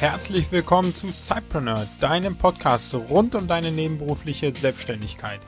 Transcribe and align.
Herzlich 0.00 0.52
willkommen 0.52 0.94
zu 0.94 1.10
Cypreneur, 1.12 1.86
deinem 2.00 2.36
Podcast 2.36 2.92
rund 2.92 3.34
um 3.34 3.46
deine 3.46 3.70
nebenberufliche 3.70 4.52
Selbstständigkeit. 4.52 5.40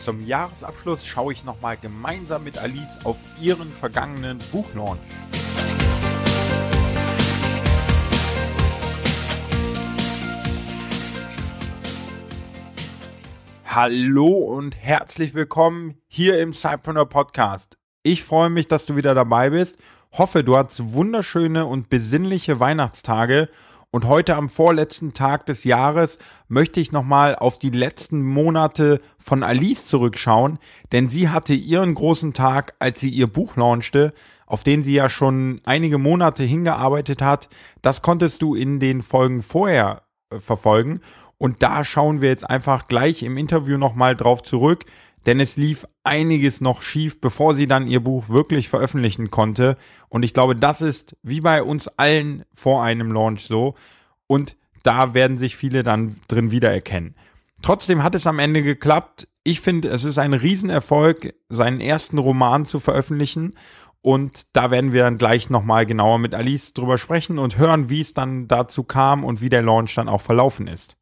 Zum 0.00 0.26
Jahresabschluss 0.26 1.06
schaue 1.06 1.32
ich 1.32 1.44
nochmal 1.44 1.76
gemeinsam 1.76 2.42
mit 2.42 2.58
Alice 2.58 2.98
auf 3.04 3.16
ihren 3.40 3.70
vergangenen 3.70 4.38
Buchlaunch. 4.50 4.98
Hallo 13.70 14.28
und 14.28 14.78
herzlich 14.78 15.34
willkommen 15.34 16.00
hier 16.06 16.40
im 16.40 16.54
Cypreneur 16.54 17.06
Podcast. 17.06 17.76
Ich 18.02 18.24
freue 18.24 18.48
mich, 18.48 18.66
dass 18.66 18.86
du 18.86 18.96
wieder 18.96 19.14
dabei 19.14 19.50
bist 19.50 19.76
Hoffe, 20.12 20.42
du 20.42 20.56
hast 20.56 20.94
wunderschöne 20.94 21.66
und 21.66 21.90
besinnliche 21.90 22.60
Weihnachtstage 22.60 23.50
und 23.90 24.06
heute 24.06 24.36
am 24.36 24.48
vorletzten 24.48 25.12
Tag 25.12 25.44
des 25.44 25.64
Jahres 25.64 26.18
möchte 26.48 26.80
ich 26.80 26.92
nochmal 26.92 27.36
auf 27.36 27.58
die 27.58 27.70
letzten 27.70 28.22
Monate 28.22 29.02
von 29.18 29.42
Alice 29.42 29.86
zurückschauen, 29.86 30.58
denn 30.92 31.08
sie 31.08 31.28
hatte 31.28 31.52
ihren 31.52 31.92
großen 31.92 32.32
Tag, 32.32 32.74
als 32.78 33.00
sie 33.00 33.10
ihr 33.10 33.26
Buch 33.26 33.56
launchte, 33.56 34.14
auf 34.46 34.62
den 34.62 34.82
sie 34.82 34.94
ja 34.94 35.10
schon 35.10 35.60
einige 35.64 35.98
Monate 35.98 36.42
hingearbeitet 36.42 37.20
hat. 37.20 37.50
Das 37.82 38.00
konntest 38.00 38.40
du 38.40 38.54
in 38.54 38.80
den 38.80 39.02
Folgen 39.02 39.42
vorher 39.42 40.04
äh, 40.30 40.38
verfolgen 40.38 41.02
und 41.38 41.62
da 41.62 41.84
schauen 41.84 42.20
wir 42.20 42.28
jetzt 42.28 42.48
einfach 42.48 42.88
gleich 42.88 43.22
im 43.22 43.36
Interview 43.38 43.78
nochmal 43.78 44.16
drauf 44.16 44.42
zurück, 44.42 44.84
denn 45.26 45.40
es 45.40 45.56
lief 45.56 45.86
einiges 46.04 46.60
noch 46.60 46.82
schief, 46.82 47.20
bevor 47.20 47.54
sie 47.54 47.66
dann 47.66 47.86
ihr 47.86 48.00
Buch 48.00 48.28
wirklich 48.28 48.68
veröffentlichen 48.68 49.30
konnte. 49.30 49.76
Und 50.08 50.24
ich 50.24 50.34
glaube, 50.34 50.56
das 50.56 50.80
ist 50.80 51.16
wie 51.22 51.40
bei 51.40 51.62
uns 51.62 51.88
allen 51.88 52.44
vor 52.52 52.82
einem 52.82 53.12
Launch 53.12 53.42
so. 53.42 53.74
Und 54.26 54.56
da 54.82 55.14
werden 55.14 55.38
sich 55.38 55.56
viele 55.56 55.82
dann 55.82 56.16
drin 56.28 56.50
wiedererkennen. 56.50 57.14
Trotzdem 57.62 58.02
hat 58.02 58.14
es 58.14 58.26
am 58.26 58.38
Ende 58.38 58.62
geklappt. 58.62 59.28
Ich 59.44 59.60
finde, 59.60 59.88
es 59.88 60.04
ist 60.04 60.18
ein 60.18 60.34
Riesenerfolg, 60.34 61.34
seinen 61.48 61.80
ersten 61.80 62.18
Roman 62.18 62.64
zu 62.64 62.80
veröffentlichen. 62.80 63.54
Und 64.00 64.56
da 64.56 64.70
werden 64.70 64.92
wir 64.92 65.02
dann 65.02 65.18
gleich 65.18 65.50
nochmal 65.50 65.84
genauer 65.84 66.18
mit 66.18 66.34
Alice 66.34 66.72
drüber 66.72 66.98
sprechen 66.98 67.38
und 67.38 67.58
hören, 67.58 67.90
wie 67.90 68.00
es 68.00 68.14
dann 68.14 68.46
dazu 68.48 68.84
kam 68.84 69.24
und 69.24 69.40
wie 69.40 69.50
der 69.50 69.62
Launch 69.62 69.94
dann 69.94 70.08
auch 70.08 70.22
verlaufen 70.22 70.68
ist. 70.68 70.97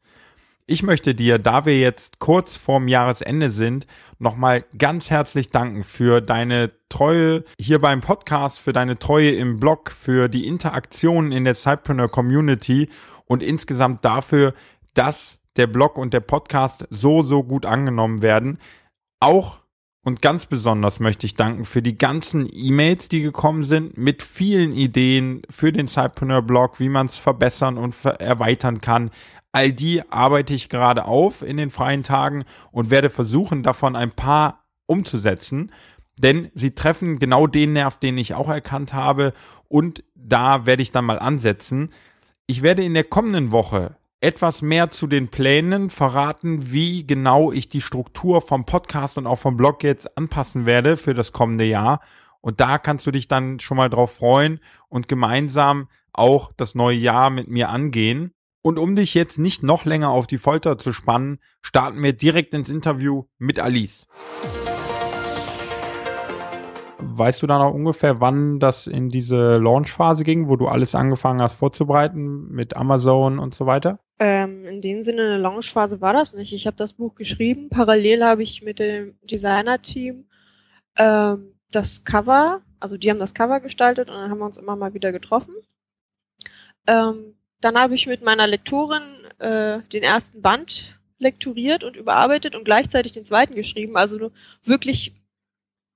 Ich 0.68 0.82
möchte 0.82 1.14
dir, 1.14 1.38
da 1.38 1.64
wir 1.64 1.78
jetzt 1.78 2.18
kurz 2.18 2.56
vorm 2.56 2.88
Jahresende 2.88 3.50
sind, 3.50 3.86
nochmal 4.18 4.64
ganz 4.76 5.10
herzlich 5.10 5.50
danken 5.52 5.84
für 5.84 6.20
deine 6.20 6.72
Treue 6.88 7.44
hier 7.60 7.78
beim 7.80 8.00
Podcast, 8.00 8.58
für 8.58 8.72
deine 8.72 8.98
Treue 8.98 9.30
im 9.30 9.60
Blog, 9.60 9.92
für 9.92 10.28
die 10.28 10.44
Interaktionen 10.44 11.30
in 11.30 11.44
der 11.44 11.54
Sidepreneur 11.54 12.08
Community 12.08 12.88
und 13.26 13.44
insgesamt 13.44 14.04
dafür, 14.04 14.54
dass 14.94 15.38
der 15.54 15.68
Blog 15.68 15.98
und 15.98 16.12
der 16.12 16.18
Podcast 16.18 16.84
so, 16.90 17.22
so 17.22 17.44
gut 17.44 17.64
angenommen 17.64 18.22
werden. 18.22 18.58
Auch 19.20 19.58
und 20.06 20.22
ganz 20.22 20.46
besonders 20.46 21.00
möchte 21.00 21.26
ich 21.26 21.34
danken 21.34 21.64
für 21.64 21.82
die 21.82 21.98
ganzen 21.98 22.48
E-Mails, 22.48 23.08
die 23.08 23.22
gekommen 23.22 23.64
sind, 23.64 23.98
mit 23.98 24.22
vielen 24.22 24.70
Ideen 24.70 25.42
für 25.50 25.72
den 25.72 25.88
Sidepreneur 25.88 26.42
Blog, 26.42 26.78
wie 26.78 26.88
man 26.88 27.06
es 27.06 27.16
verbessern 27.16 27.76
und 27.76 27.92
erweitern 28.04 28.80
kann. 28.80 29.10
All 29.50 29.72
die 29.72 30.08
arbeite 30.08 30.54
ich 30.54 30.68
gerade 30.68 31.06
auf 31.06 31.42
in 31.42 31.56
den 31.56 31.72
freien 31.72 32.04
Tagen 32.04 32.44
und 32.70 32.90
werde 32.90 33.10
versuchen, 33.10 33.64
davon 33.64 33.96
ein 33.96 34.12
paar 34.12 34.62
umzusetzen. 34.86 35.72
Denn 36.16 36.52
sie 36.54 36.70
treffen 36.70 37.18
genau 37.18 37.48
den 37.48 37.72
Nerv, 37.72 37.98
den 37.98 38.16
ich 38.16 38.34
auch 38.34 38.48
erkannt 38.48 38.94
habe. 38.94 39.32
Und 39.66 40.04
da 40.14 40.66
werde 40.66 40.84
ich 40.84 40.92
dann 40.92 41.04
mal 41.04 41.18
ansetzen. 41.18 41.90
Ich 42.46 42.62
werde 42.62 42.84
in 42.84 42.94
der 42.94 43.02
kommenden 43.02 43.50
Woche 43.50 43.96
etwas 44.20 44.62
mehr 44.62 44.90
zu 44.90 45.06
den 45.06 45.28
Plänen 45.28 45.90
verraten, 45.90 46.72
wie 46.72 47.06
genau 47.06 47.52
ich 47.52 47.68
die 47.68 47.82
Struktur 47.82 48.40
vom 48.40 48.64
Podcast 48.64 49.18
und 49.18 49.26
auch 49.26 49.36
vom 49.36 49.56
Blog 49.56 49.82
jetzt 49.82 50.16
anpassen 50.16 50.64
werde 50.66 50.96
für 50.96 51.14
das 51.14 51.32
kommende 51.32 51.64
Jahr. 51.64 52.00
Und 52.40 52.60
da 52.60 52.78
kannst 52.78 53.06
du 53.06 53.10
dich 53.10 53.28
dann 53.28 53.60
schon 53.60 53.76
mal 53.76 53.90
drauf 53.90 54.12
freuen 54.12 54.60
und 54.88 55.08
gemeinsam 55.08 55.88
auch 56.12 56.52
das 56.56 56.74
neue 56.74 56.96
Jahr 56.96 57.28
mit 57.28 57.48
mir 57.48 57.68
angehen. 57.68 58.32
Und 58.62 58.78
um 58.78 58.96
dich 58.96 59.14
jetzt 59.14 59.38
nicht 59.38 59.62
noch 59.62 59.84
länger 59.84 60.10
auf 60.10 60.26
die 60.26 60.38
Folter 60.38 60.78
zu 60.78 60.92
spannen, 60.92 61.38
starten 61.62 62.02
wir 62.02 62.14
direkt 62.14 62.54
ins 62.54 62.68
Interview 62.68 63.24
mit 63.38 63.60
Alice. 63.60 64.06
Weißt 66.98 67.42
du 67.42 67.46
da 67.46 67.58
noch 67.58 67.72
ungefähr, 67.72 68.20
wann 68.20 68.58
das 68.58 68.86
in 68.86 69.08
diese 69.08 69.56
Launchphase 69.56 70.24
ging, 70.24 70.48
wo 70.48 70.56
du 70.56 70.68
alles 70.68 70.94
angefangen 70.94 71.40
hast 71.40 71.54
vorzubereiten 71.54 72.48
mit 72.48 72.76
Amazon 72.76 73.38
und 73.38 73.54
so 73.54 73.66
weiter? 73.66 74.00
Ähm, 74.18 74.64
in 74.64 74.80
dem 74.80 75.02
Sinne 75.02 75.22
eine 75.22 75.38
Launchphase 75.38 76.00
war 76.00 76.12
das 76.12 76.32
nicht. 76.32 76.52
Ich 76.52 76.66
habe 76.66 76.76
das 76.76 76.94
Buch 76.94 77.14
geschrieben. 77.14 77.68
Parallel 77.68 78.24
habe 78.24 78.42
ich 78.42 78.62
mit 78.62 78.78
dem 78.78 79.18
Designer-Team 79.22 80.26
ähm, 80.96 81.54
das 81.70 82.04
Cover, 82.04 82.62
also 82.80 82.96
die 82.96 83.10
haben 83.10 83.18
das 83.18 83.34
Cover 83.34 83.60
gestaltet 83.60 84.08
und 84.08 84.14
dann 84.14 84.30
haben 84.30 84.38
wir 84.38 84.46
uns 84.46 84.58
immer 84.58 84.76
mal 84.76 84.94
wieder 84.94 85.12
getroffen. 85.12 85.54
Ähm, 86.86 87.34
dann 87.60 87.76
habe 87.76 87.94
ich 87.94 88.06
mit 88.06 88.22
meiner 88.22 88.46
Lektorin 88.46 89.02
äh, 89.38 89.82
den 89.92 90.02
ersten 90.02 90.40
Band 90.40 90.98
lektoriert 91.18 91.84
und 91.84 91.96
überarbeitet 91.96 92.54
und 92.54 92.64
gleichzeitig 92.64 93.12
den 93.12 93.24
zweiten 93.24 93.54
geschrieben. 93.54 93.96
Also 93.96 94.30
wirklich 94.62 95.14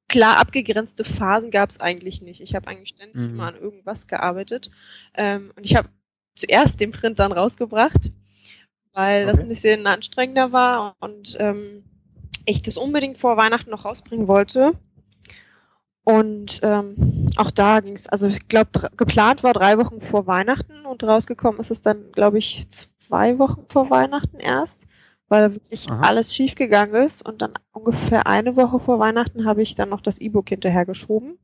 klar 0.09 0.39
abgegrenzte 0.39 1.05
Phasen 1.05 1.51
gab 1.51 1.71
es 1.71 1.81
eigentlich 1.81 2.21
nicht. 2.21 2.41
Ich 2.41 2.55
habe 2.55 2.67
eigentlich 2.67 2.91
ständig 2.91 3.17
mhm. 3.17 3.35
immer 3.35 3.47
an 3.47 3.57
irgendwas 3.57 4.07
gearbeitet. 4.07 4.71
Ähm, 5.15 5.53
und 5.57 5.65
ich 5.65 5.77
habe 5.77 5.89
zuerst 6.41 6.81
den 6.81 6.93
Print 6.93 7.19
dann 7.19 7.33
rausgebracht, 7.33 8.11
weil 8.93 9.23
okay. 9.23 9.33
das 9.33 9.41
ein 9.41 9.49
bisschen 9.49 9.87
anstrengender 9.87 10.53
war 10.53 10.97
und 11.01 11.37
ähm, 11.39 11.84
ich 12.47 12.62
das 12.62 12.77
unbedingt 12.77 13.19
vor 13.19 13.37
Weihnachten 13.37 13.71
noch 13.71 13.84
rausbringen 13.84 14.28
wollte. 14.28 14.73
Und 16.03 16.61
ähm, 16.62 17.31
auch 17.37 17.51
da 17.51 17.81
ging 17.81 17.95
es, 17.95 18.09
also 18.09 18.27
ich 18.27 18.49
glaube, 18.49 18.91
geplant 18.97 19.43
war 19.43 19.53
drei 19.53 19.78
Wochen 19.78 20.01
vor 20.01 20.27
Weihnachten 20.27 20.84
und 20.87 21.05
rausgekommen 21.05 21.61
ist 21.61 21.71
es 21.71 21.83
dann, 21.83 22.11
glaube 22.12 22.39
ich, 22.39 22.67
zwei 23.07 23.39
Wochen 23.39 23.67
vor 23.69 23.91
Weihnachten 23.91 24.39
erst, 24.39 24.87
weil 25.28 25.53
wirklich 25.55 25.89
Aha. 25.91 26.01
alles 26.01 26.34
schief 26.34 26.55
gegangen 26.55 26.95
ist. 26.95 27.25
Und 27.25 27.43
dann 27.43 27.53
ungefähr 27.72 28.27
eine 28.27 28.57
Woche 28.57 28.81
vor 28.81 28.99
Weihnachten 28.99 29.45
habe 29.45 29.62
ich 29.62 29.75
dann 29.75 29.91
noch 29.91 30.01
das 30.01 30.19
E-Book 30.19 30.49
hinterhergeschoben. 30.49 31.39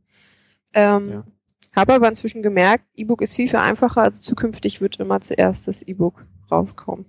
Ähm, 0.73 1.11
ja. 1.11 1.25
Habe 1.77 1.95
aber 1.95 2.09
inzwischen 2.09 2.43
gemerkt, 2.43 2.87
E-Book 2.97 3.21
ist 3.21 3.37
viel, 3.37 3.51
viel 3.51 3.59
einfacher, 3.59 4.03
also 4.03 4.21
zukünftig 4.21 4.81
wird 4.81 4.97
immer 4.97 5.21
zuerst 5.21 5.69
das 5.69 5.83
E-Book 5.83 6.25
rauskommen. 6.51 7.05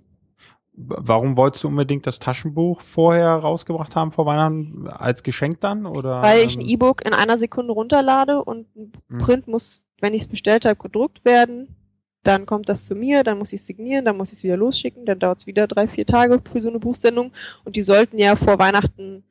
Warum 0.80 1.36
wolltest 1.36 1.64
du 1.64 1.68
unbedingt 1.68 2.06
das 2.06 2.20
Taschenbuch 2.20 2.82
vorher 2.82 3.30
rausgebracht 3.30 3.96
haben 3.96 4.12
vor 4.12 4.26
Weihnachten 4.26 4.86
als 4.86 5.24
Geschenk 5.24 5.60
dann? 5.60 5.86
Oder, 5.86 6.22
Weil 6.22 6.46
ich 6.46 6.56
ein 6.56 6.60
ähm, 6.60 6.68
E-Book 6.68 7.04
in 7.04 7.14
einer 7.14 7.36
Sekunde 7.38 7.72
runterlade 7.72 8.44
und 8.44 8.68
ein 8.76 8.92
hm. 9.08 9.18
Print 9.18 9.48
muss, 9.48 9.82
wenn 10.00 10.14
ich 10.14 10.22
es 10.22 10.28
bestellt 10.28 10.66
habe, 10.66 10.76
gedruckt 10.76 11.24
werden. 11.24 11.74
Dann 12.22 12.46
kommt 12.46 12.68
das 12.68 12.84
zu 12.84 12.94
mir, 12.94 13.24
dann 13.24 13.38
muss 13.38 13.52
ich 13.52 13.64
signieren, 13.64 14.04
dann 14.04 14.16
muss 14.16 14.28
ich 14.30 14.38
es 14.38 14.44
wieder 14.44 14.56
losschicken, 14.56 15.06
dann 15.06 15.18
dauert 15.18 15.38
es 15.38 15.46
wieder 15.46 15.66
drei, 15.66 15.88
vier 15.88 16.04
Tage 16.04 16.40
für 16.52 16.60
so 16.60 16.68
eine 16.68 16.78
Buchsendung. 16.78 17.32
Und 17.64 17.74
die 17.74 17.82
sollten 17.82 18.18
ja 18.18 18.36
vor 18.36 18.58
Weihnachten 18.58 19.24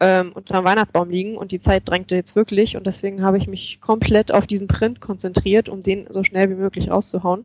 ähm, 0.00 0.32
unter 0.34 0.54
dem 0.54 0.64
Weihnachtsbaum 0.64 1.10
liegen 1.10 1.36
und 1.36 1.52
die 1.52 1.60
Zeit 1.60 1.88
drängte 1.88 2.16
jetzt 2.16 2.36
wirklich 2.36 2.76
und 2.76 2.86
deswegen 2.86 3.22
habe 3.22 3.38
ich 3.38 3.46
mich 3.46 3.80
komplett 3.80 4.32
auf 4.32 4.46
diesen 4.46 4.68
Print 4.68 5.00
konzentriert, 5.00 5.68
um 5.68 5.82
den 5.82 6.06
so 6.10 6.22
schnell 6.22 6.50
wie 6.50 6.54
möglich 6.54 6.90
rauszuhauen. 6.90 7.44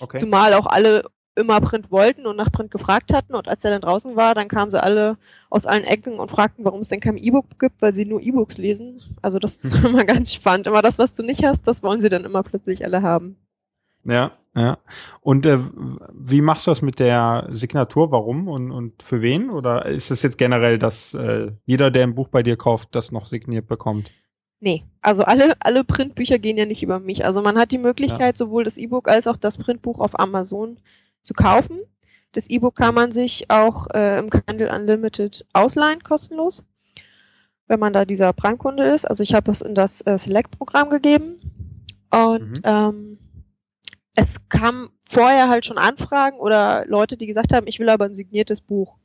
Okay. 0.00 0.18
Zumal 0.18 0.52
auch 0.52 0.66
alle 0.66 1.04
immer 1.36 1.60
Print 1.60 1.90
wollten 1.90 2.26
und 2.26 2.36
nach 2.36 2.50
Print 2.50 2.70
gefragt 2.70 3.12
hatten. 3.12 3.34
Und 3.34 3.46
als 3.46 3.64
er 3.64 3.70
dann 3.70 3.82
draußen 3.82 4.16
war, 4.16 4.34
dann 4.34 4.48
kamen 4.48 4.70
sie 4.70 4.82
alle 4.82 5.18
aus 5.50 5.66
allen 5.66 5.84
Ecken 5.84 6.18
und 6.18 6.30
fragten, 6.30 6.64
warum 6.64 6.80
es 6.80 6.88
denn 6.88 7.00
kein 7.00 7.18
E-Book 7.18 7.58
gibt, 7.58 7.80
weil 7.82 7.92
sie 7.92 8.06
nur 8.06 8.20
E-Books 8.20 8.56
lesen. 8.56 9.02
Also 9.22 9.38
das 9.38 9.58
ist 9.58 9.74
immer 9.84 10.04
ganz 10.04 10.32
spannend. 10.32 10.66
Immer 10.66 10.82
das, 10.82 10.98
was 10.98 11.14
du 11.14 11.22
nicht 11.22 11.44
hast, 11.44 11.66
das 11.66 11.82
wollen 11.82 12.00
sie 12.00 12.08
dann 12.08 12.24
immer 12.24 12.42
plötzlich 12.42 12.84
alle 12.84 13.02
haben. 13.02 13.36
Ja, 14.06 14.32
ja. 14.54 14.78
Und 15.20 15.44
äh, 15.44 15.58
wie 16.12 16.40
machst 16.40 16.66
du 16.66 16.70
das 16.70 16.80
mit 16.80 16.98
der 16.98 17.48
Signatur? 17.52 18.10
Warum 18.10 18.48
und, 18.48 18.70
und 18.70 19.02
für 19.02 19.20
wen? 19.20 19.50
Oder 19.50 19.86
ist 19.86 20.10
es 20.10 20.22
jetzt 20.22 20.38
generell, 20.38 20.78
dass 20.78 21.12
äh, 21.14 21.52
jeder, 21.66 21.90
der 21.90 22.04
ein 22.04 22.14
Buch 22.14 22.28
bei 22.28 22.42
dir 22.42 22.56
kauft, 22.56 22.94
das 22.94 23.12
noch 23.12 23.26
signiert 23.26 23.66
bekommt? 23.66 24.10
Nee, 24.60 24.84
also 25.02 25.22
alle, 25.24 25.54
alle 25.60 25.84
Printbücher 25.84 26.38
gehen 26.38 26.56
ja 26.56 26.64
nicht 26.64 26.82
über 26.82 26.98
mich. 26.98 27.24
Also 27.24 27.42
man 27.42 27.58
hat 27.58 27.72
die 27.72 27.78
Möglichkeit, 27.78 28.36
ja. 28.36 28.38
sowohl 28.38 28.64
das 28.64 28.78
E-Book 28.78 29.08
als 29.08 29.26
auch 29.26 29.36
das 29.36 29.58
Printbuch 29.58 29.98
auf 30.00 30.18
Amazon 30.18 30.78
zu 31.22 31.34
kaufen. 31.34 31.80
Das 32.32 32.48
E-Book 32.48 32.76
kann 32.76 32.94
man 32.94 33.12
sich 33.12 33.50
auch 33.50 33.88
äh, 33.92 34.18
im 34.18 34.30
Kindle 34.30 34.74
Unlimited 34.74 35.44
ausleihen, 35.52 36.02
kostenlos, 36.02 36.64
wenn 37.66 37.80
man 37.80 37.92
da 37.92 38.04
dieser 38.04 38.32
Prime-Kunde 38.32 38.84
ist. 38.84 39.04
Also 39.04 39.22
ich 39.22 39.34
habe 39.34 39.50
es 39.50 39.60
in 39.60 39.74
das 39.74 40.00
äh, 40.06 40.16
Select-Programm 40.16 40.88
gegeben 40.88 41.36
und 42.10 42.50
mhm. 42.50 42.60
ähm, 42.64 43.18
es 44.16 44.36
kam 44.48 44.90
vorher 45.08 45.48
halt 45.48 45.66
schon 45.66 45.78
Anfragen 45.78 46.38
oder 46.38 46.84
Leute, 46.86 47.16
die 47.16 47.26
gesagt 47.26 47.52
haben, 47.52 47.66
ich 47.68 47.78
will 47.78 47.90
aber 47.90 48.06
ein 48.06 48.14
signiertes 48.14 48.60
Buch. 48.60 48.96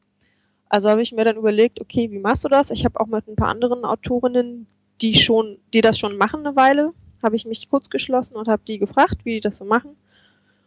Also 0.70 0.90
habe 0.90 1.02
ich 1.02 1.12
mir 1.12 1.26
dann 1.26 1.36
überlegt, 1.36 1.82
okay, 1.82 2.10
wie 2.10 2.18
machst 2.18 2.46
du 2.46 2.48
das? 2.48 2.72
Ich 2.72 2.86
habe 2.86 3.00
auch 3.00 3.08
mit 3.08 3.28
ein 3.28 3.36
paar 3.36 3.50
anderen 3.50 3.84
Autorinnen, 3.84 4.68
die 5.02 5.16
schon, 5.16 5.58
die 5.74 5.82
das 5.82 6.00
schon 6.00 6.18
machen 6.18 6.46
eine 6.46 6.56
Weile, 6.56 6.94
habe 7.22 7.36
ich 7.36 7.46
mich 7.46 7.70
kurz 7.70 7.90
geschlossen 7.90 8.36
und 8.36 8.48
habe 8.48 8.64
die 8.66 8.80
gefragt, 8.80 9.18
wie 9.26 9.36
die 9.36 9.42
das 9.42 9.58
so 9.58 9.66
machen 9.66 9.98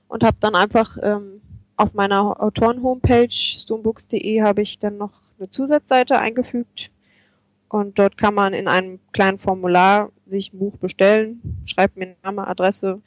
und 0.08 0.23
habe 0.23 0.37
dann 0.41 0.55
einfach 0.55 0.99
ähm, 1.02 1.41
auf 1.76 1.94
meiner 1.94 2.41
Autoren-Homepage 2.41 3.32
stonebooks.de 3.32 4.43
habe 4.43 4.62
ich 4.62 4.79
dann 4.79 4.99
noch 4.99 5.12
eine 5.38 5.50
Zusatzseite 5.50 6.19
eingefügt 6.20 6.91
und 7.69 7.99
dort 7.99 8.19
kann 8.19 8.35
man 8.35 8.52
in 8.52 8.69
einem 8.69 9.00
kleinen 9.12 9.38
Formular 9.38 10.11
sich 10.26 10.52
ein 10.52 10.58
Buch 10.58 10.76
bestellen, 10.76 11.62
schreibt 11.64 11.96
mir 11.96 12.14
Name, 12.23 12.46
Adresse, 12.46 13.00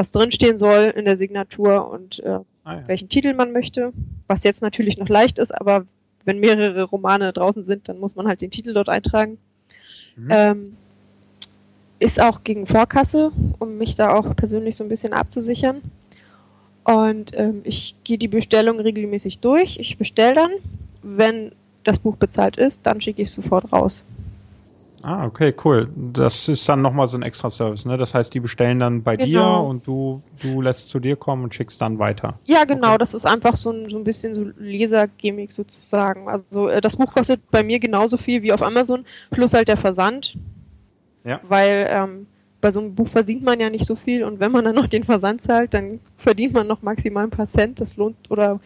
was 0.00 0.12
drinstehen 0.12 0.58
soll 0.58 0.92
in 0.96 1.04
der 1.04 1.18
Signatur 1.18 1.90
und 1.90 2.20
äh, 2.20 2.38
ah, 2.64 2.74
ja. 2.74 2.82
welchen 2.86 3.10
Titel 3.10 3.34
man 3.34 3.52
möchte. 3.52 3.92
Was 4.26 4.44
jetzt 4.44 4.62
natürlich 4.62 4.96
noch 4.96 5.08
leicht 5.08 5.38
ist, 5.38 5.54
aber 5.54 5.84
wenn 6.24 6.40
mehrere 6.40 6.84
Romane 6.84 7.32
draußen 7.32 7.64
sind, 7.64 7.88
dann 7.88 7.98
muss 7.98 8.16
man 8.16 8.26
halt 8.26 8.40
den 8.40 8.50
Titel 8.50 8.72
dort 8.72 8.88
eintragen. 8.88 9.36
Mhm. 10.16 10.28
Ähm, 10.30 10.76
ist 11.98 12.20
auch 12.20 12.44
gegen 12.44 12.66
Vorkasse, 12.66 13.30
um 13.58 13.76
mich 13.76 13.94
da 13.94 14.14
auch 14.14 14.34
persönlich 14.34 14.76
so 14.76 14.84
ein 14.84 14.88
bisschen 14.88 15.12
abzusichern. 15.12 15.82
Und 16.84 17.32
ähm, 17.34 17.60
ich 17.64 17.94
gehe 18.04 18.16
die 18.16 18.28
Bestellung 18.28 18.80
regelmäßig 18.80 19.40
durch. 19.40 19.76
Ich 19.78 19.98
bestelle 19.98 20.34
dann. 20.34 20.50
Wenn 21.02 21.52
das 21.84 21.98
Buch 21.98 22.16
bezahlt 22.16 22.56
ist, 22.56 22.80
dann 22.84 23.02
schicke 23.02 23.20
ich 23.20 23.28
es 23.28 23.34
sofort 23.34 23.70
raus. 23.70 24.02
Ah, 25.02 25.24
okay, 25.24 25.54
cool. 25.64 25.88
Das 25.96 26.48
ist 26.48 26.68
dann 26.68 26.82
nochmal 26.82 27.08
so 27.08 27.16
ein 27.16 27.22
extra 27.22 27.48
Service, 27.48 27.86
ne? 27.86 27.96
Das 27.96 28.12
heißt, 28.12 28.34
die 28.34 28.40
bestellen 28.40 28.78
dann 28.80 29.02
bei 29.02 29.16
genau. 29.16 29.62
dir 29.62 29.68
und 29.68 29.86
du, 29.86 30.22
du 30.42 30.60
lässt 30.60 30.90
zu 30.90 30.98
dir 30.98 31.16
kommen 31.16 31.44
und 31.44 31.54
schickst 31.54 31.80
dann 31.80 31.98
weiter. 31.98 32.38
Ja, 32.44 32.64
genau. 32.64 32.88
Okay. 32.88 32.98
Das 32.98 33.14
ist 33.14 33.24
einfach 33.24 33.56
so 33.56 33.70
ein, 33.70 33.88
so 33.88 33.96
ein 33.96 34.04
bisschen 34.04 34.34
so 34.34 34.50
Leser-Gimmick 34.58 35.52
sozusagen. 35.52 36.28
Also 36.28 36.68
äh, 36.68 36.80
das 36.82 36.96
Buch 36.96 37.14
kostet 37.14 37.40
bei 37.50 37.62
mir 37.62 37.78
genauso 37.78 38.18
viel 38.18 38.42
wie 38.42 38.52
auf 38.52 38.60
Amazon, 38.60 39.06
plus 39.30 39.54
halt 39.54 39.68
der 39.68 39.78
Versand. 39.78 40.36
Ja. 41.24 41.40
Weil 41.48 41.88
ähm, 41.90 42.26
bei 42.60 42.70
so 42.70 42.80
einem 42.80 42.94
Buch 42.94 43.08
verdient 43.08 43.42
man 43.42 43.58
ja 43.58 43.70
nicht 43.70 43.86
so 43.86 43.96
viel 43.96 44.22
und 44.22 44.38
wenn 44.38 44.52
man 44.52 44.64
dann 44.64 44.74
noch 44.74 44.86
den 44.86 45.04
Versand 45.04 45.42
zahlt, 45.42 45.72
dann 45.72 46.00
verdient 46.18 46.52
man 46.52 46.66
noch 46.66 46.82
maximal 46.82 47.24
ein 47.24 47.30
paar 47.30 47.48
Cent. 47.48 47.80
Das 47.80 47.96
lohnt 47.96 48.30
oder 48.30 48.60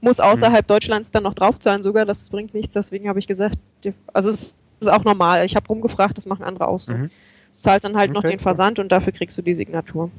muss 0.00 0.18
außerhalb 0.18 0.64
mhm. 0.64 0.72
Deutschlands 0.72 1.12
dann 1.12 1.22
noch 1.22 1.34
draufzahlen 1.34 1.84
sogar. 1.84 2.04
Das 2.04 2.28
bringt 2.28 2.52
nichts. 2.52 2.72
Deswegen 2.72 3.08
habe 3.08 3.20
ich 3.20 3.28
gesagt, 3.28 3.58
also 4.12 4.30
es 4.30 4.56
ist 4.82 4.88
auch 4.88 5.04
normal. 5.04 5.44
Ich 5.44 5.56
habe 5.56 5.66
rumgefragt, 5.66 6.16
das 6.16 6.26
machen 6.26 6.44
andere 6.44 6.68
auch 6.68 6.80
so. 6.80 6.92
Mhm. 6.92 7.10
Du 7.54 7.60
zahlst 7.60 7.84
dann 7.84 7.96
halt 7.96 8.10
okay, 8.10 8.14
noch 8.14 8.30
den 8.30 8.40
Versand 8.40 8.78
und 8.78 8.90
dafür 8.90 9.12
kriegst 9.12 9.36
du 9.38 9.42
die 9.42 9.54
Signatur. 9.54 10.10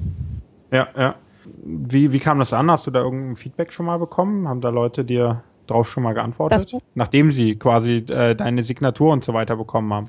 Ja, 0.70 0.88
ja. 0.96 1.14
Wie, 1.62 2.12
wie 2.12 2.18
kam 2.20 2.38
das 2.38 2.52
an? 2.52 2.70
Hast 2.70 2.86
du 2.86 2.90
da 2.90 3.00
irgendein 3.00 3.36
Feedback 3.36 3.72
schon 3.72 3.86
mal 3.86 3.98
bekommen? 3.98 4.48
Haben 4.48 4.60
da 4.60 4.70
Leute 4.70 5.04
dir 5.04 5.42
drauf 5.66 5.90
schon 5.90 6.02
mal 6.02 6.14
geantwortet? 6.14 6.74
Nachdem 6.94 7.30
sie 7.30 7.56
quasi 7.56 7.96
äh, 8.08 8.34
deine 8.34 8.62
Signatur 8.62 9.12
und 9.12 9.24
so 9.24 9.34
weiter 9.34 9.56
bekommen 9.56 9.92
haben. 9.92 10.08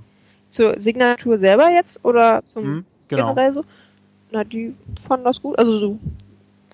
Zur 0.52 0.80
Signatur 0.80 1.38
selber 1.38 1.70
jetzt 1.72 2.04
oder 2.06 2.42
zum 2.46 2.64
hm, 2.64 2.86
genau. 3.10 3.34
generell 3.34 3.54
so? 3.54 3.66
Na, 4.32 4.44
die 4.44 4.74
fanden 5.06 5.26
das 5.26 5.42
gut. 5.42 5.60
Also 5.60 5.78
so 5.78 6.00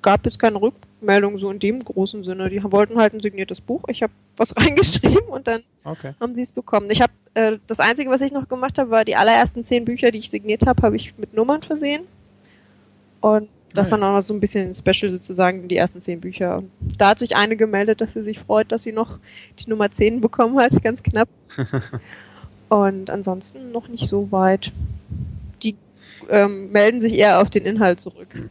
gab 0.02 0.24
jetzt 0.26 0.40
keine 0.40 0.62
Rückmeldung 0.62 0.91
so 1.38 1.52
in 1.52 1.60
dem 1.60 1.84
großen 1.84 2.24
Sinne. 2.24 2.50
Die 2.50 2.64
wollten 2.64 2.98
halt 2.98 3.14
ein 3.14 3.20
signiertes 3.20 3.62
Buch. 3.62 3.84
Ich 3.88 4.04
habe 4.04 4.14
was 4.38 4.56
reingeschrieben 4.58 5.28
und 5.28 5.48
dann 5.48 5.64
okay. 5.84 6.14
haben 6.20 6.36
sie 6.36 6.42
es 6.42 6.52
bekommen. 6.52 6.90
Ich 6.92 7.02
habe 7.02 7.14
äh, 7.34 7.58
das 7.68 7.80
Einzige, 7.80 8.10
was 8.10 8.22
ich 8.22 8.32
noch 8.32 8.48
gemacht 8.48 8.78
habe, 8.78 8.90
war 8.92 9.06
die 9.06 9.16
allerersten 9.16 9.64
zehn 9.64 9.86
Bücher, 9.86 10.12
die 10.12 10.20
ich 10.20 10.30
signiert 10.30 10.66
habe, 10.66 10.82
habe 10.82 10.96
ich 10.96 11.18
mit 11.18 11.34
Nummern 11.34 11.64
versehen. 11.64 12.04
Und 13.22 13.50
das 13.74 13.88
ah, 13.88 13.92
dann 13.92 14.04
auch 14.04 14.16
noch 14.16 14.22
so 14.22 14.34
ein 14.34 14.40
bisschen 14.40 14.74
special 14.74 15.12
sozusagen, 15.12 15.68
die 15.68 15.78
ersten 15.78 16.02
zehn 16.02 16.20
Bücher. 16.20 16.62
Da 16.98 17.10
hat 17.10 17.20
sich 17.20 17.36
eine 17.36 17.56
gemeldet, 17.56 18.02
dass 18.02 18.14
sie 18.14 18.24
sich 18.24 18.40
freut, 18.40 18.72
dass 18.72 18.84
sie 18.84 18.92
noch 18.92 19.18
die 19.60 19.70
Nummer 19.70 19.92
10 19.92 20.22
bekommen 20.22 20.60
hat, 20.60 20.84
ganz 20.84 21.02
knapp. 21.04 21.30
und 22.70 23.10
ansonsten 23.10 23.72
noch 23.72 23.88
nicht 23.88 24.08
so 24.08 24.32
weit. 24.32 24.72
Die 25.64 25.76
ähm, 26.30 26.72
melden 26.72 27.02
sich 27.02 27.14
eher 27.14 27.42
auf 27.42 27.50
den 27.50 27.66
Inhalt 27.66 28.02
zurück. 28.02 28.50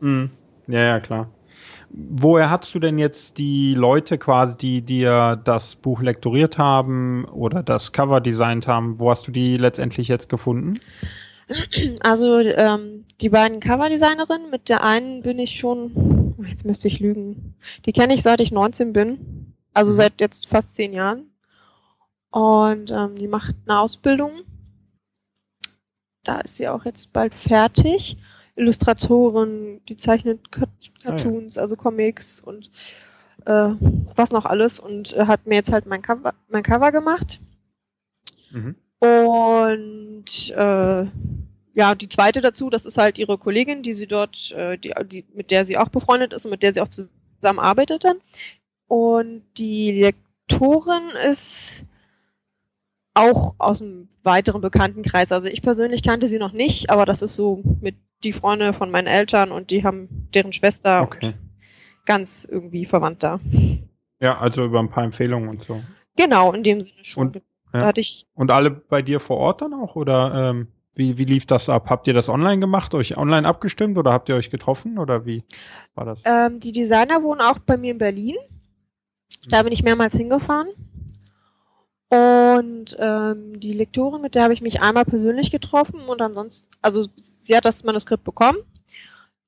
Mhm. 0.00 0.30
Ja, 0.66 0.80
ja, 0.80 1.00
klar. 1.00 1.28
Woher 1.90 2.50
hast 2.50 2.74
du 2.74 2.78
denn 2.78 2.98
jetzt 2.98 3.38
die 3.38 3.74
Leute 3.74 4.18
quasi, 4.18 4.56
die 4.56 4.82
dir 4.82 5.40
das 5.42 5.74
Buch 5.74 6.02
lektoriert 6.02 6.58
haben 6.58 7.24
oder 7.26 7.62
das 7.62 7.92
Cover 7.92 8.20
designt 8.20 8.66
haben? 8.66 8.98
Wo 8.98 9.10
hast 9.10 9.26
du 9.26 9.30
die 9.30 9.56
letztendlich 9.56 10.08
jetzt 10.08 10.28
gefunden? 10.28 10.80
Also 12.00 12.40
ähm, 12.40 13.06
die 13.22 13.30
beiden 13.30 13.60
Cover-Designerinnen, 13.60 14.50
mit 14.50 14.68
der 14.68 14.84
einen 14.84 15.22
bin 15.22 15.38
ich 15.38 15.58
schon, 15.58 16.34
jetzt 16.46 16.66
müsste 16.66 16.88
ich 16.88 17.00
lügen, 17.00 17.54
die 17.86 17.92
kenne 17.92 18.14
ich 18.14 18.22
seit 18.22 18.40
ich 18.40 18.52
19 18.52 18.92
bin, 18.92 19.54
also 19.72 19.92
mhm. 19.92 19.96
seit 19.96 20.20
jetzt 20.20 20.46
fast 20.48 20.74
zehn 20.74 20.92
Jahren. 20.92 21.30
Und 22.30 22.90
ähm, 22.90 23.16
die 23.16 23.28
macht 23.28 23.54
eine 23.66 23.80
Ausbildung. 23.80 24.42
Da 26.24 26.40
ist 26.40 26.56
sie 26.56 26.68
auch 26.68 26.84
jetzt 26.84 27.14
bald 27.14 27.32
fertig. 27.34 28.18
Illustratorin, 28.58 29.80
die 29.88 29.96
zeichnet 29.96 30.50
Cartoons, 30.50 31.56
ah, 31.56 31.60
ja. 31.60 31.62
also 31.62 31.76
Comics 31.76 32.40
und 32.40 32.70
äh, 33.46 33.70
was 34.16 34.30
noch 34.30 34.44
alles 34.44 34.80
und 34.80 35.14
äh, 35.14 35.26
hat 35.26 35.46
mir 35.46 35.54
jetzt 35.54 35.72
halt 35.72 35.86
mein 35.86 36.02
Cover, 36.02 36.34
mein 36.48 36.62
Cover 36.62 36.92
gemacht. 36.92 37.40
Mhm. 38.50 38.74
Und 39.00 40.50
äh, 40.50 41.06
ja, 41.74 41.94
die 41.94 42.08
zweite 42.08 42.40
dazu, 42.40 42.70
das 42.70 42.86
ist 42.86 42.98
halt 42.98 43.18
ihre 43.18 43.38
Kollegin, 43.38 43.82
die 43.84 43.94
sie 43.94 44.08
dort, 44.08 44.50
äh, 44.52 44.76
die, 44.76 44.92
die, 45.06 45.24
mit 45.34 45.50
der 45.52 45.64
sie 45.64 45.78
auch 45.78 45.88
befreundet 45.88 46.32
ist 46.32 46.44
und 46.44 46.50
mit 46.50 46.62
der 46.62 46.74
sie 46.74 46.80
auch 46.80 46.88
zusammen 46.88 47.60
arbeitet 47.60 48.04
dann. 48.04 48.18
Und 48.88 49.42
die 49.56 49.92
Lektorin 49.92 51.10
ist 51.30 51.84
auch 53.14 53.54
aus 53.58 53.80
einem 53.80 54.08
weiteren 54.24 54.60
Bekanntenkreis. 54.60 55.30
Also 55.30 55.48
ich 55.48 55.62
persönlich 55.62 56.02
kannte 56.02 56.28
sie 56.28 56.38
noch 56.38 56.52
nicht, 56.52 56.90
aber 56.90 57.04
das 57.06 57.22
ist 57.22 57.36
so 57.36 57.62
mit 57.80 57.94
die 58.22 58.32
Freunde 58.32 58.72
von 58.72 58.90
meinen 58.90 59.06
Eltern 59.06 59.52
und 59.52 59.70
die 59.70 59.84
haben 59.84 60.28
deren 60.34 60.52
Schwester 60.52 61.02
okay. 61.02 61.34
ganz 62.04 62.46
irgendwie 62.50 62.84
verwandt 62.84 63.22
da. 63.22 63.40
Ja, 64.20 64.38
also 64.38 64.64
über 64.64 64.80
ein 64.80 64.90
paar 64.90 65.04
Empfehlungen 65.04 65.48
und 65.48 65.62
so. 65.62 65.82
Genau, 66.16 66.52
in 66.52 66.62
dem 66.62 66.82
Sinne 66.82 67.04
schon. 67.04 67.28
Und, 67.28 67.42
ja. 67.72 67.86
hatte 67.86 68.00
ich 68.00 68.26
und 68.34 68.50
alle 68.50 68.70
bei 68.70 69.02
dir 69.02 69.20
vor 69.20 69.36
Ort 69.36 69.62
dann 69.62 69.74
auch 69.74 69.94
oder 69.94 70.50
ähm, 70.50 70.68
wie, 70.94 71.16
wie 71.16 71.24
lief 71.24 71.46
das 71.46 71.68
ab? 71.68 71.88
Habt 71.88 72.08
ihr 72.08 72.14
das 72.14 72.28
online 72.28 72.58
gemacht, 72.58 72.94
euch 72.94 73.16
online 73.16 73.46
abgestimmt 73.46 73.96
oder 73.98 74.12
habt 74.12 74.28
ihr 74.28 74.34
euch 74.34 74.50
getroffen 74.50 74.98
oder 74.98 75.24
wie 75.24 75.44
war 75.94 76.04
das? 76.04 76.20
Ähm, 76.24 76.58
die 76.58 76.72
Designer 76.72 77.22
wohnen 77.22 77.40
auch 77.40 77.60
bei 77.60 77.76
mir 77.76 77.92
in 77.92 77.98
Berlin. 77.98 78.34
Da 79.48 79.62
bin 79.62 79.72
ich 79.72 79.84
mehrmals 79.84 80.16
hingefahren. 80.16 80.68
Und 82.10 82.96
ähm, 82.98 83.60
die 83.60 83.74
Lektorin, 83.74 84.22
mit 84.22 84.34
der 84.34 84.44
habe 84.44 84.54
ich 84.54 84.62
mich 84.62 84.80
einmal 84.80 85.04
persönlich 85.04 85.50
getroffen 85.50 86.00
und 86.00 86.22
ansonsten, 86.22 86.66
also 86.80 87.06
sie 87.40 87.54
hat 87.54 87.66
das 87.66 87.84
Manuskript 87.84 88.24
bekommen. 88.24 88.58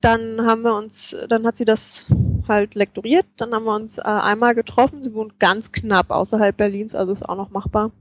Dann 0.02 0.46
haben 0.46 0.62
wir 0.62 0.74
uns, 0.74 1.16
dann 1.28 1.46
hat 1.46 1.56
sie 1.56 1.64
das 1.64 2.06
halt 2.48 2.74
lektoriert. 2.74 3.26
Dann 3.36 3.54
haben 3.54 3.64
wir 3.64 3.74
uns 3.74 3.98
äh, 3.98 4.02
einmal 4.02 4.54
getroffen. 4.54 5.02
Sie 5.02 5.14
wohnt 5.14 5.38
ganz 5.38 5.72
knapp 5.72 6.10
außerhalb 6.10 6.56
Berlins, 6.56 6.94
also 6.94 7.12
ist 7.12 7.26
auch 7.26 7.36
noch 7.36 7.50
machbar. 7.50 7.92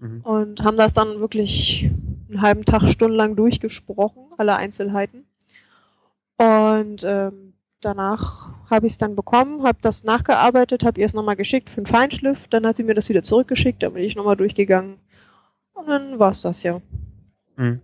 Mhm. 0.00 0.20
Und 0.22 0.64
haben 0.64 0.76
das 0.76 0.94
dann 0.94 1.20
wirklich 1.20 1.90
einen 2.28 2.42
halben 2.42 2.64
Tag 2.64 2.88
stundenlang 2.88 3.36
durchgesprochen, 3.36 4.22
alle 4.36 4.56
Einzelheiten. 4.56 5.24
Und 6.36 7.02
ähm, 7.04 7.47
danach 7.80 8.48
habe 8.70 8.86
ich 8.86 8.92
es 8.94 8.98
dann 8.98 9.16
bekommen, 9.16 9.62
habe 9.62 9.78
das 9.80 10.04
nachgearbeitet, 10.04 10.84
habe 10.84 11.00
ihr 11.00 11.06
es 11.06 11.14
nochmal 11.14 11.36
geschickt 11.36 11.70
für 11.70 11.78
einen 11.78 11.86
Feinschliff. 11.86 12.48
Dann 12.48 12.66
hat 12.66 12.76
sie 12.76 12.82
mir 12.82 12.94
das 12.94 13.08
wieder 13.08 13.22
zurückgeschickt, 13.22 13.82
dann 13.82 13.94
bin 13.94 14.02
ich 14.02 14.16
nochmal 14.16 14.36
durchgegangen. 14.36 14.98
Und 15.72 15.88
dann 15.88 16.18
war 16.18 16.30
es 16.30 16.42
das 16.42 16.62
ja. 16.62 16.80
Mhm. 17.56 17.80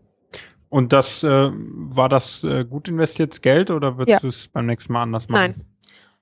Und 0.69 0.93
das 0.93 1.23
äh, 1.23 1.51
war 1.53 2.09
das 2.09 2.43
äh, 2.43 2.65
gut 2.65 2.89
investiertes 2.89 3.41
Geld 3.41 3.71
oder 3.71 3.97
würdest 3.97 4.15
ja. 4.15 4.19
du 4.21 4.29
es 4.29 4.49
beim 4.49 4.67
nächsten 4.67 4.93
Mal 4.93 5.03
anders 5.03 5.29
machen? 5.29 5.55
Nein. 5.57 5.67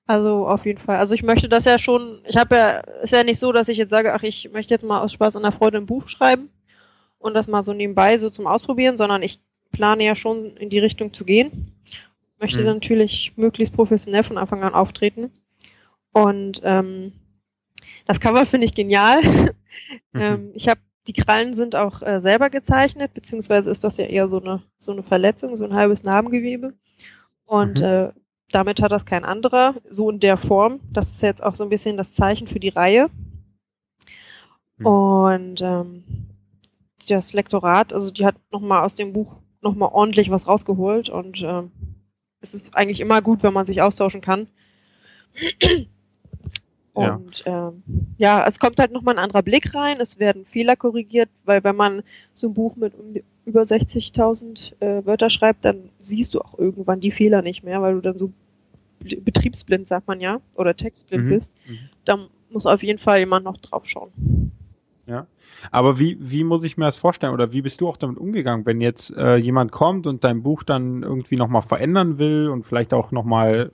Also 0.06 0.46
auf 0.46 0.66
jeden 0.66 0.80
Fall. 0.80 0.98
Also 0.98 1.14
ich 1.14 1.22
möchte 1.22 1.48
das 1.48 1.64
ja 1.64 1.78
schon, 1.78 2.20
ich 2.26 2.36
habe 2.36 2.56
ja, 2.56 2.78
ist 3.02 3.12
ja 3.12 3.24
nicht 3.24 3.38
so, 3.38 3.52
dass 3.52 3.68
ich 3.68 3.78
jetzt 3.78 3.90
sage, 3.90 4.12
ach, 4.12 4.22
ich 4.22 4.50
möchte 4.52 4.74
jetzt 4.74 4.84
mal 4.84 5.00
aus 5.00 5.12
Spaß 5.12 5.36
an 5.36 5.42
der 5.42 5.52
Freude 5.52 5.78
ein 5.78 5.86
Buch 5.86 6.08
schreiben 6.08 6.50
und 7.18 7.34
das 7.34 7.48
mal 7.48 7.64
so 7.64 7.72
nebenbei 7.72 8.18
so 8.18 8.28
zum 8.28 8.46
Ausprobieren, 8.46 8.98
sondern 8.98 9.22
ich 9.22 9.40
plane 9.70 10.04
ja 10.04 10.14
schon 10.14 10.56
in 10.56 10.68
die 10.68 10.80
Richtung 10.80 11.14
zu 11.14 11.24
gehen. 11.24 11.72
Möchte 12.42 12.58
hm. 12.58 12.66
natürlich 12.66 13.32
möglichst 13.36 13.74
professionell 13.74 14.24
von 14.24 14.36
Anfang 14.36 14.62
an 14.62 14.74
auftreten. 14.74 15.30
Und 16.12 16.60
ähm, 16.64 17.12
das 18.06 18.20
Cover 18.20 18.44
finde 18.46 18.66
ich 18.66 18.74
genial. 18.74 19.22
Mhm. 20.12 20.20
ähm, 20.20 20.50
ich 20.54 20.68
habe 20.68 20.80
die 21.06 21.12
Krallen 21.12 21.54
sind 21.54 21.74
auch 21.74 22.02
äh, 22.02 22.20
selber 22.20 22.50
gezeichnet, 22.50 23.14
beziehungsweise 23.14 23.70
ist 23.70 23.82
das 23.82 23.96
ja 23.96 24.04
eher 24.04 24.28
so 24.28 24.40
eine, 24.40 24.62
so 24.78 24.92
eine 24.92 25.02
Verletzung, 25.02 25.56
so 25.56 25.64
ein 25.64 25.74
halbes 25.74 26.02
Narbengewebe. 26.02 26.74
Und 27.44 27.78
mhm. 27.78 27.84
äh, 27.84 28.12
damit 28.50 28.82
hat 28.82 28.92
das 28.92 29.06
kein 29.06 29.24
anderer, 29.24 29.74
so 29.88 30.10
in 30.10 30.20
der 30.20 30.36
Form. 30.36 30.80
Das 30.92 31.10
ist 31.10 31.22
jetzt 31.22 31.42
auch 31.42 31.56
so 31.56 31.64
ein 31.64 31.70
bisschen 31.70 31.96
das 31.96 32.14
Zeichen 32.14 32.46
für 32.46 32.60
die 32.60 32.68
Reihe. 32.68 33.08
Mhm. 34.76 34.86
Und 34.86 35.60
ähm, 35.62 36.04
das 37.08 37.32
Lektorat, 37.32 37.92
also 37.92 38.10
die 38.10 38.26
hat 38.26 38.36
nochmal 38.50 38.84
aus 38.84 38.94
dem 38.94 39.12
Buch 39.12 39.36
nochmal 39.60 39.90
ordentlich 39.92 40.30
was 40.30 40.46
rausgeholt 40.46 41.08
und 41.08 41.40
ähm, 41.42 41.72
es 42.42 42.54
ist 42.54 42.76
eigentlich 42.76 43.00
immer 43.00 43.22
gut, 43.22 43.42
wenn 43.42 43.52
man 43.52 43.66
sich 43.66 43.80
austauschen 43.80 44.20
kann. 44.20 44.48
Und 46.92 47.44
ja. 47.46 47.68
Ähm, 47.68 47.82
ja, 48.18 48.46
es 48.46 48.58
kommt 48.58 48.78
halt 48.78 48.92
nochmal 48.92 49.14
ein 49.14 49.24
anderer 49.24 49.42
Blick 49.42 49.74
rein, 49.74 49.98
es 50.00 50.18
werden 50.18 50.44
Fehler 50.44 50.76
korrigiert, 50.76 51.30
weil 51.44 51.64
wenn 51.64 51.76
man 51.76 52.02
so 52.34 52.48
ein 52.48 52.54
Buch 52.54 52.76
mit 52.76 52.94
um, 52.94 53.14
über 53.46 53.62
60.000 53.62 54.80
äh, 54.80 55.06
Wörter 55.06 55.30
schreibt, 55.30 55.64
dann 55.64 55.88
siehst 56.02 56.34
du 56.34 56.40
auch 56.40 56.58
irgendwann 56.58 57.00
die 57.00 57.10
Fehler 57.10 57.40
nicht 57.40 57.62
mehr, 57.64 57.80
weil 57.80 57.94
du 57.94 58.00
dann 58.02 58.18
so 58.18 58.30
betriebsblind, 59.00 59.88
sagt 59.88 60.06
man 60.06 60.20
ja, 60.20 60.40
oder 60.54 60.76
textblind 60.76 61.24
mhm. 61.24 61.28
bist. 61.30 61.52
Mhm. 61.66 61.78
Da 62.04 62.28
muss 62.50 62.66
auf 62.66 62.82
jeden 62.82 62.98
Fall 62.98 63.20
jemand 63.20 63.46
noch 63.46 63.56
drauf 63.56 63.86
schauen. 63.86 64.12
Ja. 65.06 65.26
Aber 65.70 65.98
wie, 65.98 66.16
wie 66.20 66.44
muss 66.44 66.64
ich 66.64 66.76
mir 66.76 66.86
das 66.86 66.96
vorstellen 66.96 67.32
oder 67.32 67.52
wie 67.52 67.62
bist 67.62 67.80
du 67.80 67.88
auch 67.88 67.96
damit 67.96 68.18
umgegangen, 68.18 68.66
wenn 68.66 68.80
jetzt 68.80 69.14
äh, 69.16 69.36
jemand 69.36 69.72
kommt 69.72 70.06
und 70.06 70.24
dein 70.24 70.42
Buch 70.42 70.62
dann 70.62 71.02
irgendwie 71.02 71.36
nochmal 71.36 71.62
verändern 71.62 72.18
will 72.18 72.48
und 72.48 72.64
vielleicht 72.64 72.94
auch 72.94 73.10
nochmal 73.10 73.72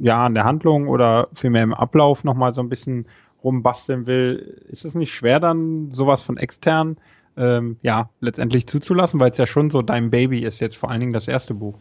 ja 0.00 0.26
an 0.26 0.34
der 0.34 0.44
Handlung 0.44 0.88
oder 0.88 1.28
vielmehr 1.34 1.62
im 1.62 1.74
Ablauf 1.74 2.24
nochmal 2.24 2.54
so 2.54 2.60
ein 2.60 2.68
bisschen 2.68 3.06
rumbasteln 3.42 4.06
will, 4.06 4.62
ist 4.68 4.84
es 4.84 4.94
nicht 4.94 5.14
schwer 5.14 5.40
dann 5.40 5.90
sowas 5.92 6.22
von 6.22 6.36
extern 6.36 6.96
ähm, 7.36 7.78
ja 7.82 8.10
letztendlich 8.20 8.66
zuzulassen, 8.66 9.20
weil 9.20 9.30
es 9.30 9.38
ja 9.38 9.46
schon 9.46 9.70
so 9.70 9.82
dein 9.82 10.10
Baby 10.10 10.40
ist 10.44 10.60
jetzt 10.60 10.76
vor 10.76 10.90
allen 10.90 11.00
Dingen 11.00 11.12
das 11.12 11.28
erste 11.28 11.54
Buch. 11.54 11.78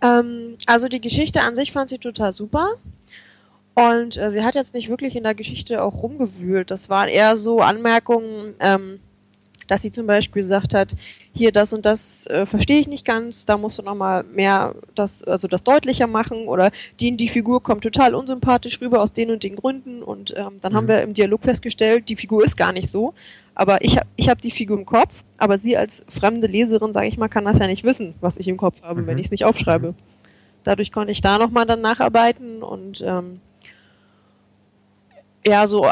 Ähm, 0.00 0.56
also 0.66 0.88
die 0.88 1.00
Geschichte 1.00 1.42
an 1.42 1.56
sich 1.56 1.72
fand 1.72 1.90
sie 1.90 1.98
total 1.98 2.32
super. 2.32 2.74
Und 3.74 4.16
äh, 4.16 4.30
sie 4.30 4.42
hat 4.42 4.54
jetzt 4.54 4.74
nicht 4.74 4.88
wirklich 4.88 5.16
in 5.16 5.22
der 5.22 5.34
Geschichte 5.34 5.82
auch 5.82 6.02
rumgewühlt. 6.02 6.70
Das 6.70 6.90
waren 6.90 7.08
eher 7.08 7.36
so 7.36 7.60
Anmerkungen, 7.60 8.54
ähm, 8.60 9.00
dass 9.66 9.80
sie 9.80 9.92
zum 9.92 10.06
Beispiel 10.06 10.42
gesagt 10.42 10.74
hat, 10.74 10.94
hier 11.32 11.50
das 11.50 11.72
und 11.72 11.86
das 11.86 12.26
äh, 12.26 12.44
verstehe 12.44 12.78
ich 12.80 12.88
nicht 12.88 13.06
ganz, 13.06 13.46
da 13.46 13.56
musst 13.56 13.78
du 13.78 13.82
nochmal 13.82 14.22
mehr 14.24 14.74
das, 14.94 15.22
also 15.22 15.48
das 15.48 15.62
deutlicher 15.62 16.06
machen 16.06 16.46
oder 16.46 16.70
die, 17.00 17.16
die 17.16 17.30
Figur 17.30 17.62
kommt 17.62 17.82
total 17.82 18.14
unsympathisch 18.14 18.80
rüber 18.82 19.00
aus 19.00 19.14
den 19.14 19.30
und 19.30 19.42
den 19.42 19.56
Gründen 19.56 20.02
und 20.02 20.34
ähm, 20.36 20.58
dann 20.60 20.72
mhm. 20.72 20.76
haben 20.76 20.88
wir 20.88 21.00
im 21.00 21.14
Dialog 21.14 21.42
festgestellt, 21.42 22.10
die 22.10 22.16
Figur 22.16 22.44
ist 22.44 22.56
gar 22.56 22.72
nicht 22.72 22.90
so, 22.90 23.14
aber 23.54 23.82
ich 23.82 23.96
habe 23.96 24.08
ich 24.16 24.28
hab 24.28 24.42
die 24.42 24.50
Figur 24.50 24.78
im 24.78 24.84
Kopf, 24.84 25.22
aber 25.38 25.56
sie 25.56 25.76
als 25.76 26.04
fremde 26.10 26.48
Leserin, 26.48 26.92
sage 26.92 27.06
ich 27.06 27.16
mal, 27.16 27.28
kann 27.28 27.46
das 27.46 27.58
ja 27.58 27.66
nicht 27.66 27.84
wissen, 27.84 28.14
was 28.20 28.36
ich 28.36 28.48
im 28.48 28.58
Kopf 28.58 28.82
habe, 28.82 29.00
mhm. 29.00 29.06
wenn 29.06 29.18
ich 29.18 29.26
es 29.26 29.30
nicht 29.30 29.46
aufschreibe. 29.46 29.94
Dadurch 30.64 30.92
konnte 30.92 31.12
ich 31.12 31.22
da 31.22 31.38
nochmal 31.38 31.64
dann 31.64 31.80
nacharbeiten 31.80 32.62
und 32.62 33.02
ähm, 33.04 33.40
ja, 35.46 35.66
so, 35.66 35.86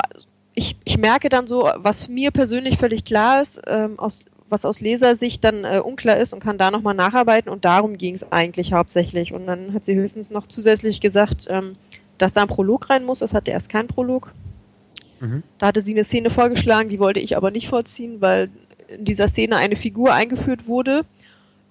ich, 0.54 0.76
ich 0.85 0.99
merke 0.99 1.28
dann 1.28 1.47
so, 1.47 1.71
was 1.76 2.09
mir 2.09 2.30
persönlich 2.30 2.78
völlig 2.78 3.04
klar 3.04 3.42
ist, 3.42 3.61
ähm, 3.66 3.99
aus, 3.99 4.25
was 4.49 4.64
aus 4.64 4.80
Lesersicht 4.80 5.42
dann 5.45 5.64
äh, 5.64 5.80
unklar 5.83 6.16
ist 6.16 6.33
und 6.33 6.40
kann 6.40 6.59
da 6.59 6.71
nochmal 6.71 6.95
nacharbeiten 6.95 7.50
und 7.50 7.64
darum 7.64 7.97
ging 7.97 8.14
es 8.14 8.30
eigentlich 8.33 8.73
hauptsächlich. 8.73 9.33
Und 9.33 9.47
dann 9.47 9.73
hat 9.73 9.85
sie 9.85 9.95
höchstens 9.95 10.30
noch 10.30 10.47
zusätzlich 10.47 11.00
gesagt, 11.00 11.47
ähm, 11.49 11.76
dass 12.19 12.33
da 12.33 12.42
ein 12.42 12.49
Prolog 12.49 12.90
rein 12.90 13.04
muss. 13.04 13.23
Es 13.23 13.33
hatte 13.33 13.50
erst 13.50 13.69
kein 13.69 13.87
Prolog. 13.87 14.33
Mhm. 15.21 15.42
Da 15.59 15.69
hatte 15.69 15.80
sie 15.80 15.92
eine 15.92 16.04
Szene 16.04 16.30
vorgeschlagen, 16.30 16.88
die 16.88 16.99
wollte 16.99 17.21
ich 17.21 17.37
aber 17.37 17.50
nicht 17.50 17.69
vorziehen, 17.69 18.21
weil 18.21 18.50
in 18.88 19.04
dieser 19.04 19.28
Szene 19.28 19.57
eine 19.57 19.76
Figur 19.76 20.12
eingeführt 20.12 20.66
wurde 20.66 21.04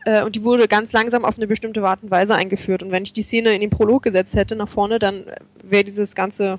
äh, 0.05 0.23
und 0.23 0.35
die 0.35 0.43
wurde 0.43 0.67
ganz 0.67 0.93
langsam 0.93 1.25
auf 1.25 1.37
eine 1.37 1.47
bestimmte 1.47 1.83
Art 1.83 2.01
und 2.01 2.11
Weise 2.11 2.35
eingeführt. 2.35 2.81
Und 2.81 2.91
wenn 2.91 3.03
ich 3.03 3.13
die 3.13 3.21
Szene 3.21 3.53
in 3.53 3.61
den 3.61 3.69
Prolog 3.69 4.03
gesetzt 4.03 4.35
hätte 4.35 4.55
nach 4.55 4.69
vorne, 4.69 4.99
dann 4.99 5.25
wäre 5.63 5.83
dieses 5.83 6.15
ganze 6.15 6.57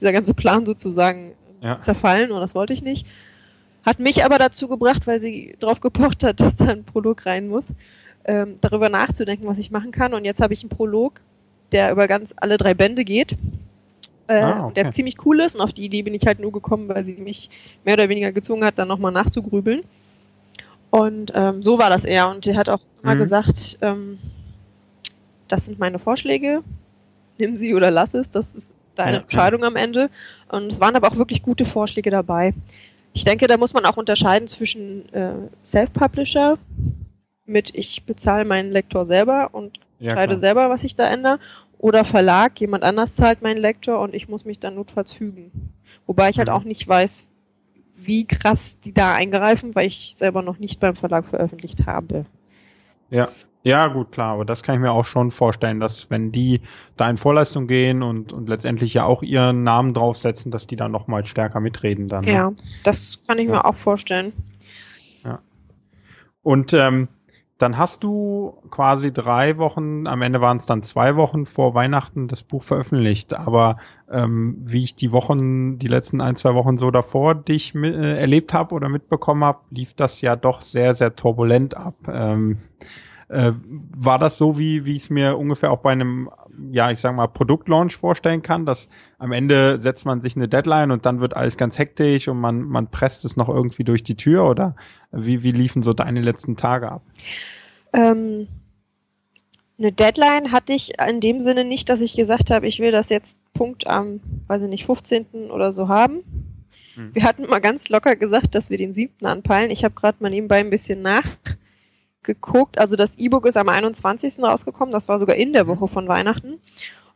dieser 0.00 0.12
ganze 0.12 0.34
Plan 0.34 0.66
sozusagen 0.66 1.32
ja. 1.60 1.80
zerfallen 1.80 2.30
und 2.32 2.40
das 2.40 2.54
wollte 2.54 2.72
ich 2.72 2.82
nicht. 2.82 3.06
Hat 3.84 3.98
mich 3.98 4.24
aber 4.24 4.38
dazu 4.38 4.68
gebracht, 4.68 5.06
weil 5.06 5.18
sie 5.18 5.56
drauf 5.60 5.80
gepocht 5.80 6.22
hat, 6.22 6.40
dass 6.40 6.56
da 6.56 6.66
ein 6.66 6.84
Prolog 6.84 7.26
rein 7.26 7.48
muss, 7.48 7.66
ähm, 8.24 8.56
darüber 8.60 8.88
nachzudenken, 8.88 9.46
was 9.46 9.58
ich 9.58 9.70
machen 9.70 9.92
kann. 9.92 10.14
Und 10.14 10.24
jetzt 10.24 10.40
habe 10.40 10.54
ich 10.54 10.62
einen 10.62 10.70
Prolog, 10.70 11.20
der 11.72 11.92
über 11.92 12.08
ganz 12.08 12.32
alle 12.36 12.56
drei 12.56 12.74
Bände 12.74 13.04
geht. 13.04 13.36
Äh, 14.26 14.40
ah, 14.40 14.66
okay. 14.66 14.74
Der 14.74 14.92
ziemlich 14.92 15.16
cool 15.26 15.40
ist 15.40 15.54
und 15.54 15.60
auf 15.60 15.74
die 15.74 15.84
Idee 15.84 16.02
bin 16.02 16.14
ich 16.14 16.26
halt 16.26 16.40
nur 16.40 16.50
gekommen, 16.50 16.88
weil 16.88 17.04
sie 17.04 17.16
mich 17.16 17.50
mehr 17.84 17.94
oder 17.94 18.08
weniger 18.08 18.32
gezwungen 18.32 18.64
hat, 18.64 18.78
dann 18.78 18.88
nochmal 18.88 19.12
nachzugrübeln. 19.12 19.82
Und 20.90 21.32
ähm, 21.34 21.62
so 21.62 21.78
war 21.78 21.90
das 21.90 22.04
eher. 22.04 22.30
Und 22.30 22.44
sie 22.44 22.56
hat 22.56 22.68
auch 22.68 22.80
immer 23.02 23.16
mhm. 23.16 23.18
gesagt, 23.18 23.78
ähm, 23.82 24.18
das 25.48 25.66
sind 25.66 25.78
meine 25.78 25.98
Vorschläge, 25.98 26.62
nimm 27.36 27.56
sie 27.56 27.74
oder 27.74 27.90
lass 27.90 28.14
es, 28.14 28.30
das 28.30 28.54
ist 28.54 28.72
deine 28.94 29.16
ja, 29.16 29.20
Entscheidung 29.22 29.62
ja. 29.62 29.66
am 29.66 29.76
Ende. 29.76 30.10
Und 30.48 30.70
es 30.70 30.80
waren 30.80 30.96
aber 30.96 31.08
auch 31.08 31.16
wirklich 31.16 31.42
gute 31.42 31.66
Vorschläge 31.66 32.10
dabei. 32.10 32.54
Ich 33.12 33.24
denke, 33.24 33.46
da 33.46 33.56
muss 33.56 33.74
man 33.74 33.84
auch 33.84 33.96
unterscheiden 33.96 34.48
zwischen 34.48 35.12
äh, 35.12 35.34
Self-Publisher 35.64 36.58
mit 37.46 37.74
ich 37.74 38.04
bezahle 38.04 38.44
meinen 38.44 38.72
Lektor 38.72 39.06
selber 39.06 39.50
und 39.52 39.78
ja, 39.98 40.10
entscheide 40.10 40.34
klar. 40.34 40.40
selber, 40.40 40.70
was 40.70 40.82
ich 40.82 40.96
da 40.96 41.06
ändere, 41.06 41.38
oder 41.78 42.04
Verlag, 42.04 42.58
jemand 42.60 42.82
anders 42.82 43.14
zahlt 43.14 43.42
meinen 43.42 43.58
Lektor 43.58 44.00
und 44.00 44.14
ich 44.14 44.28
muss 44.28 44.44
mich 44.44 44.58
dann 44.58 44.74
notfalls 44.74 45.12
fügen. 45.12 45.72
Wobei 46.06 46.30
ich 46.30 46.38
halt 46.38 46.48
mhm. 46.48 46.54
auch 46.54 46.64
nicht 46.64 46.88
weiß, 46.88 47.26
wie 47.96 48.24
krass 48.26 48.76
die 48.84 48.92
da 48.92 49.14
eingreifen, 49.14 49.74
weil 49.74 49.86
ich 49.86 50.14
selber 50.18 50.42
noch 50.42 50.58
nicht 50.58 50.80
beim 50.80 50.96
Verlag 50.96 51.26
veröffentlicht 51.26 51.86
habe. 51.86 52.24
Ja, 53.10 53.28
ja, 53.64 53.86
gut, 53.86 54.12
klar, 54.12 54.34
aber 54.34 54.44
das 54.44 54.62
kann 54.62 54.74
ich 54.74 54.80
mir 54.82 54.92
auch 54.92 55.06
schon 55.06 55.30
vorstellen, 55.30 55.80
dass 55.80 56.10
wenn 56.10 56.32
die 56.32 56.60
da 56.96 57.08
in 57.08 57.16
Vorleistung 57.16 57.66
gehen 57.66 58.02
und, 58.02 58.30
und 58.30 58.46
letztendlich 58.46 58.92
ja 58.92 59.04
auch 59.04 59.22
ihren 59.22 59.62
Namen 59.62 59.94
draufsetzen, 59.94 60.52
dass 60.52 60.66
die 60.66 60.76
dann 60.76 60.92
nochmal 60.92 61.26
stärker 61.26 61.60
mitreden 61.60 62.06
dann. 62.06 62.26
Ne? 62.26 62.32
Ja, 62.32 62.52
das 62.84 63.20
kann 63.26 63.38
ich 63.38 63.46
ja. 63.46 63.52
mir 63.52 63.64
auch 63.64 63.76
vorstellen. 63.76 64.34
Ja. 65.24 65.40
Und 66.42 66.74
ähm, 66.74 67.08
dann 67.56 67.78
hast 67.78 68.04
du 68.04 68.58
quasi 68.70 69.14
drei 69.14 69.56
Wochen, 69.56 70.06
am 70.06 70.20
Ende 70.20 70.42
waren 70.42 70.58
es 70.58 70.66
dann 70.66 70.82
zwei 70.82 71.16
Wochen 71.16 71.46
vor 71.46 71.74
Weihnachten 71.74 72.28
das 72.28 72.42
Buch 72.42 72.62
veröffentlicht. 72.62 73.32
Aber 73.32 73.78
ähm, 74.10 74.58
wie 74.58 74.84
ich 74.84 74.94
die 74.94 75.10
Wochen, 75.10 75.78
die 75.78 75.88
letzten 75.88 76.20
ein, 76.20 76.36
zwei 76.36 76.54
Wochen 76.54 76.76
so 76.76 76.90
davor 76.90 77.34
dich 77.34 77.74
äh, 77.74 78.18
erlebt 78.18 78.52
habe 78.52 78.74
oder 78.74 78.90
mitbekommen 78.90 79.42
habe, 79.42 79.60
lief 79.70 79.94
das 79.94 80.20
ja 80.20 80.36
doch 80.36 80.60
sehr, 80.60 80.94
sehr 80.94 81.16
turbulent 81.16 81.74
ab. 81.74 81.94
Ähm, 82.08 82.58
äh, 83.28 83.52
war 83.62 84.18
das 84.18 84.38
so, 84.38 84.58
wie, 84.58 84.84
wie 84.84 84.96
ich 84.96 85.04
es 85.04 85.10
mir 85.10 85.36
ungefähr 85.36 85.70
auch 85.70 85.80
bei 85.80 85.92
einem, 85.92 86.30
ja, 86.70 86.90
ich 86.90 87.00
sag 87.00 87.14
mal, 87.14 87.26
Produktlaunch 87.26 87.96
vorstellen 87.96 88.42
kann, 88.42 88.66
dass 88.66 88.88
am 89.18 89.32
Ende 89.32 89.80
setzt 89.80 90.04
man 90.04 90.20
sich 90.20 90.36
eine 90.36 90.48
Deadline 90.48 90.90
und 90.90 91.06
dann 91.06 91.20
wird 91.20 91.34
alles 91.34 91.56
ganz 91.56 91.78
hektisch 91.78 92.28
und 92.28 92.38
man, 92.38 92.62
man 92.62 92.90
presst 92.90 93.24
es 93.24 93.36
noch 93.36 93.48
irgendwie 93.48 93.84
durch 93.84 94.02
die 94.02 94.16
Tür 94.16 94.48
oder 94.48 94.76
wie, 95.10 95.42
wie 95.42 95.52
liefen 95.52 95.82
so 95.82 95.92
deine 95.92 96.20
letzten 96.20 96.56
Tage 96.56 96.90
ab? 96.90 97.02
Ähm, 97.92 98.48
eine 99.78 99.92
Deadline 99.92 100.52
hatte 100.52 100.72
ich 100.72 100.98
in 101.00 101.20
dem 101.20 101.40
Sinne 101.40 101.64
nicht, 101.64 101.88
dass 101.88 102.00
ich 102.00 102.14
gesagt 102.14 102.50
habe, 102.50 102.66
ich 102.66 102.78
will 102.78 102.92
das 102.92 103.08
jetzt 103.08 103.36
Punkt 103.54 103.86
am, 103.86 104.20
weiß 104.46 104.62
ich 104.62 104.68
nicht, 104.68 104.86
15. 104.86 105.50
oder 105.50 105.72
so 105.72 105.88
haben. 105.88 106.22
Hm. 106.94 107.14
Wir 107.14 107.24
hatten 107.24 107.46
mal 107.46 107.60
ganz 107.60 107.88
locker 107.88 108.16
gesagt, 108.16 108.54
dass 108.54 108.70
wir 108.70 108.78
den 108.78 108.94
7. 108.94 109.26
anpeilen. 109.26 109.70
Ich 109.70 109.84
habe 109.84 109.94
gerade 109.94 110.18
mal 110.20 110.30
nebenbei 110.30 110.58
ein 110.58 110.70
bisschen 110.70 111.02
nach 111.02 111.24
geguckt. 112.24 112.78
Also 112.78 112.96
das 112.96 113.16
E-Book 113.16 113.46
ist 113.46 113.56
am 113.56 113.68
21. 113.68 114.42
rausgekommen. 114.42 114.92
Das 114.92 115.08
war 115.08 115.18
sogar 115.18 115.36
in 115.36 115.52
der 115.52 115.66
Woche 115.66 115.88
von 115.88 116.08
Weihnachten. 116.08 116.60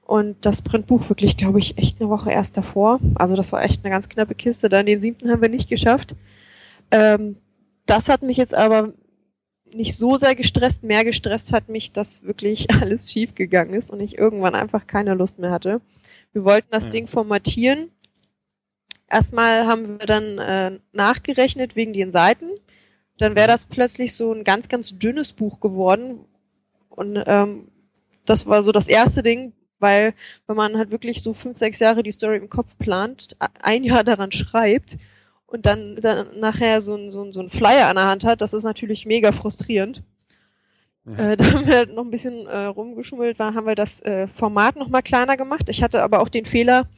Und 0.03 0.47
das 0.47 0.63
Printbuch 0.63 1.09
wirklich, 1.11 1.37
glaube 1.37 1.59
ich, 1.59 1.77
echt 1.77 2.01
eine 2.01 2.09
Woche 2.09 2.31
erst 2.31 2.57
davor. 2.57 2.99
Also 3.17 3.37
das 3.37 3.53
war 3.53 3.63
echt 3.63 3.85
eine 3.85 3.93
ganz 3.93 4.09
knappe 4.09 4.35
Kiste. 4.35 4.69
Dann 4.69 4.87
den 4.87 5.01
siebten 5.01 5.31
haben 5.31 5.43
wir 5.43 5.51
nicht 5.51 5.69
geschafft. 5.69 6.15
Ähm, 6.91 7.37
das 7.85 8.09
hat 8.09 8.23
mich 8.23 8.37
jetzt 8.37 8.55
aber 8.55 8.93
nicht 9.73 9.97
so 9.97 10.17
sehr 10.17 10.35
gestresst. 10.35 10.83
Mehr 10.83 11.05
gestresst 11.05 11.53
hat 11.53 11.69
mich, 11.69 11.93
dass 11.93 12.23
wirklich 12.23 12.71
alles 12.81 13.11
schief 13.11 13.35
gegangen 13.35 13.75
ist 13.75 13.91
und 13.91 14.01
ich 14.01 14.17
irgendwann 14.17 14.55
einfach 14.55 14.87
keine 14.87 15.15
Lust 15.15 15.39
mehr 15.39 15.51
hatte. 15.51 15.81
Wir 16.33 16.45
wollten 16.45 16.69
das 16.71 16.85
ja. 16.85 16.91
Ding 16.91 17.07
formatieren. 17.07 17.91
Erstmal 19.11 19.67
haben 19.67 19.99
wir 19.99 20.07
dann 20.07 20.39
äh, 20.39 20.79
nachgerechnet 20.93 21.77
wegen 21.77 21.93
den 21.93 22.13
Seiten 22.13 22.47
dann 23.19 23.35
wäre 23.35 23.49
das 23.49 23.65
plötzlich 23.65 24.15
so 24.15 24.33
ein 24.33 24.45
ganz, 24.45 24.69
ganz 24.69 24.97
dünnes 24.97 25.33
Buch 25.33 25.61
geworden. 25.61 26.21
Und 26.89 27.23
ähm, 27.27 27.69
das 28.25 28.47
war 28.47 28.63
so 28.63 28.73
das 28.73 28.89
erste 28.89 29.23
Ding, 29.23 29.53
weil 29.81 30.15
wenn 30.47 30.57
man 30.57 30.77
halt 30.77 30.91
wirklich 30.91 31.23
so 31.23 31.35
fünf, 31.35 31.59
sechs 31.59 31.81
Jahre 31.81 32.03
die 32.03 32.13
Story 32.13 32.37
im 32.37 32.49
Kopf 32.49 32.77
plant, 32.79 33.37
ein 33.61 33.85
Jahr 33.85 34.05
daran 34.05 34.33
schreibt 34.33 34.99
und 35.47 35.67
dann, 35.67 35.97
dann 35.97 36.39
nachher 36.39 36.81
so 36.81 36.95
ein, 36.95 37.11
so, 37.11 37.23
ein, 37.23 37.33
so 37.33 37.41
ein 37.41 37.51
Flyer 37.51 37.89
an 37.89 37.97
der 37.97 38.07
Hand 38.07 38.25
hat, 38.25 38.41
das 38.41 38.53
ist 38.53 38.65
natürlich 38.65 39.05
mega 39.05 39.33
frustrierend. 39.33 40.03
Ja. 41.05 41.33
Äh, 41.33 41.37
da 41.39 41.53
haben 41.53 41.67
wir 41.67 41.77
halt 41.77 41.95
noch 41.95 42.05
ein 42.05 42.11
bisschen 42.11 42.47
äh, 42.47 42.65
rumgeschummelt, 42.65 43.39
war, 43.39 43.55
haben 43.55 43.67
wir 43.67 43.75
das 43.75 44.01
äh, 44.03 44.29
Format 44.29 44.77
nochmal 44.77 45.03
kleiner 45.03 45.37
gemacht. 45.37 45.69
Ich 45.69 45.83
hatte 45.83 46.03
aber 46.03 46.21
auch 46.21 46.29
den 46.29 46.47
Fehler, 46.47 46.89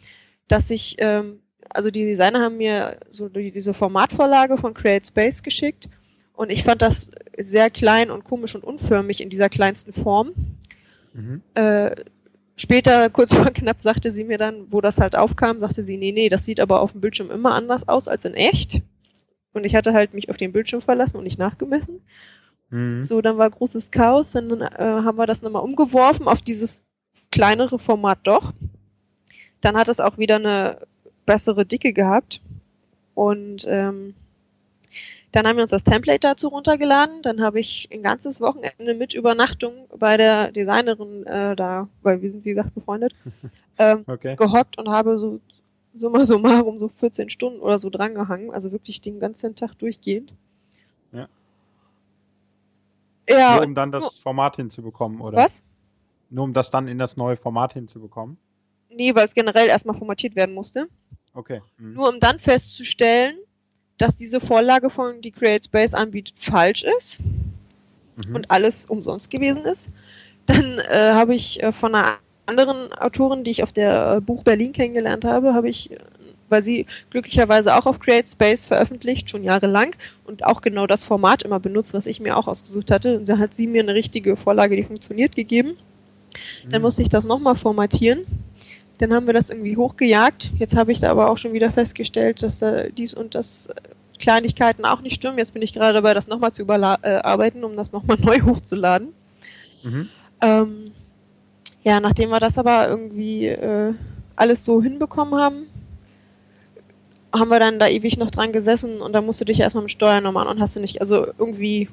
dass 0.48 0.70
ich, 0.70 0.96
ähm, 0.98 1.40
also 1.70 1.90
die 1.90 2.04
Designer 2.04 2.40
haben 2.40 2.56
mir 2.56 2.98
so 3.10 3.28
die, 3.28 3.52
diese 3.52 3.72
Formatvorlage 3.72 4.58
von 4.58 4.74
Create 4.74 5.06
Space 5.06 5.42
geschickt 5.42 5.88
und 6.40 6.48
ich 6.48 6.64
fand 6.64 6.80
das 6.80 7.10
sehr 7.36 7.68
klein 7.68 8.10
und 8.10 8.24
komisch 8.24 8.54
und 8.54 8.64
unförmig 8.64 9.20
in 9.20 9.28
dieser 9.28 9.50
kleinsten 9.50 9.92
Form. 9.92 10.32
Mhm. 11.12 11.42
Äh, 11.52 11.94
später, 12.56 13.10
kurz 13.12 13.34
vor 13.34 13.50
knapp, 13.50 13.82
sagte 13.82 14.10
sie 14.10 14.24
mir 14.24 14.38
dann, 14.38 14.72
wo 14.72 14.80
das 14.80 14.98
halt 14.98 15.16
aufkam, 15.16 15.60
sagte 15.60 15.82
sie, 15.82 15.98
nee, 15.98 16.12
nee, 16.12 16.30
das 16.30 16.46
sieht 16.46 16.58
aber 16.58 16.80
auf 16.80 16.92
dem 16.92 17.02
Bildschirm 17.02 17.30
immer 17.30 17.52
anders 17.52 17.86
aus 17.86 18.08
als 18.08 18.24
in 18.24 18.32
echt. 18.32 18.80
Und 19.52 19.66
ich 19.66 19.74
hatte 19.74 19.92
halt 19.92 20.14
mich 20.14 20.30
auf 20.30 20.38
den 20.38 20.52
Bildschirm 20.52 20.80
verlassen 20.80 21.18
und 21.18 21.24
nicht 21.24 21.38
nachgemessen. 21.38 22.00
Mhm. 22.70 23.04
So, 23.04 23.20
dann 23.20 23.36
war 23.36 23.50
großes 23.50 23.90
Chaos, 23.90 24.32
dann 24.32 24.62
äh, 24.62 24.66
haben 24.78 25.18
wir 25.18 25.26
das 25.26 25.42
nochmal 25.42 25.62
umgeworfen 25.62 26.26
auf 26.26 26.40
dieses 26.40 26.82
kleinere 27.30 27.78
Format 27.78 28.20
doch. 28.22 28.54
Dann 29.60 29.76
hat 29.76 29.90
es 29.90 30.00
auch 30.00 30.16
wieder 30.16 30.36
eine 30.36 30.86
bessere 31.26 31.66
Dicke 31.66 31.92
gehabt. 31.92 32.40
Und 33.14 33.66
ähm, 33.68 34.14
dann 35.32 35.46
haben 35.46 35.56
wir 35.56 35.62
uns 35.62 35.70
das 35.70 35.84
Template 35.84 36.20
dazu 36.20 36.48
runtergeladen. 36.48 37.22
Dann 37.22 37.40
habe 37.40 37.60
ich 37.60 37.88
ein 37.92 38.02
ganzes 38.02 38.40
Wochenende 38.40 38.94
mit 38.94 39.14
Übernachtung 39.14 39.86
bei 39.96 40.16
der 40.16 40.50
Designerin 40.52 41.24
äh, 41.26 41.54
da, 41.56 41.88
weil 42.02 42.20
wir 42.22 42.30
sind 42.32 42.44
wie 42.44 42.50
gesagt 42.50 42.74
befreundet, 42.74 43.14
ähm, 43.78 44.04
Okay. 44.06 44.36
gehockt 44.36 44.78
und 44.78 44.88
habe 44.88 45.18
so 45.18 45.40
summa 45.94 46.24
summarum 46.24 46.78
so 46.78 46.88
14 46.88 47.30
Stunden 47.30 47.60
oder 47.60 47.78
so 47.78 47.90
drangehangen. 47.90 48.50
Also 48.52 48.72
wirklich 48.72 49.00
den 49.00 49.20
ganzen 49.20 49.54
Tag 49.54 49.74
durchgehend. 49.78 50.32
Ja. 51.12 51.28
Ja, 53.28 53.56
Nur 53.56 53.66
um 53.66 53.74
dann 53.74 53.92
das 53.92 54.18
Format 54.18 54.56
hinzubekommen, 54.56 55.20
oder? 55.20 55.36
was? 55.38 55.62
Nur 56.30 56.44
um 56.44 56.52
das 56.52 56.70
dann 56.70 56.88
in 56.88 56.98
das 56.98 57.16
neue 57.16 57.36
Format 57.36 57.74
hinzubekommen? 57.74 58.36
Nee, 58.88 59.14
weil 59.14 59.26
es 59.26 59.34
generell 59.34 59.68
erstmal 59.68 59.96
formatiert 59.96 60.34
werden 60.34 60.54
musste. 60.54 60.88
Okay. 61.34 61.60
Mhm. 61.78 61.94
Nur 61.94 62.08
um 62.08 62.18
dann 62.18 62.40
festzustellen, 62.40 63.36
dass 64.00 64.16
diese 64.16 64.40
Vorlage 64.40 64.90
von 64.90 65.20
die 65.22 65.30
Create 65.32 65.66
Space 65.66 65.94
anbietet 65.94 66.34
falsch 66.40 66.84
ist 66.98 67.20
Mhm. 68.16 68.34
und 68.36 68.50
alles 68.50 68.84
umsonst 68.86 69.30
gewesen 69.30 69.64
ist. 69.64 69.88
Dann 70.46 70.78
äh, 70.80 71.12
habe 71.14 71.34
ich 71.34 71.62
äh, 71.62 71.72
von 71.72 71.94
einer 71.94 72.18
anderen 72.46 72.92
Autorin, 72.94 73.44
die 73.44 73.52
ich 73.52 73.62
auf 73.62 73.72
der 73.72 74.16
äh, 74.16 74.20
Buch 74.20 74.42
Berlin 74.42 74.72
kennengelernt 74.72 75.24
habe, 75.24 75.54
habe 75.54 75.68
ich, 75.68 75.90
weil 76.48 76.64
sie 76.64 76.86
glücklicherweise 77.10 77.74
auch 77.76 77.86
auf 77.86 78.00
Create 78.00 78.28
Space 78.28 78.66
veröffentlicht, 78.66 79.30
schon 79.30 79.44
jahrelang 79.44 79.94
und 80.26 80.44
auch 80.44 80.60
genau 80.62 80.86
das 80.88 81.04
Format 81.04 81.42
immer 81.44 81.60
benutzt, 81.60 81.94
was 81.94 82.06
ich 82.06 82.20
mir 82.20 82.36
auch 82.36 82.48
ausgesucht 82.48 82.90
hatte. 82.90 83.18
Und 83.18 83.28
da 83.28 83.38
hat 83.38 83.54
sie 83.54 83.68
mir 83.68 83.82
eine 83.82 83.94
richtige 83.94 84.36
Vorlage, 84.36 84.76
die 84.76 84.84
funktioniert, 84.84 85.36
gegeben. 85.36 85.76
Dann 86.70 86.80
Mhm. 86.80 86.86
musste 86.86 87.02
ich 87.02 87.08
das 87.10 87.24
nochmal 87.24 87.56
formatieren. 87.56 88.20
Dann 89.00 89.14
haben 89.14 89.26
wir 89.26 89.32
das 89.32 89.48
irgendwie 89.48 89.78
hochgejagt. 89.78 90.50
Jetzt 90.58 90.76
habe 90.76 90.92
ich 90.92 91.00
da 91.00 91.10
aber 91.10 91.30
auch 91.30 91.38
schon 91.38 91.54
wieder 91.54 91.70
festgestellt, 91.70 92.42
dass 92.42 92.58
da 92.58 92.82
dies 92.84 93.14
und 93.14 93.34
das 93.34 93.68
äh, 93.68 93.74
Kleinigkeiten 94.18 94.84
auch 94.84 95.00
nicht 95.00 95.14
stimmen. 95.14 95.38
Jetzt 95.38 95.54
bin 95.54 95.62
ich 95.62 95.72
gerade 95.72 95.94
dabei, 95.94 96.12
das 96.12 96.28
nochmal 96.28 96.52
zu 96.52 96.60
überarbeiten, 96.60 97.64
um 97.64 97.76
das 97.76 97.92
nochmal 97.92 98.18
neu 98.20 98.40
hochzuladen. 98.40 99.14
Mhm. 99.82 100.08
Ähm, 100.42 100.92
ja, 101.82 101.98
nachdem 101.98 102.28
wir 102.28 102.40
das 102.40 102.58
aber 102.58 102.88
irgendwie 102.88 103.46
äh, 103.46 103.94
alles 104.36 104.66
so 104.66 104.82
hinbekommen 104.82 105.40
haben, 105.40 105.66
haben 107.32 107.48
wir 107.48 107.58
dann 107.58 107.78
da 107.78 107.88
ewig 107.88 108.18
noch 108.18 108.30
dran 108.30 108.52
gesessen 108.52 109.00
und 109.00 109.14
da 109.14 109.22
musst 109.22 109.40
du 109.40 109.46
dich 109.46 109.60
erstmal 109.60 109.84
mit 109.84 109.92
Steuernummern 109.92 110.46
und 110.46 110.60
hast 110.60 110.76
du 110.76 110.80
nicht, 110.80 111.00
also 111.00 111.28
irgendwie 111.38 111.88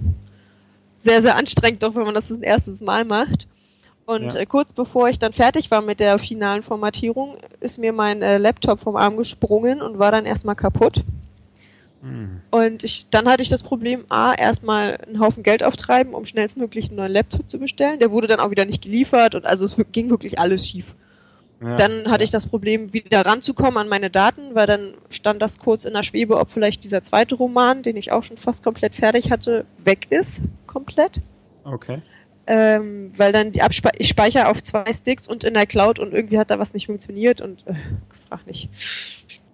sehr, 1.00 1.22
sehr 1.22 1.38
anstrengend 1.38 1.84
doch, 1.84 1.96
wenn 1.96 2.04
man 2.04 2.16
das 2.16 2.28
das 2.28 2.40
erstes 2.40 2.82
Mal 2.82 3.06
macht. 3.06 3.48
Und 4.08 4.34
Ja. 4.34 4.40
äh, 4.40 4.46
kurz 4.46 4.72
bevor 4.72 5.10
ich 5.10 5.20
dann 5.20 5.34
fertig 5.34 5.70
war 5.70 5.82
mit 5.82 6.00
der 6.00 6.18
finalen 6.18 6.64
Formatierung, 6.64 7.38
ist 7.60 7.78
mir 7.78 7.92
mein 7.92 8.22
äh, 8.22 8.38
Laptop 8.38 8.80
vom 8.80 8.96
Arm 8.96 9.18
gesprungen 9.18 9.82
und 9.82 10.00
war 10.00 10.12
dann 10.12 10.26
erstmal 10.26 10.56
kaputt. 10.56 11.04
Mhm. 12.02 12.42
Und 12.50 12.86
ich, 12.86 13.06
dann 13.12 13.28
hatte 13.28 13.42
ich 13.42 13.50
das 13.50 13.64
Problem, 13.64 14.06
A, 14.08 14.34
erstmal 14.34 14.98
einen 15.06 15.20
Haufen 15.20 15.44
Geld 15.44 15.62
auftreiben, 15.62 16.14
um 16.14 16.26
schnellstmöglich 16.26 16.88
einen 16.88 16.96
neuen 16.96 17.12
Laptop 17.12 17.50
zu 17.52 17.60
bestellen. 17.60 18.00
Der 18.00 18.10
wurde 18.10 18.28
dann 18.28 18.40
auch 18.40 18.50
wieder 18.50 18.64
nicht 18.64 18.82
geliefert 18.82 19.36
und 19.36 19.46
also 19.46 19.66
es 19.66 19.76
ging 19.92 20.10
wirklich 20.10 20.40
alles 20.40 20.66
schief. 20.66 20.96
Ja. 21.60 21.76
Dann 21.76 22.10
hatte 22.10 22.24
ich 22.24 22.32
das 22.32 22.46
Problem, 22.46 22.94
wieder 22.94 23.26
ranzukommen 23.26 23.78
an 23.78 23.90
meine 23.90 24.10
Daten, 24.10 24.54
weil 24.56 24.68
dann 24.68 24.94
stand 25.10 25.42
das 25.42 25.60
kurz 25.60 25.84
in 25.84 25.94
der 25.94 26.04
Schwebe, 26.04 26.38
ob 26.38 26.50
vielleicht 26.52 26.84
dieser 26.84 27.02
zweite 27.04 27.36
Roman, 27.36 27.84
den 27.84 27.98
ich 27.98 28.12
auch 28.14 28.24
schon 28.24 28.38
fast 28.38 28.64
komplett 28.64 28.96
fertig 28.96 29.32
hatte, 29.32 29.66
weg 29.84 30.08
ist. 30.12 30.40
Komplett. 30.68 31.20
Okay. 31.66 32.02
Ähm, 32.50 33.12
weil 33.18 33.34
dann 33.34 33.52
die 33.52 33.62
Abspe 33.62 33.90
ich 33.98 34.08
speichere 34.08 34.48
auf 34.48 34.64
zwei 34.64 34.92
Sticks 34.94 35.28
und 35.28 35.44
in 35.44 35.54
der 35.54 35.66
Cloud 35.66 36.00
und 36.00 36.14
irgendwie 36.14 36.40
hat 36.40 36.50
da 36.50 36.60
was 36.60 36.74
nicht 36.74 36.86
funktioniert 36.88 37.42
und 37.42 37.66
äh, 37.68 37.74
frag 38.30 38.48
nicht. 38.48 38.70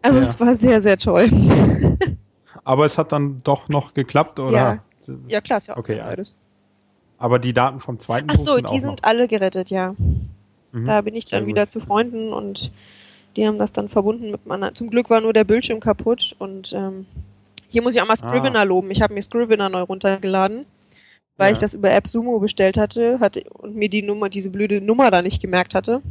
Also 0.03 0.19
Ja. 0.19 0.25
es 0.25 0.39
war 0.39 0.55
sehr, 0.55 0.81
sehr 0.81 0.97
toll. 1.00 1.29
Aber 2.63 2.86
es 2.86 2.97
hat 2.97 3.12
dann 3.12 3.41
doch 3.43 3.67
noch 3.67 3.93
geklappt, 3.93 4.39
oder? 4.39 4.84
ja, 5.27 5.41
klar, 5.41 5.58
ist 5.58 5.67
ja 5.67 5.73
auch 5.73 5.79
Okay, 5.79 5.97
beides. 5.97 6.36
Aber 7.17 7.39
die 7.39 7.53
Daten 7.53 7.79
vom 7.79 7.99
zweiten 7.99 8.29
Ach 8.29 8.36
so, 8.36 8.60
die 8.60 8.79
sind 8.79 9.03
alle 9.03 9.27
gerettet, 9.27 9.69
ja. 9.69 9.89
noch. 9.89 9.97
Mhm. 10.79 10.86
Da 10.86 11.01
bin 11.01 11.15
ich 11.15 11.25
Sehr 11.27 11.39
dann 11.39 11.45
gut. 11.45 11.56
wieder 11.56 11.69
zu 11.69 11.79
Freunden 11.79 12.32
und 12.34 12.71
die 13.36 13.47
haben 13.47 13.58
das 13.58 13.71
dann 13.73 13.89
verbunden 13.89 14.32
mit 14.32 14.45
meiner. 14.45 14.73
Zum 14.75 14.89
Glück 14.89 15.10
war 15.10 15.19
nur 15.21 15.34
der 15.34 15.43
Bildschirm 15.43 15.79
kaputt 15.79 16.36
und 16.39 16.73
ähm, 16.73 17.06
hier 17.69 17.82
muss 17.82 17.95
ich 17.95 18.01
auch 18.01 18.08
mal 18.08 18.17
Scrivener 18.17 18.60
Ah. 18.60 18.63
loben. 18.63 18.91
Ich 18.91 19.01
habe 19.01 19.13
mir 19.13 19.23
Scrivener 19.23 19.69
neu 19.69 19.82
runtergeladen, 19.82 20.65
weil 21.38 21.48
Ja. 21.50 21.54
ich 21.54 21.60
das 21.60 21.74
über 21.74 21.91
App 21.91 22.08
Sumo 22.08 22.39
bestellt 22.39 22.78
hatte, 22.78 23.19
hatte 23.19 23.43
und 23.54 23.76
mir 23.76 23.89
die 23.89 24.02
Nummer, 24.02 24.30
diese 24.30 24.50
blöde 24.50 24.82
Nummer 24.82 25.12
da 25.12 25.22
nicht 25.22 25.41
gemerkt 25.41 25.74
hatte. 25.74 26.02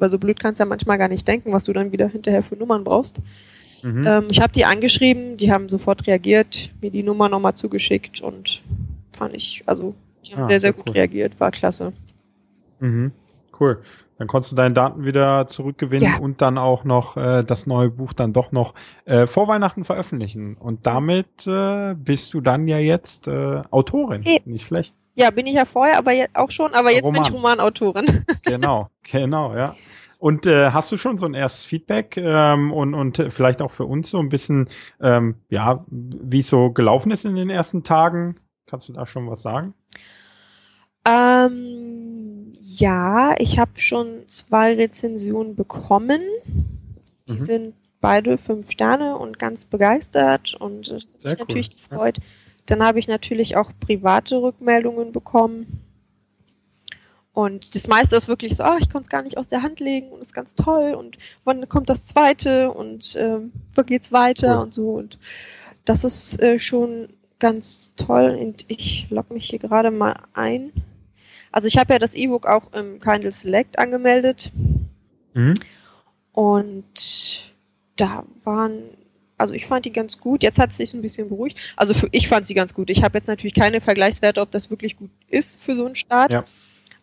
Weil 0.00 0.10
so 0.10 0.18
blöd 0.18 0.38
kannst 0.38 0.60
du 0.60 0.62
ja 0.62 0.68
manchmal 0.68 0.96
gar 0.98 1.08
nicht 1.08 1.26
denken, 1.26 1.52
was 1.52 1.64
du 1.64 1.72
dann 1.72 1.90
wieder 1.90 2.06
hinterher 2.08 2.42
für 2.44 2.54
Nummern 2.56 2.84
brauchst. 2.84 3.16
Mhm. 3.82 4.06
Ähm, 4.06 4.26
ich 4.30 4.40
habe 4.40 4.52
die 4.52 4.64
angeschrieben, 4.64 5.36
die 5.36 5.50
haben 5.50 5.68
sofort 5.68 6.06
reagiert, 6.06 6.70
mir 6.80 6.90
die 6.90 7.02
Nummer 7.02 7.28
nochmal 7.28 7.54
zugeschickt 7.54 8.20
und 8.20 8.62
fand 9.16 9.34
ich, 9.34 9.62
also 9.66 9.94
die 10.24 10.32
haben 10.34 10.42
Ah, 10.42 10.46
sehr, 10.46 10.60
sehr 10.60 10.60
sehr 10.60 10.72
gut 10.72 10.88
cool. 10.88 10.92
reagiert, 10.94 11.38
war 11.40 11.50
klasse. 11.50 11.92
Mhm. 12.80 13.10
Cool. 13.58 13.78
Dann 14.18 14.26
konntest 14.26 14.52
du 14.52 14.56
deine 14.56 14.74
Daten 14.74 15.04
wieder 15.04 15.46
zurückgewinnen 15.46 16.12
Ja. 16.12 16.18
und 16.18 16.42
dann 16.42 16.58
auch 16.58 16.84
noch 16.84 17.16
äh, 17.16 17.44
das 17.44 17.66
neue 17.66 17.88
Buch 17.90 18.12
dann 18.12 18.32
doch 18.32 18.52
noch 18.52 18.74
äh, 19.04 19.26
vor 19.26 19.46
Weihnachten 19.48 19.84
veröffentlichen. 19.84 20.56
Und 20.56 20.86
damit 20.86 21.46
äh, 21.46 21.94
bist 21.94 22.34
du 22.34 22.40
dann 22.40 22.66
ja 22.68 22.78
jetzt 22.78 23.28
äh, 23.28 23.62
Autorin. 23.70 24.22
Hey. 24.22 24.42
Nicht 24.44 24.66
schlecht. 24.66 24.96
Ja, 25.14 25.30
bin 25.30 25.46
ich 25.46 25.54
ja 25.54 25.64
vorher, 25.64 25.98
aber 25.98 26.12
jetzt 26.12 26.36
auch 26.36 26.50
schon, 26.50 26.74
aber 26.74 26.92
jetzt 26.92 27.04
bin 27.04 27.14
ich 27.14 27.32
Roman. 27.32 27.58
Romanautorin. 27.60 28.24
Genau, 28.44 28.88
genau, 29.02 29.54
ja. 29.56 29.74
Und 30.18 30.46
äh, 30.46 30.70
hast 30.72 30.90
du 30.90 30.96
schon 30.96 31.16
so 31.18 31.26
ein 31.26 31.34
erstes 31.34 31.64
Feedback 31.64 32.16
ähm, 32.16 32.72
und, 32.72 32.94
und 32.94 33.24
vielleicht 33.30 33.62
auch 33.62 33.70
für 33.70 33.84
uns 33.84 34.10
so 34.10 34.18
ein 34.18 34.28
bisschen, 34.30 34.68
ähm, 35.00 35.36
ja, 35.48 35.84
wie 35.90 36.40
es 36.40 36.50
so 36.50 36.70
gelaufen 36.72 37.12
ist 37.12 37.24
in 37.24 37.36
den 37.36 37.50
ersten 37.50 37.84
Tagen? 37.84 38.36
Kannst 38.66 38.88
du 38.88 38.92
da 38.92 39.06
schon 39.06 39.30
was 39.30 39.42
sagen? 39.42 39.74
Ähm, 41.06 42.52
ja, 42.60 43.34
ich 43.38 43.58
habe 43.58 43.80
schon 43.80 44.28
zwei 44.28 44.74
Rezensionen 44.74 45.54
bekommen. 45.56 46.20
Die 47.28 47.34
Mhm. 47.34 47.40
sind 47.40 47.74
beide 48.00 48.38
fünf 48.38 48.70
Sterne 48.70 49.16
und 49.18 49.38
ganz 49.38 49.64
begeistert 49.64 50.54
und 50.54 50.88
äh, 50.88 51.00
das 51.00 51.02
hat 51.02 51.14
mich 51.24 51.24
cool, 51.24 51.36
natürlich 51.38 51.68
ja. 51.68 51.74
gefreut. 51.76 52.18
Dann 52.66 52.82
habe 52.84 52.98
ich 52.98 53.08
natürlich 53.08 53.56
auch 53.56 53.72
private 53.80 54.40
Rückmeldungen 54.42 55.12
bekommen. 55.12 55.82
Und 57.32 57.74
das 57.74 57.86
meiste 57.86 58.16
ist 58.16 58.28
wirklich 58.28 58.56
so, 58.56 58.64
ah, 58.64 58.76
ich 58.80 58.90
konnte 58.90 59.06
es 59.06 59.10
gar 59.10 59.22
nicht 59.22 59.38
aus 59.38 59.48
der 59.48 59.62
Hand 59.62 59.78
legen 59.80 60.08
und 60.10 60.20
ist 60.20 60.34
ganz 60.34 60.54
toll 60.56 60.94
und 60.94 61.18
wann 61.44 61.68
kommt 61.68 61.88
das 61.88 62.06
zweite 62.06 62.70
und 62.72 63.14
ähm, 63.16 63.52
wo 63.74 63.82
geht's 63.82 64.10
weiter 64.12 64.56
Cool. 64.56 64.62
und 64.64 64.74
so. 64.74 64.90
Und 64.90 65.18
das 65.84 66.04
ist 66.04 66.40
äh, 66.42 66.58
schon 66.58 67.08
ganz 67.38 67.92
toll. 67.96 68.36
Und 68.40 68.64
ich 68.68 69.06
logge 69.10 69.34
mich 69.34 69.48
hier 69.48 69.58
gerade 69.58 69.90
mal 69.90 70.16
ein. 70.34 70.72
Also 71.52 71.66
ich 71.68 71.78
habe 71.78 71.92
ja 71.94 71.98
das 71.98 72.14
E-Book 72.14 72.46
auch 72.46 72.72
im 72.72 73.00
Kindle 73.00 73.32
Select 73.32 73.78
angemeldet 73.78 74.52
Mhm. 75.34 75.54
und 76.32 77.54
da 77.96 78.24
waren, 78.44 78.82
also 79.36 79.54
ich 79.54 79.66
fand 79.66 79.84
die 79.84 79.92
ganz 79.92 80.18
gut. 80.18 80.42
Jetzt 80.42 80.58
hat 80.58 80.70
es 80.70 80.76
sich 80.78 80.94
ein 80.94 81.02
bisschen 81.02 81.28
beruhigt. 81.28 81.56
Also 81.76 81.94
für, 81.94 82.08
ich 82.12 82.28
fand 82.28 82.46
sie 82.46 82.54
ganz 82.54 82.74
gut. 82.74 82.90
Ich 82.90 83.02
habe 83.02 83.18
jetzt 83.18 83.28
natürlich 83.28 83.54
keine 83.54 83.80
Vergleichswerte, 83.80 84.40
ob 84.40 84.50
das 84.50 84.70
wirklich 84.70 84.96
gut 84.96 85.10
ist 85.28 85.60
für 85.62 85.76
so 85.76 85.86
einen 85.86 85.94
Start. 85.94 86.30
Ja. 86.32 86.44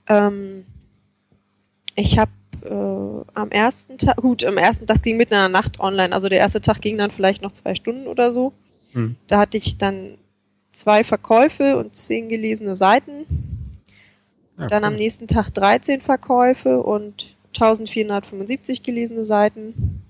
Ähm, 0.08 0.65
ich 1.95 2.17
habe 2.17 2.32
äh, 2.63 3.32
am 3.34 3.52
ersten 3.52 3.98
Tag, 3.98 4.17
gut, 4.17 4.43
am 4.43 4.58
ersten, 4.58 4.86
das 4.86 5.02
ging 5.02 5.17
mitten 5.17 5.34
in 5.34 5.39
der 5.39 5.50
Nacht 5.50 5.80
online. 5.80 6.13
Also 6.13 6.30
der 6.30 6.39
erste 6.39 6.62
Tag 6.62 6.82
ging 6.82 6.98
dann 6.98 7.12
vielleicht 7.12 7.41
noch 7.41 7.52
zwei 7.54 7.76
Stunden 7.76 8.08
oder 8.08 8.34
so. 8.34 8.54
Mhm. 8.93 9.15
Da 9.28 9.39
hatte 9.39 9.58
ich 9.58 9.78
dann 9.78 10.17
zwei 10.76 11.04
Verkäufe 11.04 11.78
und 11.78 11.96
zehn 11.96 12.30
gelesene 12.30 12.76
Seiten. 12.76 13.26
Ja, 14.58 14.68
Dann 14.68 14.84
am 14.84 14.96
nächsten 14.96 15.28
Tag 15.28 15.50
13 15.54 16.02
Verkäufe 16.02 16.82
und 16.82 17.36
1475 17.54 18.84
gelesene 18.84 19.26
Seiten. 19.26 20.04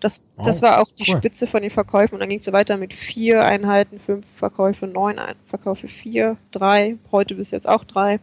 Das, 0.00 0.22
das 0.42 0.60
war 0.60 0.82
auch 0.82 0.90
die 0.92 1.04
cool. 1.08 1.16
Spitze 1.16 1.46
von 1.46 1.62
den 1.62 1.70
Verkäufen 1.70 2.14
und 2.14 2.20
dann 2.20 2.28
ging 2.28 2.40
es 2.40 2.44
so 2.44 2.52
weiter 2.52 2.76
mit 2.76 2.92
vier 2.92 3.44
Einheiten, 3.44 4.00
fünf 4.00 4.26
Verkäufe, 4.36 4.86
neun 4.86 5.18
Ein 5.18 5.36
Verkäufe, 5.46 5.88
vier, 5.88 6.36
drei, 6.50 6.96
heute 7.10 7.34
bis 7.34 7.50
jetzt 7.50 7.68
auch 7.68 7.84
drei. 7.84 8.20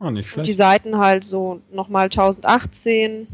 Oh, 0.00 0.10
nicht 0.10 0.28
Und 0.34 0.46
die 0.46 0.54
schlecht. 0.54 0.58
Seiten 0.58 0.98
halt 0.98 1.24
so 1.24 1.60
nochmal 1.70 2.04
1018, 2.04 3.28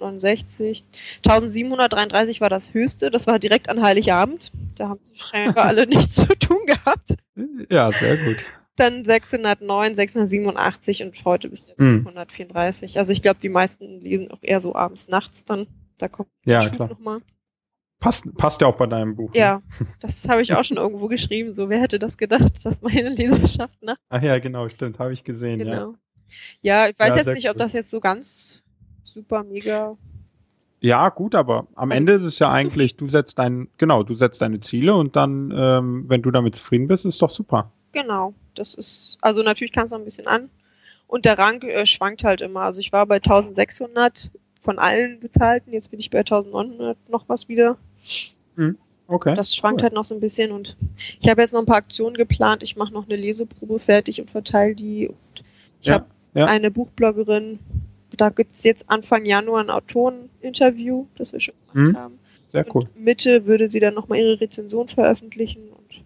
569, 0.00 0.84
1733 1.26 2.40
war 2.40 2.48
das 2.48 2.72
höchste, 2.74 3.10
das 3.10 3.26
war 3.26 3.38
direkt 3.38 3.68
an 3.68 3.82
Heiligabend. 3.82 4.50
Da 4.76 4.88
haben 4.88 5.00
sie 5.04 5.18
scheinbar 5.18 5.66
alle 5.66 5.86
nichts 5.86 6.16
zu 6.16 6.26
tun 6.26 6.64
gehabt. 6.66 7.16
Ja, 7.70 7.92
sehr 7.92 8.16
gut. 8.16 8.44
Dann 8.76 9.04
609, 9.04 9.94
687 9.94 11.02
und 11.02 11.24
heute 11.24 11.48
bis 11.50 11.68
jetzt 11.68 11.80
Mhm. 11.80 12.04
734. 12.04 12.98
Also 12.98 13.12
ich 13.12 13.20
glaube, 13.20 13.40
die 13.42 13.50
meisten 13.50 14.00
lesen 14.00 14.30
auch 14.30 14.38
eher 14.42 14.60
so 14.60 14.74
abends, 14.74 15.08
nachts 15.08 15.44
dann. 15.44 15.66
Da 15.98 16.08
kommt 16.08 16.30
Ja, 16.46 16.62
Schub 16.62 16.76
klar. 16.76 16.88
noch 16.88 16.98
mal. 16.98 17.20
Passt, 18.00 18.34
passt 18.38 18.62
ja 18.62 18.66
auch 18.66 18.76
bei 18.78 18.86
deinem 18.86 19.14
Buch. 19.16 19.34
Ja, 19.34 19.56
ne? 19.78 19.86
das 20.00 20.26
habe 20.26 20.40
ich 20.40 20.54
auch 20.54 20.64
schon 20.64 20.78
irgendwo 20.78 21.08
geschrieben. 21.08 21.52
So, 21.52 21.68
wer 21.68 21.82
hätte 21.82 21.98
das 21.98 22.16
gedacht, 22.16 22.64
dass 22.64 22.80
meine 22.80 23.10
Leserschaft 23.10 23.82
nach. 23.82 23.96
Ach 24.08 24.22
ja, 24.22 24.38
genau, 24.38 24.70
stimmt, 24.70 24.98
habe 24.98 25.12
ich 25.12 25.24
gesehen. 25.24 25.58
Genau. 25.58 25.96
Ja, 26.62 26.84
ja 26.84 26.88
ich 26.88 26.98
weiß 26.98 27.10
ja, 27.10 27.16
jetzt 27.16 27.34
nicht, 27.34 27.50
ob 27.50 27.58
das 27.58 27.74
jetzt 27.74 27.90
so 27.90 28.00
ganz 28.00 28.59
super 29.12 29.44
mega. 29.44 29.96
Ja, 30.80 31.10
gut, 31.10 31.34
aber 31.34 31.66
am 31.74 31.90
also, 31.90 31.98
Ende 31.98 32.12
ist 32.14 32.24
es 32.24 32.38
ja 32.38 32.50
eigentlich, 32.50 32.96
du 32.96 33.06
setzt 33.08 33.38
dein, 33.38 33.68
genau, 33.76 34.02
du 34.02 34.14
setzt 34.14 34.40
deine 34.40 34.60
Ziele 34.60 34.94
und 34.94 35.14
dann, 35.14 35.52
ähm, 35.54 36.04
wenn 36.08 36.22
du 36.22 36.30
damit 36.30 36.54
zufrieden 36.54 36.88
bist, 36.88 37.04
ist 37.04 37.20
doch 37.20 37.28
super. 37.28 37.70
Genau, 37.92 38.34
das 38.54 38.74
ist, 38.74 39.18
also 39.20 39.42
natürlich 39.42 39.72
kann 39.72 39.86
es 39.86 39.90
noch 39.90 39.98
ein 39.98 40.04
bisschen 40.04 40.26
an. 40.26 40.48
Und 41.06 41.24
der 41.24 41.38
Rang 41.38 41.60
äh, 41.62 41.84
schwankt 41.86 42.22
halt 42.22 42.40
immer. 42.40 42.60
Also 42.60 42.80
ich 42.80 42.92
war 42.92 43.04
bei 43.04 43.16
1600 43.16 44.30
von 44.62 44.78
allen 44.78 45.20
bezahlten, 45.20 45.72
jetzt 45.72 45.90
bin 45.90 45.98
ich 45.98 46.08
bei 46.08 46.20
1900 46.20 46.96
noch 47.10 47.28
was 47.28 47.48
wieder. 47.48 47.76
Mhm. 48.56 48.78
Okay. 49.08 49.34
Das 49.34 49.56
schwankt 49.56 49.80
cool. 49.80 49.84
halt 49.84 49.92
noch 49.92 50.04
so 50.04 50.14
ein 50.14 50.20
bisschen 50.20 50.52
und 50.52 50.76
ich 51.18 51.28
habe 51.28 51.42
jetzt 51.42 51.52
noch 51.52 51.58
ein 51.58 51.66
paar 51.66 51.78
Aktionen 51.78 52.16
geplant. 52.16 52.62
Ich 52.62 52.76
mache 52.76 52.92
noch 52.92 53.06
eine 53.06 53.16
Leseprobe 53.16 53.80
fertig 53.80 54.20
und 54.20 54.30
verteile 54.30 54.76
die. 54.76 55.08
Und 55.08 55.44
ich 55.80 55.88
ja, 55.88 55.94
habe 55.94 56.06
ja. 56.34 56.46
eine 56.46 56.70
Buchbloggerin, 56.70 57.58
da 58.16 58.30
gibt 58.30 58.54
es 58.54 58.64
jetzt 58.64 58.84
Anfang 58.88 59.24
Januar 59.24 59.62
ein 59.62 59.70
Autoreninterview, 59.70 61.06
das 61.16 61.32
wir 61.32 61.40
schon 61.40 61.54
gemacht 61.72 61.92
mhm. 61.92 61.96
haben. 61.96 62.18
Sehr 62.52 62.66
cool. 62.74 62.82
Und 62.82 63.04
Mitte 63.04 63.46
würde 63.46 63.68
sie 63.68 63.80
dann 63.80 63.94
nochmal 63.94 64.18
ihre 64.18 64.40
Rezension 64.40 64.88
veröffentlichen 64.88 65.62
und 65.70 66.02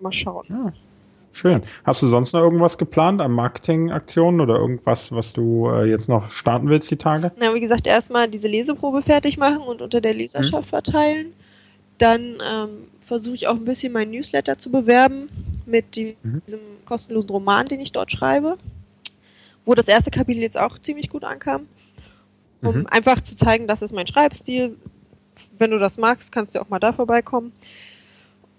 mal 0.00 0.12
schauen. 0.12 0.44
Ja, 0.48 0.72
schön. 1.32 1.62
Hast 1.84 2.02
du 2.02 2.08
sonst 2.08 2.32
noch 2.32 2.40
irgendwas 2.40 2.76
geplant 2.76 3.20
an 3.20 3.32
Marketingaktionen 3.32 4.40
oder 4.40 4.56
irgendwas, 4.56 5.12
was 5.12 5.32
du 5.32 5.70
äh, 5.70 5.88
jetzt 5.88 6.08
noch 6.08 6.30
starten 6.30 6.68
willst 6.68 6.90
die 6.90 6.96
Tage? 6.96 7.32
Na, 7.38 7.54
wie 7.54 7.60
gesagt, 7.60 7.86
erstmal 7.86 8.28
diese 8.28 8.48
Leseprobe 8.48 9.02
fertig 9.02 9.38
machen 9.38 9.60
und 9.60 9.80
unter 9.80 10.00
der 10.00 10.14
Leserschaft 10.14 10.66
mhm. 10.66 10.70
verteilen. 10.70 11.32
Dann 11.98 12.36
ähm, 12.46 12.68
versuche 13.00 13.34
ich 13.34 13.48
auch 13.48 13.54
ein 13.54 13.64
bisschen 13.64 13.92
mein 13.92 14.10
Newsletter 14.10 14.58
zu 14.58 14.70
bewerben 14.70 15.30
mit 15.64 15.96
diesem 15.96 16.16
mhm. 16.22 16.42
kostenlosen 16.84 17.30
Roman, 17.30 17.64
den 17.66 17.80
ich 17.80 17.92
dort 17.92 18.12
schreibe. 18.12 18.58
Wo 19.66 19.74
das 19.74 19.88
erste 19.88 20.10
Kapitel 20.10 20.40
jetzt 20.40 20.58
auch 20.58 20.78
ziemlich 20.78 21.10
gut 21.10 21.24
ankam. 21.24 21.66
Um 22.62 22.78
mhm. 22.78 22.86
einfach 22.86 23.20
zu 23.20 23.36
zeigen, 23.36 23.66
das 23.66 23.82
ist 23.82 23.92
mein 23.92 24.06
Schreibstil. 24.06 24.76
Wenn 25.58 25.70
du 25.70 25.78
das 25.78 25.98
magst, 25.98 26.32
kannst 26.32 26.54
du 26.54 26.60
auch 26.60 26.70
mal 26.70 26.78
da 26.78 26.92
vorbeikommen. 26.94 27.52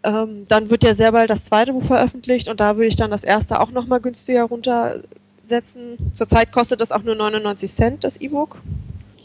Ähm, 0.04 0.46
dann 0.48 0.70
wird 0.70 0.84
ja 0.84 0.94
sehr 0.94 1.12
bald 1.12 1.30
das 1.30 1.46
zweite 1.46 1.74
Buch 1.74 1.86
veröffentlicht 1.86 2.48
und 2.48 2.60
da 2.60 2.76
würde 2.78 2.88
ich 2.88 2.96
dann 2.96 3.10
das 3.10 3.24
erste 3.24 3.60
auch 3.60 3.72
nochmal 3.72 4.00
günstiger 4.00 4.44
runtersetzen. 4.44 5.98
Zurzeit 6.14 6.52
kostet 6.52 6.82
das 6.82 6.92
auch 6.92 7.04
nur 7.04 7.16
99 7.16 7.72
Cent, 7.72 8.04
das 8.04 8.18
E-Book. 8.18 8.62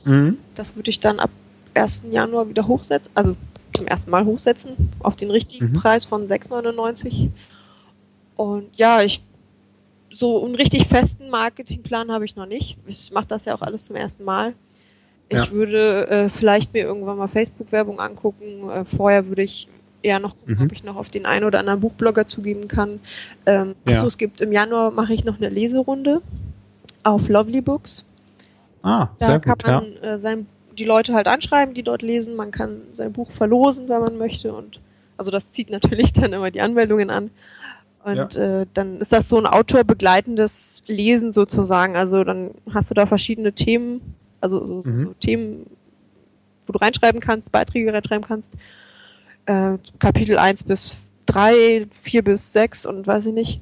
Mhm. 0.05 0.39
Das 0.55 0.75
würde 0.75 0.91
ich 0.91 1.01
dann 1.01 1.21
ab 1.21 1.31
1. 1.75 2.05
Januar 2.11 2.49
wieder 2.49 2.67
hochsetzen, 2.67 3.13
also 3.15 3.37
zum 3.75 3.87
ersten 3.87 4.11
Mal 4.11 4.25
hochsetzen 4.25 4.91
auf 5.01 5.17
den 5.17 5.31
richtigen 5.31 5.73
mhm. 5.73 5.75
Preis 5.75 6.05
von 6.05 6.27
6,99. 6.27 7.29
Und 8.37 8.67
ja, 8.77 9.03
ich 9.03 9.23
so 10.13 10.45
einen 10.45 10.55
richtig 10.55 10.87
festen 10.89 11.31
Marketingplan 11.31 12.11
habe 12.11 12.25
ich 12.25 12.37
noch 12.37 12.47
nicht. 12.47 12.77
Ich 12.87 13.11
mache 13.13 13.27
das 13.27 13.45
ja 13.45 13.55
auch 13.55 13.63
alles 13.63 13.87
zum 13.87 13.97
ersten 13.97 14.25
Mal. 14.25 14.55
Ich 15.29 15.39
ja. 15.39 15.51
würde 15.51 16.09
äh, 16.09 16.29
vielleicht 16.29 16.75
mir 16.75 16.83
irgendwann 16.83 17.17
mal 17.17 17.29
Facebook-Werbung 17.29 18.01
angucken. 18.01 18.69
Äh, 18.71 18.85
vorher 18.85 19.27
würde 19.29 19.43
ich 19.43 19.69
eher 20.03 20.19
noch 20.19 20.37
gucken, 20.37 20.57
mhm. 20.57 20.67
ob 20.67 20.73
ich 20.73 20.85
noch 20.85 20.97
auf 20.97 21.09
den 21.09 21.27
einen 21.27 21.45
oder 21.45 21.61
anderen 21.61 21.81
Buchblogger 21.81 22.27
zugeben 22.27 22.69
kann. 22.69 23.01
Ähm, 23.47 23.75
ja. 23.87 23.93
Achso, 23.93 24.07
es 24.07 24.19
gibt 24.19 24.41
im 24.41 24.53
Januar 24.53 24.91
mache 24.91 25.15
ich 25.15 25.25
noch 25.25 25.39
eine 25.39 25.49
Leserunde 25.49 26.21
auf 27.03 27.29
Lovely 27.29 27.61
Books. 27.61 28.05
Ah, 28.83 29.09
da 29.19 29.27
sehr 29.27 29.41
kann 29.41 29.59
gut, 29.59 29.67
man 29.67 29.93
ja. 30.03 30.15
äh, 30.15 30.19
sein 30.19 30.47
die 30.79 30.85
Leute 30.85 31.15
halt 31.15 31.29
anschreiben, 31.29 31.75
die 31.75 31.83
dort 31.83 32.03
lesen. 32.03 32.35
Man 32.35 32.51
kann 32.51 32.83
sein 32.93 33.13
Buch 33.13 33.31
verlosen, 33.31 33.89
wenn 33.89 34.01
man 34.01 34.19
möchte. 34.19 34.53
Und 34.53 34.81
also 35.17 35.31
das 35.31 35.53
zieht 35.53 35.71
natürlich 35.71 36.13
dann 36.15 36.33
immer 36.33 36.51
die 36.51 36.61
Anmeldungen 36.61 37.11
an. 37.11 37.31
Und 38.05 38.35
ja. 38.35 38.61
äh, 38.63 38.67
dann 38.75 39.01
ist 39.01 39.13
das 39.13 39.29
so 39.29 39.37
ein 39.39 39.47
autorbegleitendes 39.47 40.83
Lesen 40.87 41.33
sozusagen. 41.33 41.97
Also 41.97 42.25
dann 42.25 42.51
hast 42.73 42.91
du 42.91 42.95
da 42.95 43.07
verschiedene 43.07 43.53
Themen, 43.53 44.15
also 44.41 44.65
so, 44.67 44.89
mhm. 44.89 45.01
so 45.01 45.15
Themen, 45.21 45.67
wo 46.67 46.73
du 46.73 46.79
reinschreiben 46.79 47.21
kannst, 47.21 47.53
Beiträge 47.53 47.93
reinschreiben 47.93 48.27
kannst. 48.27 48.53
Äh, 49.47 49.79
Kapitel 49.99 50.39
1 50.39 50.65
bis 50.65 50.97
3, 51.27 51.87
4 52.03 52.23
bis 52.23 52.53
6 52.53 52.87
und 52.87 53.07
weiß 53.07 53.27
ich 53.27 53.35
nicht. 53.35 53.61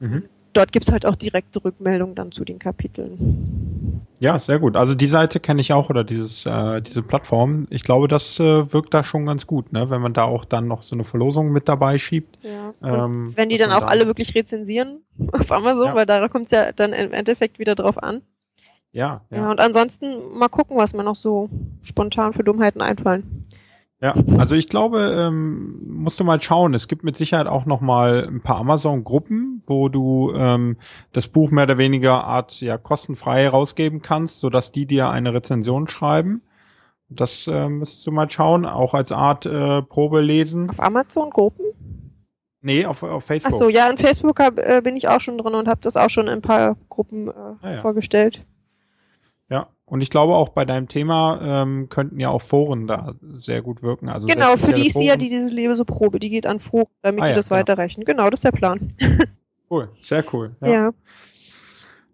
Mhm 0.00 0.24
dort 0.52 0.72
gibt 0.72 0.86
es 0.86 0.92
halt 0.92 1.06
auch 1.06 1.16
direkte 1.16 1.64
Rückmeldungen 1.64 2.14
dann 2.14 2.32
zu 2.32 2.44
den 2.44 2.58
Kapiteln. 2.58 3.81
Ja, 4.18 4.38
sehr 4.38 4.58
gut. 4.58 4.76
Also 4.76 4.94
die 4.94 5.08
Seite 5.08 5.40
kenne 5.40 5.60
ich 5.60 5.72
auch 5.72 5.90
oder 5.90 6.04
dieses, 6.04 6.46
äh, 6.46 6.80
diese 6.80 7.02
Plattform. 7.02 7.66
Ich 7.70 7.82
glaube, 7.82 8.06
das 8.06 8.38
äh, 8.38 8.72
wirkt 8.72 8.94
da 8.94 9.02
schon 9.02 9.26
ganz 9.26 9.46
gut, 9.46 9.72
ne? 9.72 9.90
wenn 9.90 10.00
man 10.00 10.14
da 10.14 10.24
auch 10.24 10.44
dann 10.44 10.68
noch 10.68 10.82
so 10.82 10.94
eine 10.94 11.04
Verlosung 11.04 11.50
mit 11.50 11.68
dabei 11.68 11.98
schiebt. 11.98 12.38
Ja. 12.42 12.72
Ähm, 12.82 13.32
wenn 13.34 13.48
die 13.48 13.58
dann 13.58 13.72
auch 13.72 13.80
da 13.80 13.86
alle 13.86 14.06
wirklich 14.06 14.34
rezensieren 14.34 15.00
auf 15.32 15.50
Amazon, 15.50 15.86
ja. 15.86 15.94
weil 15.94 16.06
da 16.06 16.28
kommt 16.28 16.46
es 16.46 16.52
ja 16.52 16.72
dann 16.72 16.92
im 16.92 17.12
Endeffekt 17.12 17.58
wieder 17.58 17.74
drauf 17.74 18.02
an. 18.02 18.22
Ja, 18.92 19.22
ja. 19.30 19.38
Ja, 19.38 19.50
und 19.50 19.60
ansonsten 19.60 20.36
mal 20.36 20.48
gucken, 20.48 20.76
was 20.76 20.92
mir 20.92 21.02
noch 21.02 21.16
so 21.16 21.48
spontan 21.82 22.32
für 22.34 22.44
Dummheiten 22.44 22.82
einfallen. 22.82 23.46
Ja, 24.02 24.16
also 24.36 24.56
ich 24.56 24.68
glaube, 24.68 25.14
ähm, 25.16 25.80
musst 25.86 26.18
du 26.18 26.24
mal 26.24 26.42
schauen. 26.42 26.74
Es 26.74 26.88
gibt 26.88 27.04
mit 27.04 27.16
Sicherheit 27.16 27.46
auch 27.46 27.66
noch 27.66 27.80
mal 27.80 28.26
ein 28.26 28.40
paar 28.40 28.56
Amazon-Gruppen, 28.56 29.62
wo 29.64 29.88
du 29.88 30.32
ähm, 30.34 30.76
das 31.12 31.28
Buch 31.28 31.52
mehr 31.52 31.64
oder 31.64 31.78
weniger 31.78 32.24
Art 32.24 32.60
ja 32.60 32.78
kostenfrei 32.78 33.46
rausgeben 33.46 34.02
kannst, 34.02 34.40
so 34.40 34.50
dass 34.50 34.72
die 34.72 34.86
dir 34.86 35.08
eine 35.08 35.32
Rezension 35.32 35.88
schreiben. 35.88 36.42
Das 37.10 37.46
äh, 37.46 37.68
müsstest 37.68 38.04
du 38.04 38.10
mal 38.10 38.28
schauen, 38.28 38.66
auch 38.66 38.92
als 38.92 39.12
Art 39.12 39.46
äh, 39.46 39.82
Probe 39.82 40.20
lesen. 40.20 40.68
Auf 40.70 40.80
Amazon-Gruppen? 40.80 41.66
Nee, 42.60 42.86
auf, 42.86 43.04
auf 43.04 43.24
Facebook. 43.24 43.52
Ach 43.54 43.58
so, 43.58 43.68
ja, 43.68 43.88
in 43.88 43.98
Facebook 43.98 44.40
hab, 44.40 44.58
äh, 44.58 44.80
bin 44.82 44.96
ich 44.96 45.08
auch 45.08 45.20
schon 45.20 45.38
drin 45.38 45.54
und 45.54 45.68
habe 45.68 45.80
das 45.80 45.94
auch 45.96 46.10
schon 46.10 46.26
in 46.26 46.34
ein 46.34 46.42
paar 46.42 46.76
Gruppen 46.88 47.28
äh, 47.28 47.32
ah, 47.62 47.70
ja. 47.70 47.80
vorgestellt. 47.82 48.44
Ja, 49.48 49.68
und 49.92 50.00
ich 50.00 50.08
glaube 50.08 50.36
auch 50.36 50.48
bei 50.48 50.64
deinem 50.64 50.88
Thema 50.88 51.38
ähm, 51.42 51.90
könnten 51.90 52.18
ja 52.18 52.30
auch 52.30 52.40
Foren 52.40 52.86
da 52.86 53.14
sehr 53.20 53.60
gut 53.60 53.82
wirken. 53.82 54.08
Also 54.08 54.26
genau, 54.26 54.56
für 54.56 54.72
die 54.72 54.86
ist 54.86 54.96
ja 54.96 55.16
die, 55.16 55.28
diese 55.28 55.48
Leseprobe, 55.48 56.18
die 56.18 56.30
geht 56.30 56.46
an 56.46 56.60
Foren, 56.60 56.88
damit 57.02 57.20
ah, 57.20 57.26
die 57.26 57.30
ja, 57.32 57.36
das 57.36 57.50
genau. 57.50 57.60
weiterreichen. 57.60 58.02
Genau, 58.04 58.30
das 58.30 58.38
ist 58.38 58.44
der 58.44 58.52
Plan. 58.52 58.94
Cool, 59.70 59.88
sehr 60.02 60.22
cool. 60.34 60.54
Ja. 60.60 60.68
ja. 60.68 60.90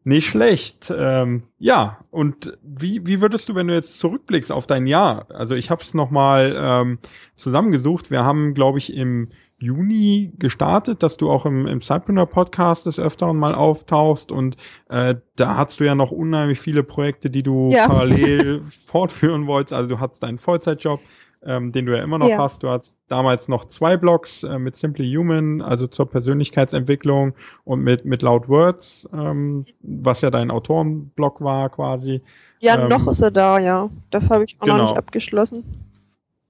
Nicht 0.05 0.27
schlecht. 0.27 0.93
Ähm, 0.97 1.43
ja, 1.59 1.99
und 2.13 2.57
wie, 2.63 3.05
wie 3.05 3.21
würdest 3.21 3.49
du, 3.49 3.57
wenn 3.57 3.67
du 3.67 3.75
jetzt 3.75 3.99
zurückblickst 3.99 4.53
auf 4.53 4.69
dein 4.69 4.87
Jahr? 4.87 5.27
Also 5.31 5.57
ich 5.57 5.71
habe 5.71 5.83
es 5.83 5.93
nochmal 5.93 6.57
ähm, 6.57 6.99
zusammengesucht. 7.35 8.13
Wir 8.13 8.25
haben, 8.25 8.55
glaube 8.55 8.79
ich, 8.79 8.95
im 8.95 9.31
Juni 9.59 10.33
gestartet, 10.39 11.03
dass 11.03 11.17
du 11.17 11.31
auch 11.31 11.45
im, 11.45 11.67
im 11.67 11.83
Cypreneur 11.83 12.27
Podcast 12.27 12.87
des 12.87 12.99
Öfteren 12.99 13.37
mal 13.37 13.55
auftauchst 13.55 14.31
und 14.31 14.57
äh, 14.89 15.17
da 15.37 15.57
hast 15.57 15.81
du 15.81 15.85
ja 15.85 15.95
noch 15.95 16.13
unheimlich 16.13 16.61
viele 16.61 16.85
Projekte, 16.85 17.29
die 17.29 17.43
du 17.43 17.71
ja. 17.71 17.87
parallel 17.89 18.63
fortführen 18.69 19.47
wolltest. 19.47 19.73
Also 19.73 19.89
du 19.89 20.01
hast 20.01 20.23
deinen 20.23 20.39
Vollzeitjob, 20.39 21.01
ähm, 21.43 21.73
den 21.73 21.87
du 21.87 21.97
ja 21.97 22.05
immer 22.05 22.19
noch 22.19 22.29
ja. 22.29 22.39
hast. 22.39 22.63
Du 22.63 22.69
hast 22.69 22.99
damals 23.09 23.49
noch 23.49 23.65
zwei 23.65 23.97
Blogs 23.97 24.45
äh, 24.45 24.61
mit 24.61 24.77
Simply 24.77 25.13
Human, 25.13 25.61
also 25.61 25.89
zur 25.89 26.09
Persönlichkeitsentwicklung 26.09 27.35
und 27.65 27.81
mit, 27.81 28.05
mit 28.05 28.23
Loud 28.23 28.49
Words, 28.49 29.09
ähm, 29.13 29.67
was 29.81 30.21
ja 30.21 30.31
dein 30.31 30.53
Autorenblog 30.53 31.41
war 31.41 31.69
quasi. 31.71 32.23
Ja, 32.61 32.81
ähm, 32.81 32.89
noch 32.89 33.09
ist 33.09 33.23
er 33.23 33.33
da, 33.33 33.59
ja. 33.59 33.91
Das 34.11 34.29
habe 34.31 34.45
ich 34.45 34.57
auch 34.61 34.67
genau. 34.67 34.79
noch 34.79 34.89
nicht 34.91 34.99
abgeschlossen. 34.99 35.65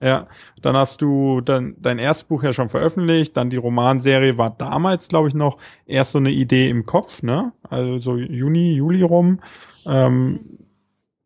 Ja, 0.01 0.29
dann 0.63 0.77
hast 0.77 1.03
du 1.03 1.41
dann 1.41 1.75
dein 1.79 1.99
Erstbuch 1.99 2.45
ja 2.45 2.53
schon 2.53 2.69
veröffentlicht, 2.69 3.37
dann 3.37 3.51
die 3.51 3.57
Romanserie 3.57 4.39
war 4.39 4.51
damals, 4.51 5.09
glaube 5.09 5.27
ich, 5.27 5.35
noch 5.35 5.59
erst 5.87 6.13
so 6.13 6.19
eine 6.19 6.31
Idee 6.31 6.69
im 6.69 6.87
Kopf, 6.87 7.23
ne? 7.23 7.53
Also 7.69 7.99
so 7.99 8.17
Juni, 8.17 8.75
Juli 8.75 9.03
rum. 9.03 9.41
Ähm, 9.87 10.59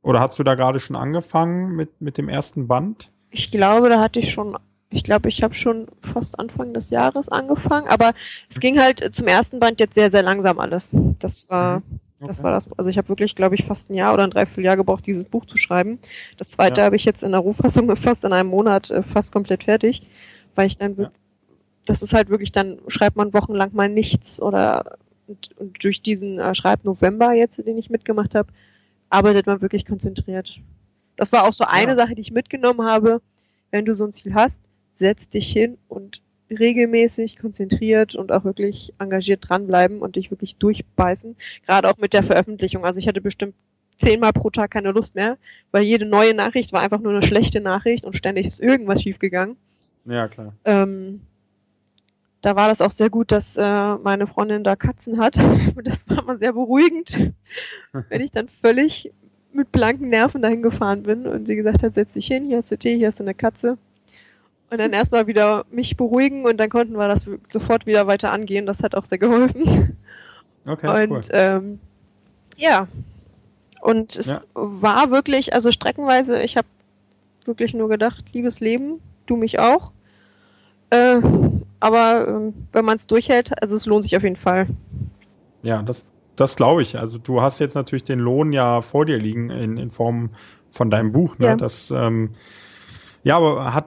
oder 0.02 0.20
hast 0.20 0.38
du 0.38 0.42
da 0.42 0.54
gerade 0.54 0.80
schon 0.80 0.96
angefangen 0.96 1.76
mit, 1.76 2.00
mit 2.00 2.16
dem 2.16 2.30
ersten 2.30 2.66
Band? 2.66 3.10
Ich 3.30 3.50
glaube, 3.50 3.90
da 3.90 4.00
hatte 4.00 4.20
ich 4.20 4.32
schon, 4.32 4.56
ich 4.90 5.04
glaube, 5.04 5.28
ich 5.28 5.42
habe 5.42 5.54
schon 5.54 5.88
fast 6.12 6.38
Anfang 6.38 6.72
des 6.72 6.88
Jahres 6.88 7.28
angefangen, 7.28 7.88
aber 7.88 8.12
es 8.50 8.58
ging 8.58 8.80
halt 8.80 9.14
zum 9.14 9.26
ersten 9.26 9.60
Band 9.60 9.80
jetzt 9.80 9.94
sehr, 9.94 10.10
sehr 10.10 10.22
langsam 10.22 10.58
alles. 10.58 10.90
Das 11.18 11.48
war, 11.50 11.80
mhm. 11.80 12.00
Okay. 12.22 12.32
Das 12.32 12.42
war 12.42 12.52
das. 12.52 12.68
Also 12.78 12.88
ich 12.88 12.98
habe 12.98 13.08
wirklich, 13.08 13.34
glaube 13.34 13.56
ich, 13.56 13.64
fast 13.64 13.90
ein 13.90 13.94
Jahr 13.94 14.14
oder 14.14 14.22
ein 14.22 14.30
Dreivierteljahr 14.30 14.76
gebraucht, 14.76 15.04
dieses 15.06 15.24
Buch 15.24 15.44
zu 15.44 15.56
schreiben. 15.56 15.98
Das 16.36 16.50
zweite 16.50 16.80
ja. 16.80 16.84
habe 16.84 16.94
ich 16.94 17.04
jetzt 17.04 17.24
in 17.24 17.32
der 17.32 17.40
Rohfassung 17.40 17.94
fast 17.96 18.22
in 18.24 18.32
einem 18.32 18.48
Monat 18.48 18.90
äh, 18.90 19.02
fast 19.02 19.32
komplett 19.32 19.64
fertig, 19.64 20.06
weil 20.54 20.68
ich 20.68 20.76
dann, 20.76 20.96
ja. 20.96 21.10
das 21.84 22.00
ist 22.00 22.14
halt 22.14 22.28
wirklich, 22.28 22.52
dann 22.52 22.78
schreibt 22.86 23.16
man 23.16 23.34
wochenlang 23.34 23.70
mal 23.74 23.88
nichts 23.88 24.40
oder 24.40 24.98
und, 25.26 25.50
und 25.58 25.82
durch 25.82 26.02
diesen 26.02 26.38
äh, 26.38 26.54
Schreibnovember 26.54 27.32
jetzt, 27.32 27.58
den 27.58 27.78
ich 27.78 27.90
mitgemacht 27.90 28.36
habe, 28.36 28.52
arbeitet 29.10 29.46
man 29.46 29.60
wirklich 29.60 29.84
konzentriert. 29.84 30.60
Das 31.16 31.32
war 31.32 31.44
auch 31.44 31.52
so 31.52 31.64
eine 31.64 31.92
ja. 31.92 31.96
Sache, 31.96 32.14
die 32.14 32.20
ich 32.22 32.32
mitgenommen 32.32 32.86
habe. 32.86 33.20
Wenn 33.72 33.84
du 33.84 33.94
so 33.94 34.04
ein 34.04 34.12
Ziel 34.12 34.34
hast, 34.34 34.60
setz 34.94 35.28
dich 35.28 35.50
hin 35.50 35.78
und 35.88 36.22
regelmäßig, 36.58 37.38
konzentriert 37.38 38.14
und 38.14 38.32
auch 38.32 38.44
wirklich 38.44 38.92
engagiert 38.98 39.48
dranbleiben 39.48 40.00
und 40.00 40.16
dich 40.16 40.30
wirklich 40.30 40.56
durchbeißen. 40.56 41.36
Gerade 41.66 41.88
auch 41.88 41.98
mit 41.98 42.12
der 42.12 42.22
Veröffentlichung. 42.22 42.84
Also 42.84 42.98
ich 42.98 43.08
hatte 43.08 43.20
bestimmt 43.20 43.54
zehnmal 43.98 44.32
pro 44.32 44.50
Tag 44.50 44.70
keine 44.72 44.92
Lust 44.92 45.14
mehr, 45.14 45.38
weil 45.70 45.84
jede 45.84 46.04
neue 46.04 46.34
Nachricht 46.34 46.72
war 46.72 46.80
einfach 46.80 47.00
nur 47.00 47.12
eine 47.12 47.22
schlechte 47.22 47.60
Nachricht 47.60 48.04
und 48.04 48.16
ständig 48.16 48.46
ist 48.46 48.60
irgendwas 48.60 49.02
schiefgegangen. 49.02 49.56
Ja, 50.04 50.28
klar. 50.28 50.54
Ähm, 50.64 51.20
da 52.40 52.56
war 52.56 52.68
das 52.68 52.80
auch 52.80 52.90
sehr 52.90 53.08
gut, 53.08 53.30
dass 53.30 53.56
äh, 53.56 53.94
meine 53.96 54.26
Freundin 54.26 54.64
da 54.64 54.76
Katzen 54.76 55.18
hat. 55.18 55.36
Und 55.36 55.86
das 55.86 56.08
war 56.08 56.22
mal 56.24 56.38
sehr 56.38 56.52
beruhigend, 56.52 57.32
wenn 58.08 58.20
ich 58.20 58.32
dann 58.32 58.48
völlig 58.48 59.12
mit 59.52 59.70
blanken 59.70 60.08
Nerven 60.08 60.42
dahin 60.42 60.62
gefahren 60.62 61.02
bin 61.02 61.26
und 61.26 61.46
sie 61.46 61.56
gesagt 61.56 61.82
hat, 61.82 61.94
setz 61.94 62.14
dich 62.14 62.26
hin, 62.26 62.46
hier 62.46 62.56
hast 62.56 62.70
du 62.70 62.78
Tee, 62.78 62.96
hier 62.96 63.08
hast 63.08 63.20
du 63.20 63.24
eine 63.24 63.34
Katze. 63.34 63.78
Und 64.72 64.78
dann 64.78 64.94
erstmal 64.94 65.26
wieder 65.26 65.66
mich 65.70 65.98
beruhigen 65.98 66.46
und 66.46 66.56
dann 66.56 66.70
konnten 66.70 66.94
wir 66.94 67.06
das 67.06 67.26
sofort 67.50 67.84
wieder 67.84 68.06
weiter 68.06 68.32
angehen. 68.32 68.64
Das 68.64 68.82
hat 68.82 68.94
auch 68.94 69.04
sehr 69.04 69.18
geholfen. 69.18 69.98
Okay, 70.64 71.04
und 71.04 71.10
cool. 71.10 71.20
ähm, 71.32 71.78
ja, 72.56 72.88
und 73.82 74.16
es 74.16 74.28
Ja. 74.28 74.40
war 74.54 75.10
wirklich, 75.10 75.52
also 75.52 75.72
streckenweise, 75.72 76.40
ich 76.40 76.56
habe 76.56 76.68
wirklich 77.44 77.74
nur 77.74 77.90
gedacht, 77.90 78.24
liebes 78.32 78.60
Leben, 78.60 79.00
du 79.26 79.36
mich 79.36 79.58
auch. 79.58 79.90
Äh, 80.88 81.20
aber 81.80 82.28
ähm, 82.28 82.54
wenn 82.72 82.84
man 82.86 82.96
es 82.96 83.06
durchhält, 83.06 83.60
also 83.60 83.76
es 83.76 83.84
lohnt 83.84 84.04
sich 84.04 84.16
auf 84.16 84.22
jeden 84.22 84.36
Fall. 84.36 84.68
Ja, 85.62 85.82
das, 85.82 86.02
das 86.36 86.56
glaube 86.56 86.80
ich. 86.80 86.98
Also 86.98 87.18
du 87.18 87.42
hast 87.42 87.58
jetzt 87.58 87.74
natürlich 87.74 88.04
den 88.04 88.20
Lohn 88.20 88.52
ja 88.52 88.80
vor 88.80 89.04
dir 89.04 89.18
liegen 89.18 89.50
in, 89.50 89.76
in 89.76 89.90
Form 89.90 90.30
von 90.70 90.90
deinem 90.90 91.12
Buch. 91.12 91.36
Ne? 91.38 91.46
Ja. 91.48 91.56
Das, 91.56 91.90
ähm, 91.90 92.30
ja, 93.24 93.36
aber 93.36 93.72
hat, 93.72 93.86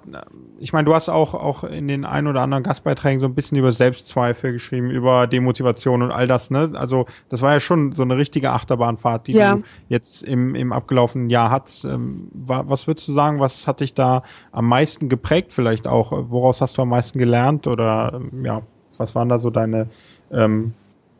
ich 0.59 0.71
meine, 0.71 0.85
du 0.85 0.95
hast 0.95 1.09
auch, 1.09 1.33
auch 1.33 1.63
in 1.65 1.87
den 1.87 2.05
ein 2.05 2.27
oder 2.27 2.41
anderen 2.41 2.63
Gastbeiträgen 2.63 3.19
so 3.19 3.25
ein 3.25 3.35
bisschen 3.35 3.57
über 3.57 3.71
Selbstzweifel 3.73 4.53
geschrieben, 4.53 4.89
über 4.89 5.27
Demotivation 5.27 6.01
und 6.01 6.11
all 6.11 6.25
das, 6.27 6.51
ne? 6.51 6.71
Also 6.75 7.05
das 7.29 7.41
war 7.41 7.51
ja 7.53 7.59
schon 7.59 7.91
so 7.91 8.03
eine 8.03 8.17
richtige 8.17 8.51
Achterbahnfahrt, 8.51 9.27
die 9.27 9.33
Ja. 9.33 9.55
du 9.55 9.63
jetzt 9.89 10.23
im, 10.23 10.55
im 10.55 10.71
abgelaufenen 10.71 11.29
Jahr 11.29 11.51
hattest. 11.51 11.83
Ähm, 11.83 12.29
wa- 12.33 12.63
was 12.67 12.87
würdest 12.87 13.07
du 13.09 13.13
sagen, 13.13 13.39
was 13.41 13.67
hat 13.67 13.81
dich 13.81 13.93
da 13.93 14.23
am 14.53 14.67
meisten 14.69 15.09
geprägt 15.09 15.51
vielleicht 15.51 15.87
auch? 15.87 16.11
Woraus 16.29 16.61
hast 16.61 16.77
du 16.77 16.83
am 16.83 16.89
meisten 16.89 17.19
gelernt 17.19 17.67
oder 17.67 18.13
ähm, 18.31 18.45
ja, 18.45 18.61
was 18.97 19.15
waren 19.15 19.27
da 19.27 19.37
so 19.39 19.49
deine 19.49 19.87
ähm, 20.31 20.73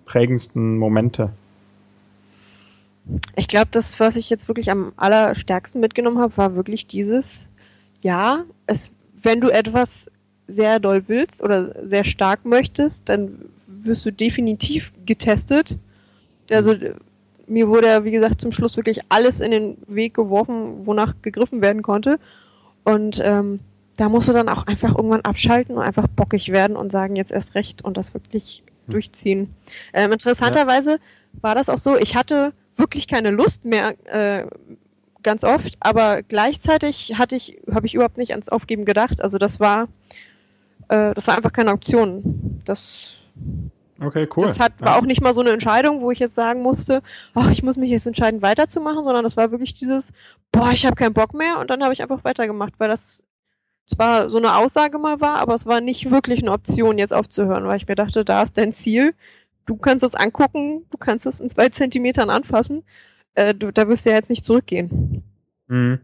prägendsten 0.06 0.78
Momente? 0.78 1.32
Ich 3.36 3.48
glaube, 3.48 3.68
das, 3.72 4.00
was 4.00 4.16
ich 4.16 4.30
jetzt 4.30 4.48
wirklich 4.48 4.72
am 4.72 4.92
allerstärksten 4.96 5.80
mitgenommen 5.82 6.20
habe, 6.20 6.36
war 6.38 6.56
wirklich 6.56 6.88
dieses, 6.88 7.48
ja, 8.06 8.46
es, 8.68 8.92
wenn 9.24 9.42
du 9.42 9.50
etwas 9.50 10.12
sehr 10.48 10.80
doll 10.80 11.04
willst 11.08 11.42
oder 11.42 11.74
sehr 11.88 12.04
stark 12.04 12.46
möchtest, 12.46 13.10
dann 13.10 13.50
wirst 13.68 14.06
du 14.06 14.12
definitiv 14.12 14.92
getestet. 15.08 15.78
Also 16.52 16.76
mir 17.48 17.68
wurde 17.68 17.88
ja, 17.88 18.04
wie 18.04 18.12
gesagt, 18.12 18.42
zum 18.42 18.52
Schluss 18.52 18.78
wirklich 18.78 19.00
alles 19.10 19.40
in 19.40 19.50
den 19.50 19.78
Weg 19.88 20.14
geworfen, 20.14 20.86
wonach 20.86 21.16
gegriffen 21.24 21.62
werden 21.62 21.82
konnte. 21.82 22.20
Und 22.84 23.20
ähm, 23.24 23.60
da 23.98 24.08
musst 24.08 24.28
du 24.28 24.34
dann 24.34 24.50
auch 24.50 24.68
einfach 24.68 24.96
irgendwann 24.96 25.22
abschalten 25.22 25.76
und 25.76 25.82
einfach 25.82 26.08
bockig 26.08 26.50
werden 26.52 26.78
und 26.78 26.92
sagen, 26.92 27.16
jetzt 27.16 27.32
erst 27.32 27.56
recht 27.56 27.84
und 27.84 27.98
das 27.98 28.14
wirklich 28.14 28.62
Hm. 28.86 28.94
durchziehen. 28.94 29.56
Ähm, 29.94 30.12
interessanterweise 30.12 31.00
war 31.42 31.56
das 31.56 31.70
auch 31.70 31.78
so, 31.78 31.98
ich 31.98 32.16
hatte 32.16 32.54
wirklich 32.76 33.08
keine 33.08 33.32
Lust 33.32 33.66
mehr 33.66 33.96
äh, 34.06 34.46
ganz 35.26 35.44
oft, 35.44 35.76
aber 35.82 36.24
gleichzeitig 36.24 37.16
hatte 37.18 37.36
ich, 37.36 37.60
habe 37.70 37.86
ich 37.88 37.96
überhaupt 37.96 38.18
nicht 38.18 38.32
ans 38.32 38.48
Aufgeben 38.48 38.86
gedacht. 38.86 39.22
Also 39.22 39.38
das 39.38 39.60
war, 39.60 39.90
äh, 40.88 41.14
das 41.14 41.28
war 41.28 41.36
einfach 41.36 41.52
keine 41.52 41.72
Option. 41.74 42.62
Das, 42.64 43.08
Okay, 44.00 44.28
cool. 44.36 44.48
das 44.48 44.60
hat, 44.60 44.74
war 44.80 44.94
ja. 44.94 45.00
auch 45.00 45.06
nicht 45.06 45.22
mal 45.22 45.34
so 45.34 45.42
eine 45.42 45.52
Entscheidung, 45.52 46.02
wo 46.02 46.12
ich 46.12 46.20
jetzt 46.20 46.36
sagen 46.36 46.62
musste, 46.62 47.02
ach, 47.34 47.50
ich 47.52 47.64
muss 47.64 47.78
mich 47.78 47.90
jetzt 47.90 48.06
entscheiden, 48.06 48.42
weiterzumachen, 48.42 49.06
sondern 49.06 49.24
das 49.24 49.38
war 49.38 49.52
wirklich 49.52 49.74
dieses, 49.74 50.12
boah, 50.52 50.72
ich 50.72 50.86
habe 50.86 50.96
keinen 50.96 51.14
Bock 51.14 51.34
mehr 51.34 51.60
und 51.60 51.70
dann 51.70 51.82
habe 51.82 51.94
ich 51.94 52.02
einfach 52.02 52.24
weitergemacht, 52.24 52.74
weil 52.78 52.90
das 52.90 53.24
zwar 53.88 54.30
so 54.30 54.38
eine 54.38 54.56
Aussage 54.58 54.98
mal 54.98 55.22
war, 55.22 55.40
aber 55.40 55.56
es 55.56 55.66
war 55.66 55.80
nicht 55.80 56.12
wirklich 56.12 56.42
eine 56.42 56.52
Option, 56.52 56.98
jetzt 56.98 57.14
aufzuhören, 57.14 57.66
weil 57.68 57.78
ich 57.78 57.88
mir 57.88 57.96
dachte, 57.96 58.26
da 58.26 58.44
ist 58.44 58.58
dein 58.58 58.74
Ziel. 58.74 59.14
Du 59.66 59.78
kannst 59.78 60.04
es 60.04 60.16
angucken, 60.16 60.86
du 60.90 60.98
kannst 60.98 61.26
es 61.26 61.40
in 61.40 61.50
zwei 61.50 61.70
Zentimetern 61.70 62.30
anfassen. 62.30 62.84
Äh, 63.36 63.54
du, 63.54 63.72
da 63.72 63.88
wirst 63.88 64.06
du 64.06 64.10
ja 64.10 64.16
jetzt 64.16 64.30
nicht 64.30 64.46
zurückgehen. 64.46 65.24
Mhm. 65.68 66.00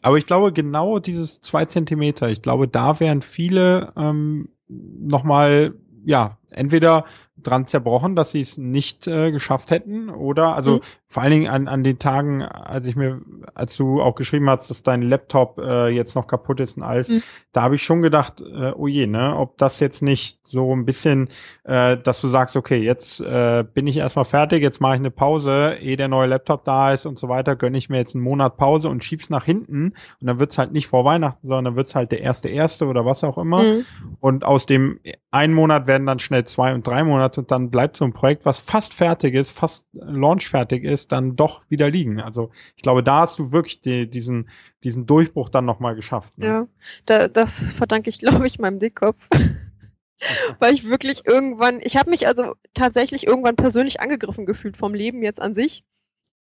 Aber 0.00 0.18
ich 0.18 0.26
glaube, 0.26 0.52
genau 0.52 0.98
dieses 0.98 1.40
zwei 1.40 1.64
Zentimeter, 1.64 2.28
ich 2.28 2.42
glaube, 2.42 2.66
da 2.66 2.98
wären 2.98 3.22
viele 3.22 3.92
ähm, 3.96 4.48
nochmal, 4.68 5.74
ja, 6.04 6.38
entweder 6.50 7.04
dran 7.42 7.66
zerbrochen, 7.66 8.16
dass 8.16 8.30
sie 8.32 8.40
es 8.40 8.56
nicht 8.58 9.06
äh, 9.06 9.30
geschafft 9.32 9.70
hätten, 9.70 10.10
oder 10.10 10.54
also 10.56 10.76
Mhm. 10.76 10.80
vor 11.08 11.22
allen 11.22 11.32
Dingen 11.32 11.48
an, 11.48 11.68
an 11.68 11.84
den 11.84 11.98
Tagen, 11.98 12.42
als 12.42 12.86
ich 12.86 12.96
mir, 12.96 13.20
als 13.54 13.76
du 13.76 14.00
auch 14.00 14.14
geschrieben 14.14 14.48
hast, 14.48 14.70
dass 14.70 14.82
dein 14.82 15.02
Laptop 15.02 15.58
äh, 15.58 15.88
jetzt 15.88 16.14
noch 16.16 16.26
kaputt 16.26 16.60
ist 16.60 16.76
und 16.76 16.82
alles, 16.82 17.08
Mhm. 17.08 17.22
da 17.52 17.62
habe 17.62 17.74
ich 17.74 17.82
schon 17.82 18.02
gedacht, 18.02 18.40
äh, 18.40 18.72
oh 18.76 18.86
je, 18.86 19.06
ne, 19.06 19.36
ob 19.36 19.58
das 19.58 19.80
jetzt 19.80 20.02
nicht 20.02 20.38
so 20.44 20.74
ein 20.74 20.84
bisschen, 20.84 21.28
äh, 21.64 21.96
dass 21.98 22.20
du 22.20 22.28
sagst, 22.28 22.56
okay, 22.56 22.78
jetzt 22.78 23.20
äh, 23.20 23.64
bin 23.74 23.86
ich 23.86 23.96
erstmal 23.96 24.24
fertig, 24.24 24.62
jetzt 24.62 24.80
mache 24.80 24.94
ich 24.94 25.00
eine 25.00 25.10
Pause, 25.10 25.76
ehe 25.80 25.96
der 25.96 26.08
neue 26.08 26.26
Laptop 26.28 26.64
da 26.64 26.92
ist 26.92 27.06
und 27.06 27.18
so 27.18 27.28
weiter, 27.28 27.56
gönne 27.56 27.78
ich 27.78 27.88
mir 27.88 27.98
jetzt 27.98 28.14
einen 28.14 28.24
Monat 28.24 28.56
Pause 28.56 28.88
und 28.88 29.04
schieb's 29.04 29.30
nach 29.30 29.44
hinten 29.44 29.94
und 30.20 30.26
dann 30.26 30.38
wird's 30.38 30.58
halt 30.58 30.72
nicht 30.72 30.86
vor 30.88 31.04
Weihnachten, 31.04 31.46
sondern 31.46 31.64
dann 31.66 31.76
wird's 31.76 31.94
halt 31.94 32.12
der 32.12 32.20
erste 32.20 32.48
erste 32.48 32.86
oder 32.86 33.04
was 33.06 33.24
auch 33.24 33.38
immer. 33.38 33.62
Mhm. 33.62 33.86
Und 34.20 34.44
aus 34.44 34.66
dem 34.66 34.98
einen 35.30 35.54
Monat 35.54 35.86
werden 35.86 36.06
dann 36.06 36.18
schnell 36.18 36.44
zwei 36.44 36.74
und 36.74 36.86
drei 36.86 37.02
Monate 37.04 37.31
und 37.38 37.50
dann 37.50 37.70
bleibt 37.70 37.96
so 37.96 38.04
ein 38.04 38.12
Projekt, 38.12 38.44
was 38.44 38.58
fast 38.58 38.94
fertig 38.94 39.34
ist, 39.34 39.50
fast 39.50 39.84
launchfertig 39.92 40.84
ist, 40.84 41.12
dann 41.12 41.36
doch 41.36 41.62
wieder 41.68 41.90
liegen. 41.90 42.20
Also 42.20 42.50
ich 42.76 42.82
glaube, 42.82 43.02
da 43.02 43.20
hast 43.20 43.38
du 43.38 43.52
wirklich 43.52 43.80
die, 43.80 44.08
diesen, 44.08 44.48
diesen 44.84 45.06
Durchbruch 45.06 45.48
dann 45.48 45.64
nochmal 45.64 45.94
geschafft. 45.94 46.36
Ne? 46.38 46.46
Ja, 46.46 46.66
da, 47.06 47.28
das 47.28 47.58
verdanke 47.76 48.10
ich, 48.10 48.18
glaube 48.20 48.46
ich, 48.46 48.58
meinem 48.58 48.78
Dickkopf. 48.80 49.18
Weil 50.60 50.74
ich 50.74 50.84
wirklich 50.88 51.22
irgendwann, 51.26 51.80
ich 51.82 51.96
habe 51.96 52.10
mich 52.10 52.26
also 52.28 52.54
tatsächlich 52.74 53.26
irgendwann 53.26 53.56
persönlich 53.56 54.00
angegriffen 54.00 54.46
gefühlt 54.46 54.76
vom 54.76 54.94
Leben 54.94 55.22
jetzt 55.22 55.40
an 55.40 55.54
sich, 55.54 55.84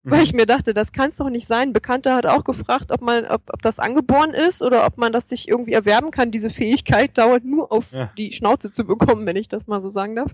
weil 0.04 0.18
Mhm. 0.18 0.24
ich 0.24 0.32
mir 0.34 0.46
dachte, 0.46 0.74
das 0.74 0.92
kann 0.92 1.10
es 1.10 1.16
doch 1.16 1.30
nicht 1.30 1.48
sein. 1.48 1.70
Ein 1.70 1.72
Bekannter 1.72 2.14
hat 2.14 2.26
auch 2.26 2.44
gefragt, 2.44 2.92
ob 2.92 3.00
man, 3.00 3.24
ob, 3.26 3.42
ob 3.52 3.62
das 3.62 3.78
angeboren 3.80 4.32
ist 4.34 4.62
oder 4.62 4.86
ob 4.86 4.96
man 4.98 5.12
das 5.12 5.28
sich 5.28 5.48
irgendwie 5.48 5.72
erwerben 5.72 6.10
kann. 6.12 6.30
Diese 6.30 6.50
Fähigkeit 6.50 7.16
dauert 7.18 7.44
nur 7.44 7.72
auf 7.72 7.90
Ja. 7.92 8.12
die 8.16 8.32
Schnauze 8.32 8.70
zu 8.70 8.84
bekommen, 8.84 9.26
wenn 9.26 9.36
ich 9.36 9.48
das 9.48 9.66
mal 9.66 9.80
so 9.82 9.90
sagen 9.90 10.14
darf. 10.14 10.30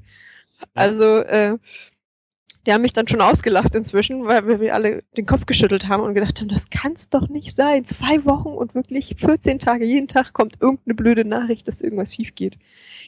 Also, 0.74 1.16
äh, 1.18 1.58
die 2.66 2.72
haben 2.72 2.82
mich 2.82 2.92
dann 2.92 3.08
schon 3.08 3.22
ausgelacht 3.22 3.74
inzwischen, 3.74 4.26
weil 4.26 4.60
wir, 4.60 4.74
alle 4.74 5.02
den 5.16 5.24
Kopf 5.26 5.46
geschüttelt 5.46 5.88
haben 5.88 6.02
und 6.02 6.14
gedacht 6.14 6.40
haben, 6.40 6.48
das 6.48 6.68
kann's 6.70 7.08
doch 7.08 7.28
nicht 7.28 7.56
sein. 7.56 7.86
Zwei 7.86 8.24
Wochen 8.26 8.50
und 8.50 8.74
wirklich 8.74 9.16
14 9.18 9.58
Tage, 9.58 9.86
jeden 9.86 10.08
Tag 10.08 10.32
kommt 10.34 10.60
irgendeine 10.60 10.94
blöde 10.94 11.24
Nachricht, 11.24 11.66
dass 11.68 11.80
irgendwas 11.80 12.14
schief 12.14 12.34
geht. 12.34 12.58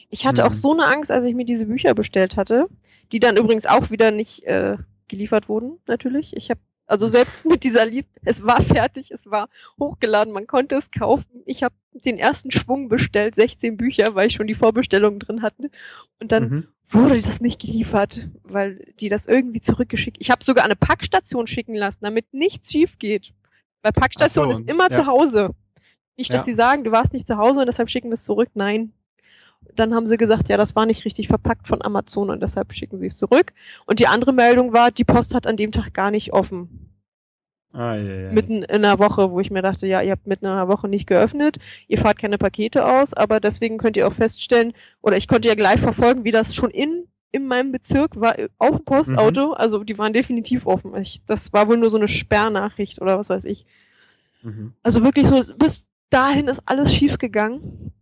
Ich 0.09 0.25
hatte 0.25 0.41
Mhm. 0.41 0.47
auch 0.47 0.53
so 0.53 0.71
eine 0.73 0.85
Angst, 0.87 1.11
als 1.11 1.25
ich 1.25 1.35
mir 1.35 1.45
diese 1.45 1.67
Bücher 1.67 1.93
bestellt 1.93 2.35
hatte, 2.35 2.67
die 3.11 3.19
dann 3.19 3.37
übrigens 3.37 3.65
auch 3.67 3.91
wieder 3.91 4.09
nicht 4.11 4.43
äh, 4.45 4.77
geliefert 5.07 5.49
wurden, 5.49 5.79
natürlich. 5.87 6.35
Ich 6.35 6.49
habe 6.49 6.59
also 6.93 7.07
selbst 7.07 7.43
mit 7.43 7.63
dieser 7.63 7.85
Lieb, 7.85 8.05
es 8.23 8.43
war 8.43 8.61
fertig, 8.63 9.09
es 9.09 9.25
war 9.25 9.49
hochgeladen, 9.79 10.31
man 10.31 10.45
konnte 10.45 10.75
es 10.75 10.91
kaufen. 10.91 11.41
Ich 11.47 11.63
habe 11.63 11.73
den 12.05 12.19
ersten 12.19 12.51
Schwung 12.51 12.87
bestellt, 12.87 13.33
16 13.33 13.77
Bücher, 13.77 14.13
weil 14.13 14.27
ich 14.27 14.35
schon 14.35 14.45
die 14.45 14.53
Vorbestellungen 14.53 15.17
drin 15.19 15.41
hatte. 15.41 15.71
Und 16.19 16.31
dann 16.31 16.43
Mhm. 16.49 16.67
wurde 16.89 17.19
das 17.19 17.41
nicht 17.41 17.59
geliefert, 17.59 18.29
weil 18.43 18.85
die 18.99 19.09
das 19.09 19.25
irgendwie 19.25 19.61
zurückgeschickt. 19.61 20.17
Ich 20.19 20.29
habe 20.29 20.43
sogar 20.43 20.65
eine 20.65 20.75
Packstation 20.75 21.47
schicken 21.47 21.73
lassen, 21.73 21.97
damit 22.01 22.31
nichts 22.31 22.71
schief 22.71 22.99
geht. 22.99 23.33
Weil 23.81 23.91
Packstation 23.91 24.51
so, 24.53 24.59
ist 24.59 24.69
immer 24.69 24.91
ja. 24.91 24.97
zu 24.99 25.07
Hause. 25.07 25.49
Nicht, 26.15 26.31
dass 26.31 26.41
Ja. 26.41 26.45
sie 26.45 26.53
sagen, 26.53 26.83
du 26.83 26.91
warst 26.91 27.11
nicht 27.11 27.25
zu 27.25 27.37
Hause 27.37 27.61
und 27.61 27.65
deshalb 27.65 27.89
schicken 27.89 28.09
wir 28.09 28.13
es 28.13 28.23
zurück. 28.23 28.49
Nein. 28.53 28.93
Dann 29.75 29.93
haben 29.93 30.07
sie 30.07 30.17
gesagt, 30.17 30.49
ja, 30.49 30.57
das 30.57 30.75
war 30.75 30.85
nicht 30.85 31.05
richtig 31.05 31.27
verpackt 31.27 31.67
von 31.67 31.81
Amazon 31.81 32.29
und 32.29 32.41
deshalb 32.41 32.73
schicken 32.73 32.99
sie 32.99 33.07
es 33.07 33.17
zurück. 33.17 33.53
Und 33.85 33.99
die 33.99 34.07
andere 34.07 34.33
Meldung 34.33 34.73
war, 34.73 34.91
die 34.91 35.03
Post 35.03 35.33
hat 35.33 35.47
an 35.47 35.57
dem 35.57 35.71
Tag 35.71 35.93
gar 35.93 36.11
nicht 36.11 36.33
offen. 36.33 36.93
Ah, 37.73 37.95
ja, 37.95 38.13
ja. 38.13 38.31
Mitten 38.31 38.61
in 38.61 38.85
einer 38.85 38.99
Woche, 38.99 39.31
wo 39.31 39.39
ich 39.39 39.49
mir 39.49 39.63
dachte, 39.63 39.87
ja, 39.87 40.01
ihr 40.01 40.11
habt 40.11 40.27
mitten 40.27 40.45
in 40.45 40.51
einer 40.51 40.67
Woche 40.67 40.87
nicht 40.87 41.07
geöffnet, 41.07 41.57
ihr 41.87 41.97
fahrt 41.97 42.19
keine 42.19 42.37
Pakete 42.37 42.85
aus, 42.85 43.15
aber 43.15 43.39
deswegen 43.39 43.79
könnt 43.79 43.97
ihr 43.97 44.07
auch 44.07 44.13
feststellen, 44.13 44.73
oder 45.01 45.17
ich 45.17 45.27
konnte 45.27 45.47
ja 45.47 45.55
gleich 45.55 45.79
verfolgen, 45.79 46.23
wie 46.23 46.31
das 46.31 46.53
schon 46.53 46.69
in, 46.69 47.07
in 47.31 47.47
meinem 47.47 47.71
Bezirk 47.71 48.19
war, 48.19 48.35
auf 48.59 48.75
dem 48.75 48.85
Postauto, 48.85 49.53
also 49.53 49.83
die 49.83 49.97
waren 49.97 50.13
definitiv 50.13 50.67
offen. 50.67 50.95
Ich, 50.97 51.25
das 51.25 51.51
war 51.51 51.67
wohl 51.67 51.77
nur 51.77 51.89
so 51.89 51.97
eine 51.97 52.07
Sperrnachricht 52.07 53.01
oder 53.01 53.17
was 53.17 53.29
weiß 53.29 53.45
ich. 53.45 53.65
Mhm. 54.43 54.73
Also 54.83 55.03
wirklich 55.03 55.27
so, 55.27 55.43
bis 55.57 55.83
dahin 56.11 56.47
ist 56.47 56.61
alles 56.65 56.93
schief 56.93 57.17
gegangen. 57.17 57.92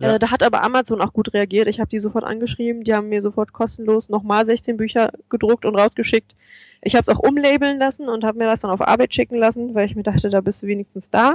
Ja. 0.00 0.14
Äh, 0.14 0.18
da 0.18 0.30
hat 0.30 0.42
aber 0.42 0.64
Amazon 0.64 1.00
auch 1.00 1.12
gut 1.12 1.32
reagiert. 1.34 1.68
Ich 1.68 1.78
habe 1.78 1.90
die 1.90 2.00
sofort 2.00 2.24
angeschrieben, 2.24 2.84
die 2.84 2.94
haben 2.94 3.10
mir 3.10 3.22
sofort 3.22 3.52
kostenlos 3.52 4.08
nochmal 4.08 4.46
16 4.46 4.76
Bücher 4.76 5.12
gedruckt 5.28 5.64
und 5.64 5.76
rausgeschickt. 5.76 6.34
Ich 6.82 6.94
habe 6.94 7.02
es 7.02 7.08
auch 7.08 7.18
umlabeln 7.18 7.78
lassen 7.78 8.08
und 8.08 8.24
habe 8.24 8.38
mir 8.38 8.46
das 8.46 8.62
dann 8.62 8.70
auf 8.70 8.80
Arbeit 8.80 9.14
schicken 9.14 9.36
lassen, 9.36 9.74
weil 9.74 9.86
ich 9.86 9.94
mir 9.94 10.02
dachte, 10.02 10.30
da 10.30 10.40
bist 10.40 10.62
du 10.62 10.66
wenigstens 10.66 11.10
da. 11.10 11.34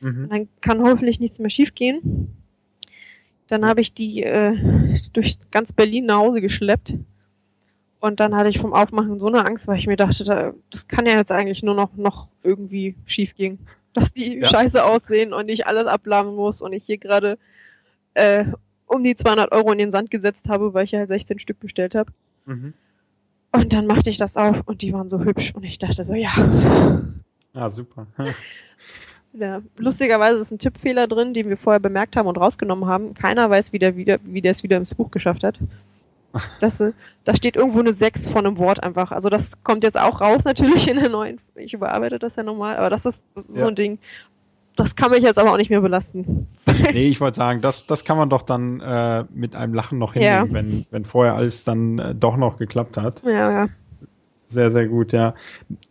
Mhm. 0.00 0.28
Dann 0.30 0.48
kann 0.62 0.82
hoffentlich 0.82 1.20
nichts 1.20 1.38
mehr 1.38 1.50
schiefgehen. 1.50 2.34
Dann 3.48 3.66
habe 3.66 3.82
ich 3.82 3.92
die 3.92 4.22
äh, 4.22 4.56
durch 5.12 5.36
ganz 5.50 5.72
Berlin 5.72 6.06
nach 6.06 6.18
Hause 6.18 6.40
geschleppt. 6.40 6.94
Und 8.00 8.18
dann 8.18 8.34
hatte 8.34 8.48
ich 8.48 8.58
vom 8.58 8.72
Aufmachen 8.72 9.20
so 9.20 9.26
eine 9.26 9.44
Angst, 9.44 9.68
weil 9.68 9.78
ich 9.78 9.86
mir 9.86 9.96
dachte, 9.96 10.54
das 10.70 10.88
kann 10.88 11.04
ja 11.04 11.16
jetzt 11.16 11.30
eigentlich 11.30 11.62
nur 11.62 11.74
noch, 11.74 11.94
noch 11.96 12.28
irgendwie 12.42 12.94
schief 13.04 13.34
gehen. 13.34 13.58
Dass 13.92 14.12
die 14.12 14.38
ja. 14.38 14.46
scheiße 14.46 14.82
aussehen 14.82 15.34
und 15.34 15.48
ich 15.50 15.66
alles 15.66 15.86
abladen 15.86 16.36
muss 16.36 16.62
und 16.62 16.72
ich 16.72 16.84
hier 16.84 16.96
gerade 16.96 17.38
äh, 18.14 18.44
um 18.86 19.04
die 19.04 19.14
200 19.14 19.52
Euro 19.52 19.72
in 19.72 19.78
den 19.78 19.92
Sand 19.92 20.10
gesetzt 20.10 20.48
habe, 20.48 20.74
weil 20.74 20.84
ich 20.84 20.90
ja 20.90 21.06
16 21.06 21.38
Stück 21.38 21.60
bestellt 21.60 21.94
habe. 21.94 22.12
Mhm. 22.46 22.74
Und 23.52 23.72
dann 23.72 23.86
machte 23.86 24.10
ich 24.10 24.18
das 24.18 24.36
auf 24.36 24.62
und 24.66 24.82
die 24.82 24.92
waren 24.92 25.10
so 25.10 25.20
hübsch 25.20 25.54
und 25.54 25.64
ich 25.64 25.78
dachte 25.78 26.04
so, 26.04 26.14
ja. 26.14 26.32
Ah, 27.52 27.70
super. 27.70 28.06
ja, 29.32 29.60
lustigerweise 29.76 30.40
ist 30.40 30.52
ein 30.52 30.58
Tippfehler 30.58 31.08
drin, 31.08 31.34
den 31.34 31.48
wir 31.48 31.56
vorher 31.56 31.80
bemerkt 31.80 32.16
haben 32.16 32.28
und 32.28 32.38
rausgenommen 32.38 32.88
haben. 32.88 33.14
Keiner 33.14 33.50
weiß, 33.50 33.72
wie 33.72 33.78
der, 33.78 33.96
wieder, 33.96 34.18
wie 34.22 34.40
der 34.40 34.52
es 34.52 34.62
wieder 34.62 34.76
ins 34.76 34.94
Buch 34.94 35.10
geschafft 35.10 35.42
hat. 35.42 35.58
Das, 36.60 36.78
da 37.24 37.34
steht 37.34 37.56
irgendwo 37.56 37.80
eine 37.80 37.92
6 37.92 38.28
von 38.28 38.46
einem 38.46 38.58
Wort 38.58 38.80
einfach. 38.82 39.10
Also 39.10 39.28
das 39.28 39.64
kommt 39.64 39.82
jetzt 39.82 39.98
auch 39.98 40.20
raus 40.20 40.44
natürlich 40.44 40.86
in 40.86 41.00
der 41.00 41.08
neuen. 41.08 41.40
Ich 41.56 41.72
überarbeite 41.74 42.20
das 42.20 42.36
ja 42.36 42.44
nochmal, 42.44 42.76
aber 42.76 42.88
das 42.88 43.04
ist, 43.04 43.24
ist 43.34 43.48
ja. 43.50 43.62
so 43.62 43.66
ein 43.66 43.74
Ding 43.74 43.98
das 44.80 44.96
kann 44.96 45.10
mich 45.10 45.22
jetzt 45.22 45.38
aber 45.38 45.52
auch 45.52 45.56
nicht 45.56 45.70
mehr 45.70 45.80
belasten. 45.80 46.46
nee, 46.66 47.08
ich 47.08 47.20
wollte 47.20 47.36
sagen, 47.36 47.60
das, 47.60 47.86
das 47.86 48.04
kann 48.04 48.16
man 48.16 48.30
doch 48.30 48.42
dann 48.42 48.80
äh, 48.80 49.24
mit 49.32 49.54
einem 49.54 49.74
Lachen 49.74 49.98
noch 49.98 50.14
hinnehmen, 50.14 50.48
ja. 50.48 50.52
wenn, 50.52 50.86
wenn 50.90 51.04
vorher 51.04 51.34
alles 51.34 51.64
dann 51.64 51.98
äh, 51.98 52.14
doch 52.14 52.36
noch 52.36 52.58
geklappt 52.58 52.96
hat. 52.96 53.22
Ja, 53.24 53.50
ja. 53.50 53.68
Sehr, 54.50 54.72
sehr 54.72 54.88
gut, 54.88 55.12
ja. 55.12 55.34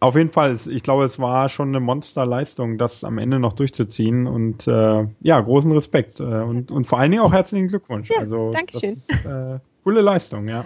Auf 0.02 0.16
jeden 0.16 0.32
Fall, 0.32 0.58
ich 0.68 0.84
glaube, 0.84 1.06
es 1.06 1.18
war 1.18 1.48
schon 1.48 1.70
eine 1.70 1.80
Monsterleistung, 1.80 2.78
das 2.78 3.06
am 3.06 3.18
Ende 3.18 3.40
noch 3.40 3.54
durchzuziehen. 3.54 4.28
Und 4.28 4.68
äh, 4.68 5.08
ja, 5.22 5.40
großen 5.40 5.72
Respekt. 5.72 6.20
Äh, 6.20 6.24
und, 6.24 6.70
und 6.70 6.86
vor 6.86 7.00
allen 7.00 7.12
Dingen 7.12 7.24
auch 7.24 7.32
herzlichen 7.32 7.70
Glückwunsch. 7.70 8.10
Ja, 8.10 8.20
also, 8.20 8.52
Dankeschön. 8.52 9.02
Ist, 9.08 9.26
äh, 9.26 9.60
coole 9.86 10.02
Leistung, 10.02 10.50
ja. 10.50 10.66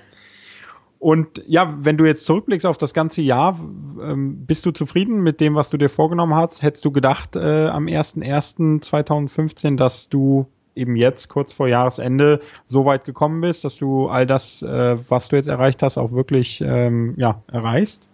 Und 1.04 1.44
ja, 1.48 1.76
wenn 1.82 1.98
du 1.98 2.06
jetzt 2.06 2.26
zurückblickst 2.26 2.66
auf 2.66 2.78
das 2.78 2.94
ganze 2.94 3.22
Jahr, 3.22 3.60
ähm, 4.02 4.46
bist 4.46 4.66
du 4.66 4.72
zufrieden 4.72 5.20
mit 5.20 5.42
dem, 5.42 5.54
was 5.54 5.70
du 5.70 5.76
dir 5.76 5.90
vorgenommen 5.90 6.34
hast? 6.34 6.62
Hättest 6.62 6.86
du 6.86 6.94
gedacht 6.94 7.36
äh, 7.36 7.68
am 7.68 7.88
01.01.2015, 7.88 9.76
dass 9.76 10.08
du 10.08 10.48
eben 10.76 10.96
jetzt 10.96 11.28
kurz 11.28 11.52
vor 11.52 11.68
Jahresende 11.68 12.40
so 12.68 12.86
weit 12.86 13.04
gekommen 13.04 13.42
bist, 13.42 13.66
dass 13.66 13.76
du 13.76 14.08
all 14.08 14.26
das, 14.26 14.62
äh, 14.62 14.98
was 15.10 15.28
du 15.28 15.36
jetzt 15.36 15.50
erreicht 15.50 15.84
hast, 15.84 15.98
auch 15.98 16.14
wirklich 16.14 16.62
ähm, 16.66 17.16
ja, 17.18 17.44
erreichst? 17.52 18.08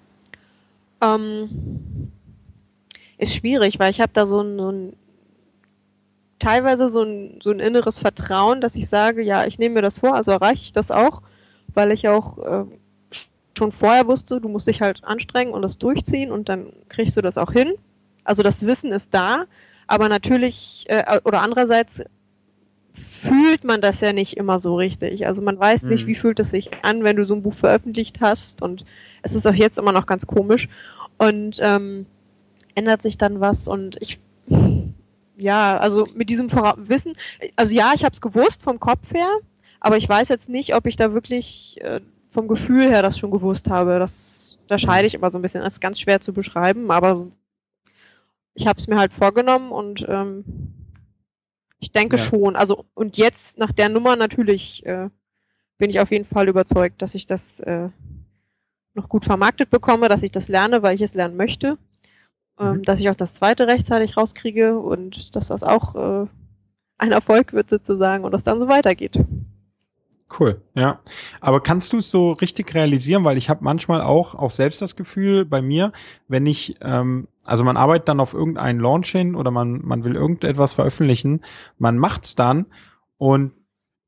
Ähm, 0.99 2.09
ist 3.19 3.35
schwierig, 3.35 3.77
weil 3.77 3.91
ich 3.91 4.01
habe 4.01 4.13
da 4.13 4.25
so 4.25 4.41
ein, 4.41 4.57
so 4.57 4.71
ein 4.71 4.93
teilweise 6.39 6.89
so 6.89 7.03
ein, 7.03 7.39
so 7.43 7.51
ein 7.51 7.59
inneres 7.59 7.99
Vertrauen, 7.99 8.61
dass 8.61 8.73
ich 8.73 8.89
sage, 8.89 9.21
ja, 9.21 9.45
ich 9.45 9.59
nehme 9.59 9.75
mir 9.75 9.83
das 9.83 9.99
vor, 9.99 10.15
also 10.15 10.31
erreiche 10.31 10.63
ich 10.63 10.73
das 10.73 10.89
auch 10.89 11.21
weil 11.75 11.91
ich 11.91 12.07
auch 12.07 12.37
äh, 12.37 12.65
schon 13.57 13.71
vorher 13.71 14.07
wusste, 14.07 14.39
du 14.39 14.49
musst 14.49 14.67
dich 14.67 14.81
halt 14.81 15.03
anstrengen 15.03 15.53
und 15.53 15.61
das 15.61 15.77
durchziehen 15.77 16.31
und 16.31 16.49
dann 16.49 16.73
kriegst 16.87 17.17
du 17.17 17.21
das 17.21 17.37
auch 17.37 17.51
hin. 17.51 17.73
Also 18.23 18.43
das 18.43 18.65
Wissen 18.65 18.91
ist 18.91 19.13
da, 19.13 19.45
aber 19.87 20.07
natürlich, 20.09 20.85
äh, 20.87 21.19
oder 21.25 21.41
andererseits 21.41 22.01
fühlt 22.93 23.63
man 23.63 23.81
das 23.81 24.01
ja 24.01 24.13
nicht 24.13 24.37
immer 24.37 24.59
so 24.59 24.75
richtig. 24.75 25.25
Also 25.25 25.41
man 25.41 25.59
weiß 25.59 25.83
mhm. 25.83 25.89
nicht, 25.89 26.07
wie 26.07 26.15
fühlt 26.15 26.39
es 26.39 26.51
sich 26.51 26.69
an, 26.83 27.03
wenn 27.03 27.15
du 27.15 27.25
so 27.25 27.35
ein 27.35 27.43
Buch 27.43 27.55
veröffentlicht 27.55 28.21
hast 28.21 28.61
und 28.61 28.85
es 29.21 29.35
ist 29.35 29.45
auch 29.45 29.53
jetzt 29.53 29.77
immer 29.77 29.91
noch 29.91 30.05
ganz 30.05 30.25
komisch 30.25 30.69
und 31.17 31.59
ähm, 31.61 32.05
ändert 32.75 33.01
sich 33.01 33.17
dann 33.17 33.39
was 33.41 33.67
und 33.67 33.97
ich 33.99 34.19
ja, 35.37 35.77
also 35.77 36.05
mit 36.15 36.29
diesem 36.29 36.51
Wissen, 36.51 37.13
also 37.55 37.73
ja, 37.73 37.93
ich 37.95 38.03
habe 38.03 38.13
es 38.13 38.19
gewusst 38.19 38.61
vom 38.61 38.79
Kopf 38.79 39.13
her, 39.13 39.29
aber 39.79 39.97
ich 39.97 40.07
weiß 40.07 40.29
jetzt 40.29 40.49
nicht, 40.49 40.75
ob 40.75 40.85
ich 40.85 40.95
da 40.95 41.13
wirklich 41.13 41.77
äh, 41.81 42.01
vom 42.29 42.47
Gefühl 42.47 42.89
her 42.89 43.01
das 43.01 43.17
schon 43.17 43.31
gewusst 43.31 43.69
habe. 43.69 43.99
Das, 43.99 44.59
da 44.67 44.77
scheide 44.77 45.07
ich 45.07 45.13
immer 45.13 45.31
so 45.31 45.37
ein 45.37 45.41
bisschen. 45.41 45.61
Das 45.61 45.73
ist 45.73 45.79
ganz 45.79 45.99
schwer 45.99 46.21
zu 46.21 46.33
beschreiben, 46.33 46.91
aber 46.91 47.27
ich 48.53 48.67
habe 48.67 48.79
es 48.79 48.87
mir 48.87 48.97
halt 48.97 49.13
vorgenommen 49.13 49.71
und 49.71 50.05
ähm, 50.07 50.43
ich 51.79 51.91
denke 51.91 52.17
ja. 52.17 52.23
schon. 52.23 52.55
Also 52.55 52.85
und 52.93 53.17
jetzt 53.17 53.57
nach 53.57 53.71
der 53.71 53.89
Nummer 53.89 54.15
natürlich 54.15 54.85
äh, 54.85 55.09
bin 55.77 55.89
ich 55.89 55.99
auf 55.99 56.11
jeden 56.11 56.25
Fall 56.25 56.49
überzeugt, 56.49 57.01
dass 57.01 57.15
ich 57.15 57.25
das 57.25 57.59
äh, 57.61 57.89
noch 58.93 59.07
gut 59.07 59.25
vermarktet 59.25 59.69
bekomme, 59.69 60.09
dass 60.09 60.23
ich 60.23 60.31
das 60.31 60.49
lerne, 60.49 60.83
weil 60.83 60.95
ich 60.95 61.01
es 61.01 61.13
lernen 61.13 61.37
möchte, 61.37 61.77
ähm, 62.59 62.77
mhm. 62.77 62.83
dass 62.83 62.99
ich 62.99 63.09
auch 63.09 63.15
das 63.15 63.33
zweite 63.33 63.67
rechtzeitig 63.67 64.17
rauskriege 64.17 64.77
und 64.77 65.35
dass 65.35 65.47
das 65.47 65.63
auch 65.63 65.95
äh, 65.95 66.27
ein 66.97 67.11
Erfolg 67.13 67.53
wird 67.53 67.69
sozusagen 67.69 68.25
und 68.25 68.33
das 68.33 68.43
dann 68.43 68.59
so 68.59 68.67
weitergeht. 68.67 69.17
Cool, 70.37 70.61
ja. 70.75 70.99
Aber 71.41 71.61
kannst 71.61 71.91
du 71.91 71.97
es 71.97 72.11
so 72.11 72.31
richtig 72.31 72.75
realisieren? 72.75 73.23
Weil 73.23 73.37
ich 73.37 73.49
habe 73.49 73.63
manchmal 73.63 74.01
auch, 74.01 74.35
auch 74.35 74.51
selbst 74.51 74.81
das 74.81 74.95
Gefühl 74.95 75.43
bei 75.43 75.61
mir, 75.61 75.91
wenn 76.27 76.45
ich, 76.45 76.75
ähm, 76.81 77.27
also 77.45 77.63
man 77.63 77.77
arbeitet 77.77 78.09
dann 78.09 78.19
auf 78.19 78.33
irgendeinen 78.33 78.79
Launch 78.79 79.09
hin 79.09 79.33
oder 79.33 79.49
man, 79.49 79.81
man 79.83 80.03
will 80.03 80.15
irgendetwas 80.15 80.73
veröffentlichen, 80.73 81.41
man 81.79 81.97
macht's 81.97 82.35
dann 82.35 82.67
und 83.17 83.53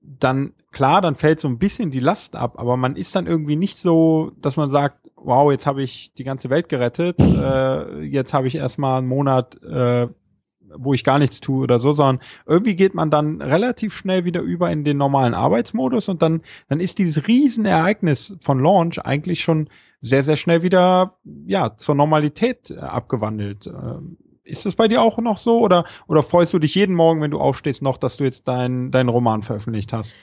dann, 0.02 0.54
klar, 0.72 1.02
dann 1.02 1.16
fällt 1.16 1.40
so 1.40 1.48
ein 1.48 1.60
bisschen 1.60 1.92
die 1.92 2.00
Last 2.00 2.36
ab, 2.36 2.58
aber 2.58 2.78
man 2.78 2.96
ist 2.96 3.16
dann 3.16 3.28
irgendwie 3.28 3.56
nicht 3.56 3.78
so, 3.78 4.32
dass 4.42 4.58
man 4.58 4.72
sagt, 4.72 5.10
wow, 5.16 5.52
jetzt 5.52 5.66
habe 5.66 5.84
ich 5.84 6.14
die 6.14 6.24
ganze 6.24 6.50
Welt 6.50 6.70
gerettet, 6.70 7.20
äh, 7.20 8.02
jetzt 8.02 8.34
habe 8.34 8.48
ich 8.48 8.56
erstmal 8.56 9.00
einen 9.00 9.08
Monat 9.08 9.62
äh, 9.64 10.08
wo 10.78 10.94
ich 10.94 11.04
gar 11.04 11.20
nichts 11.20 11.40
tue 11.40 11.64
oder 11.64 11.80
so, 11.80 11.94
sondern 11.94 12.24
irgendwie 12.46 12.76
geht 12.76 12.94
man 12.94 13.10
dann 13.10 13.42
relativ 13.42 13.96
schnell 13.96 14.26
wieder 14.26 14.42
über 14.42 14.72
in 14.72 14.84
den 14.84 14.98
normalen 14.98 15.34
Arbeitsmodus 15.34 16.10
und 16.10 16.22
dann, 16.22 16.42
dann 16.70 16.80
ist 16.80 16.98
dieses 16.98 17.28
Riesenereignis 17.28 18.36
von 18.42 18.60
Launch 18.60 19.00
eigentlich 19.00 19.42
schon 19.42 19.70
sehr, 20.02 20.24
sehr 20.24 20.38
schnell 20.38 20.64
wieder, 20.64 21.18
ja, 21.46 21.76
zur 21.76 21.96
Normalität 21.96 22.72
äh, 22.72 22.80
abgewandelt. 22.80 23.68
Ähm, 23.68 24.18
ist 24.44 24.66
das 24.66 24.76
bei 24.76 24.88
dir 24.88 25.02
auch 25.02 25.20
noch 25.20 25.38
so 25.38 25.60
oder, 25.60 25.86
oder 26.08 26.24
freust 26.24 26.54
du 26.54 26.60
dich 26.60 26.76
jeden 26.76 26.96
Morgen, 26.96 27.22
wenn 27.22 27.32
du 27.32 27.40
aufstehst, 27.40 27.82
noch, 27.82 27.98
dass 27.98 28.18
du 28.18 28.24
jetzt 28.24 28.48
deinen 28.48 28.92
dein 28.92 29.08
Roman 29.08 29.44
veröffentlicht 29.44 29.94
hast? 29.94 30.14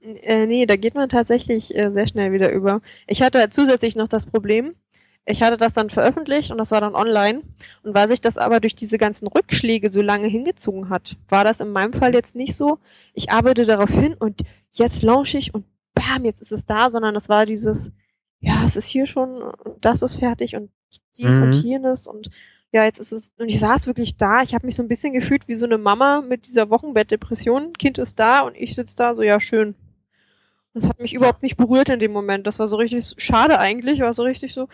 Äh, 0.00 0.46
nee, 0.46 0.66
da 0.66 0.76
geht 0.76 0.94
man 0.94 1.08
tatsächlich 1.08 1.74
äh, 1.74 1.90
sehr 1.92 2.06
schnell 2.06 2.32
wieder 2.32 2.50
über. 2.50 2.80
Ich 3.06 3.22
hatte 3.22 3.48
zusätzlich 3.50 3.96
noch 3.96 4.08
das 4.08 4.24
Problem, 4.24 4.74
ich 5.26 5.42
hatte 5.42 5.56
das 5.56 5.74
dann 5.74 5.90
veröffentlicht 5.90 6.52
und 6.52 6.58
das 6.58 6.70
war 6.70 6.80
dann 6.80 6.94
online. 6.94 7.42
Und 7.82 7.94
weil 7.94 8.08
sich 8.08 8.20
das 8.20 8.38
aber 8.38 8.60
durch 8.60 8.76
diese 8.76 8.96
ganzen 8.96 9.26
Rückschläge 9.26 9.92
so 9.92 10.00
lange 10.00 10.28
hingezogen 10.28 10.88
hat, 10.88 11.16
war 11.28 11.42
das 11.42 11.60
in 11.60 11.72
meinem 11.72 11.92
Fall 11.92 12.14
jetzt 12.14 12.36
nicht 12.36 12.54
so, 12.56 12.78
ich 13.12 13.30
arbeite 13.30 13.66
darauf 13.66 13.90
hin 13.90 14.14
und 14.14 14.42
jetzt 14.72 15.02
launche 15.02 15.38
ich 15.38 15.52
und 15.52 15.64
bam, 15.94 16.24
jetzt 16.24 16.40
ist 16.40 16.52
es 16.52 16.64
da, 16.64 16.90
sondern 16.90 17.16
es 17.16 17.28
war 17.28 17.44
dieses, 17.44 17.90
ja, 18.40 18.64
es 18.64 18.76
ist 18.76 18.86
hier 18.86 19.06
schon 19.06 19.42
und 19.42 19.84
das 19.84 20.02
ist 20.02 20.16
fertig 20.16 20.54
und 20.54 20.70
dies 21.16 21.40
mhm. 21.40 21.42
und 21.42 21.52
jenes 21.54 22.06
und 22.06 22.30
ja, 22.72 22.84
jetzt 22.84 22.98
ist 22.98 23.12
es, 23.12 23.32
und 23.38 23.48
ich 23.48 23.58
saß 23.58 23.86
wirklich 23.86 24.16
da, 24.16 24.42
ich 24.42 24.54
habe 24.54 24.66
mich 24.66 24.76
so 24.76 24.82
ein 24.82 24.88
bisschen 24.88 25.12
gefühlt 25.12 25.48
wie 25.48 25.54
so 25.54 25.64
eine 25.66 25.78
Mama 25.78 26.20
mit 26.20 26.46
dieser 26.46 26.70
Wochenbettdepression, 26.70 27.72
Kind 27.72 27.98
ist 27.98 28.18
da 28.18 28.40
und 28.40 28.54
ich 28.54 28.74
sitze 28.74 28.96
da, 28.96 29.14
so 29.14 29.22
ja, 29.22 29.40
schön. 29.40 29.74
Das 30.74 30.86
hat 30.86 31.00
mich 31.00 31.14
überhaupt 31.14 31.42
nicht 31.42 31.56
berührt 31.56 31.88
in 31.88 32.00
dem 32.00 32.12
Moment. 32.12 32.46
Das 32.46 32.58
war 32.58 32.68
so 32.68 32.76
richtig 32.76 33.14
schade 33.16 33.58
eigentlich, 33.58 34.00
war 34.00 34.12
so 34.12 34.24
richtig 34.24 34.52
so, 34.52 34.68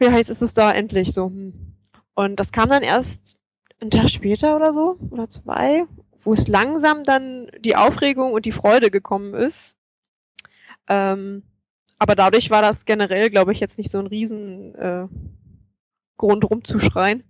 ja, 0.00 0.16
jetzt 0.16 0.30
ist 0.30 0.42
es 0.42 0.54
da 0.54 0.72
endlich 0.72 1.12
so. 1.12 1.26
Hm. 1.26 1.74
Und 2.14 2.36
das 2.36 2.52
kam 2.52 2.68
dann 2.68 2.82
erst 2.82 3.36
einen 3.80 3.90
Tag 3.90 4.10
später 4.10 4.56
oder 4.56 4.72
so, 4.72 4.96
oder 5.10 5.28
zwei, 5.28 5.84
wo 6.20 6.32
es 6.32 6.46
langsam 6.48 7.04
dann 7.04 7.50
die 7.60 7.76
Aufregung 7.76 8.32
und 8.32 8.44
die 8.44 8.52
Freude 8.52 8.90
gekommen 8.90 9.34
ist. 9.34 9.74
Ähm, 10.88 11.42
aber 11.98 12.14
dadurch 12.14 12.50
war 12.50 12.62
das 12.62 12.84
generell, 12.84 13.30
glaube 13.30 13.52
ich, 13.52 13.60
jetzt 13.60 13.78
nicht 13.78 13.92
so 13.92 13.98
ein 13.98 14.06
riesen 14.06 14.74
äh, 14.74 15.06
Grund 16.16 16.48
rumzuschreien. 16.48 17.24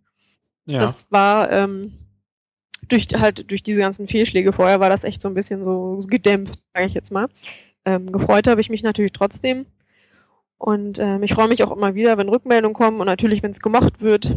Ja. 0.64 0.81
Das 0.81 1.05
war 1.11 1.51
ähm, 1.51 1.98
durch 2.88 3.09
halt 3.14 3.51
durch 3.51 3.62
diese 3.62 3.81
ganzen 3.81 4.09
Fehlschläge 4.09 4.53
vorher 4.53 4.81
war 4.81 4.90
das 4.90 5.05
echt 5.05 5.22
so 5.22 5.29
ein 5.29 5.35
bisschen 5.35 5.64
so 5.64 6.03
gedämpft, 6.07 6.59
sage 6.75 6.87
ich 6.87 6.94
jetzt 6.94 7.11
mal. 7.11 7.29
Ähm, 7.85 8.12
gefreut 8.12 8.46
habe 8.46 8.61
ich 8.61 8.70
mich 8.70 8.83
natürlich 8.83 9.12
trotzdem. 9.12 9.66
Und 10.62 11.01
ähm, 11.01 11.25
ich 11.25 11.35
freue 11.35 11.48
mich 11.48 11.64
auch 11.64 11.77
immer 11.77 11.96
wieder, 11.96 12.18
wenn 12.18 12.29
Rückmeldungen 12.29 12.72
kommen 12.72 13.01
und 13.01 13.07
natürlich, 13.07 13.42
wenn 13.42 13.51
es 13.51 13.59
gemacht 13.59 14.01
wird. 14.01 14.33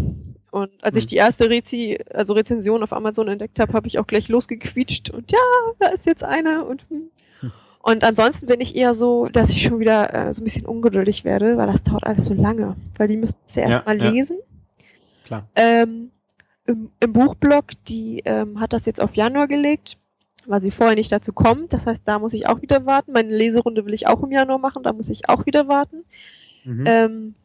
Und 0.49 0.71
als 0.83 0.95
ich 0.95 1.03
mhm. 1.03 1.09
die 1.09 1.15
erste 1.17 1.51
Rezi, 1.51 1.99
also 2.11 2.33
Rezension 2.33 2.81
auf 2.81 2.93
Amazon 2.93 3.27
entdeckt 3.27 3.59
habe, 3.59 3.73
habe 3.73 3.87
ich 3.87 3.99
auch 3.99 4.07
gleich 4.07 4.27
losgequietscht 4.27 5.11
und 5.11 5.31
ja, 5.31 5.37
da 5.77 5.89
ist 5.89 6.07
jetzt 6.07 6.23
eine 6.23 6.65
und 6.65 6.83
hm. 6.89 7.11
hm. 7.41 7.51
und 7.83 8.03
ansonsten 8.03 8.47
bin 8.47 8.59
ich 8.59 8.75
eher 8.75 8.95
so, 8.95 9.27
dass 9.27 9.51
ich 9.51 9.61
schon 9.61 9.79
wieder 9.79 10.15
äh, 10.15 10.33
so 10.33 10.41
ein 10.41 10.45
bisschen 10.45 10.65
ungeduldig 10.65 11.25
werde, 11.25 11.57
weil 11.57 11.67
das 11.67 11.83
dauert 11.83 12.07
alles 12.07 12.25
so 12.25 12.33
lange. 12.33 12.75
Weil 12.97 13.07
die 13.07 13.17
müssten 13.17 13.41
es 13.45 13.53
ja 13.53 13.69
erstmal 13.69 14.01
ja, 14.01 14.09
lesen. 14.09 14.39
Klar. 15.25 15.47
Ähm, 15.55 16.09
im, 16.65 16.89
Im 17.01 17.13
Buchblog, 17.13 17.65
die 17.87 18.23
ähm, 18.25 18.59
hat 18.59 18.73
das 18.73 18.87
jetzt 18.87 18.99
auf 18.99 19.13
Januar 19.13 19.47
gelegt 19.47 19.99
weil 20.47 20.61
sie 20.61 20.71
vorher 20.71 20.95
nicht 20.95 21.11
dazu 21.11 21.33
kommt. 21.33 21.73
Das 21.73 21.85
heißt, 21.85 22.01
da 22.05 22.19
muss 22.19 22.33
ich 22.33 22.47
auch 22.47 22.61
wieder 22.61 22.85
warten. 22.85 23.11
Meine 23.11 23.35
Leserunde 23.35 23.85
will 23.85 23.93
ich 23.93 24.07
auch 24.07 24.21
im 24.23 24.31
Januar 24.31 24.59
machen, 24.59 24.83
da 24.83 24.93
muss 24.93 25.09
ich 25.09 25.29
auch 25.29 25.45
wieder 25.45 25.67
warten. 25.67 26.05
Mhm. 26.63 26.83
Ähm, 26.85 27.35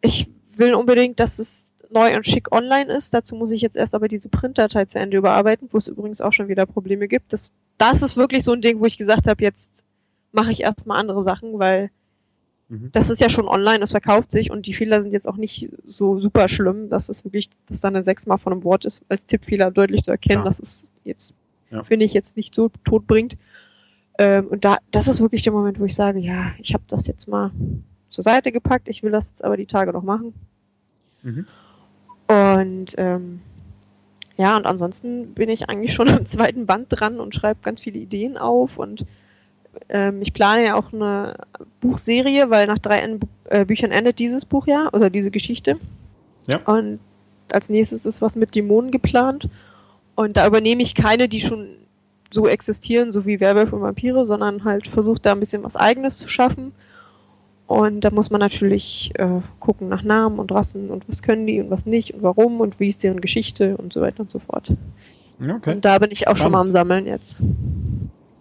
ich 0.00 0.28
will 0.56 0.74
unbedingt, 0.74 1.20
dass 1.20 1.38
es 1.38 1.66
neu 1.90 2.16
und 2.16 2.26
schick 2.26 2.52
online 2.52 2.92
ist. 2.92 3.14
Dazu 3.14 3.34
muss 3.36 3.50
ich 3.50 3.60
jetzt 3.60 3.76
erst 3.76 3.94
aber 3.94 4.08
diese 4.08 4.28
Printdatei 4.28 4.86
zu 4.86 4.98
Ende 4.98 5.16
überarbeiten, 5.16 5.68
wo 5.70 5.78
es 5.78 5.88
übrigens 5.88 6.20
auch 6.20 6.32
schon 6.32 6.48
wieder 6.48 6.66
Probleme 6.66 7.08
gibt. 7.08 7.32
Das, 7.32 7.52
das 7.78 8.02
ist 8.02 8.16
wirklich 8.16 8.44
so 8.44 8.52
ein 8.52 8.62
Ding, 8.62 8.80
wo 8.80 8.86
ich 8.86 8.98
gesagt 8.98 9.26
habe, 9.26 9.42
jetzt 9.42 9.84
mache 10.32 10.52
ich 10.52 10.60
erstmal 10.60 10.98
andere 10.98 11.22
Sachen, 11.22 11.58
weil 11.58 11.90
mhm. 12.68 12.90
das 12.92 13.10
ist 13.10 13.20
ja 13.20 13.30
schon 13.30 13.46
online, 13.46 13.80
das 13.80 13.90
verkauft 13.90 14.30
sich 14.30 14.50
und 14.50 14.66
die 14.66 14.74
Fehler 14.74 15.02
sind 15.02 15.12
jetzt 15.12 15.28
auch 15.28 15.36
nicht 15.36 15.68
so 15.84 16.18
super 16.18 16.48
schlimm, 16.48 16.88
dass 16.88 17.08
es 17.08 17.24
wirklich, 17.24 17.50
dass 17.68 17.80
da 17.80 17.88
eine 17.88 18.02
sechsmal 18.02 18.38
von 18.38 18.52
einem 18.52 18.64
Wort 18.64 18.84
ist, 18.84 19.02
als 19.08 19.26
Tippfehler 19.26 19.70
deutlich 19.70 20.04
zu 20.04 20.10
erkennen. 20.10 20.40
Ja. 20.40 20.44
Das 20.44 20.58
ist 20.58 20.90
jetzt, 21.04 21.34
ja. 21.72 21.82
finde 21.84 22.06
ich, 22.06 22.12
jetzt 22.12 22.36
nicht 22.36 22.54
so 22.54 22.70
tot 22.84 23.06
bringt. 23.06 23.36
Ähm, 24.18 24.46
und 24.48 24.64
da, 24.64 24.76
das 24.90 25.08
ist 25.08 25.20
wirklich 25.20 25.42
der 25.42 25.52
Moment, 25.52 25.80
wo 25.80 25.84
ich 25.84 25.94
sage, 25.94 26.18
ja, 26.18 26.52
ich 26.58 26.74
habe 26.74 26.84
das 26.86 27.06
jetzt 27.06 27.28
mal 27.28 27.50
zur 28.10 28.24
Seite 28.24 28.52
gepackt, 28.52 28.88
ich 28.88 29.02
will 29.02 29.10
das 29.10 29.28
jetzt 29.28 29.44
aber 29.44 29.56
die 29.56 29.66
Tage 29.66 29.92
noch 29.92 30.02
machen. 30.02 30.34
Mhm. 31.22 31.46
Und 32.28 32.94
ähm, 32.98 33.40
ja, 34.36 34.56
und 34.56 34.66
ansonsten 34.66 35.34
bin 35.34 35.48
ich 35.48 35.68
eigentlich 35.68 35.94
schon 35.94 36.08
am 36.10 36.26
zweiten 36.26 36.66
Band 36.66 36.86
dran 36.90 37.20
und 37.20 37.34
schreibe 37.34 37.60
ganz 37.62 37.80
viele 37.80 37.98
Ideen 37.98 38.36
auf 38.36 38.78
und 38.78 39.06
ähm, 39.88 40.20
ich 40.20 40.34
plane 40.34 40.64
ja 40.64 40.74
auch 40.74 40.92
eine 40.92 41.34
Buchserie, 41.80 42.50
weil 42.50 42.66
nach 42.66 42.78
drei 42.78 42.98
en 42.98 43.20
äh, 43.48 43.64
Büchern 43.64 43.90
endet 43.90 44.18
dieses 44.18 44.44
Buch 44.44 44.66
ja, 44.66 44.90
oder 44.92 45.08
diese 45.08 45.30
Geschichte. 45.30 45.78
Ja. 46.52 46.60
Und 46.66 47.00
als 47.50 47.68
nächstes 47.68 48.04
ist 48.06 48.20
was 48.20 48.36
mit 48.36 48.54
Dämonen 48.54 48.90
geplant. 48.90 49.48
Und 50.14 50.36
da 50.36 50.46
übernehme 50.46 50.82
ich 50.82 50.94
keine, 50.94 51.28
die 51.28 51.40
schon 51.40 51.68
so 52.30 52.46
existieren, 52.46 53.12
so 53.12 53.26
wie 53.26 53.40
Werwölfe 53.40 53.76
und 53.76 53.82
Vampire, 53.82 54.26
sondern 54.26 54.64
halt 54.64 54.88
versucht 54.88 55.26
da 55.26 55.32
ein 55.32 55.40
bisschen 55.40 55.64
was 55.64 55.76
Eigenes 55.76 56.18
zu 56.18 56.28
schaffen. 56.28 56.72
Und 57.66 58.02
da 58.02 58.10
muss 58.10 58.30
man 58.30 58.40
natürlich 58.40 59.12
äh, 59.14 59.40
gucken 59.60 59.88
nach 59.88 60.02
Namen 60.02 60.38
und 60.38 60.52
Rassen 60.52 60.90
und 60.90 61.08
was 61.08 61.22
können 61.22 61.46
die 61.46 61.60
und 61.60 61.70
was 61.70 61.86
nicht 61.86 62.12
und 62.12 62.22
warum 62.22 62.60
und 62.60 62.80
wie 62.80 62.88
ist 62.88 63.02
deren 63.02 63.20
Geschichte 63.20 63.76
und 63.76 63.92
so 63.92 64.00
weiter 64.00 64.20
und 64.20 64.30
so 64.30 64.40
fort. 64.40 64.72
Okay. 65.40 65.72
Und 65.72 65.84
da 65.84 65.98
bin 65.98 66.10
ich 66.10 66.28
auch 66.28 66.36
Spannend. 66.36 66.42
schon 66.42 66.52
mal 66.52 66.60
am 66.60 66.72
Sammeln 66.72 67.06
jetzt. 67.06 67.36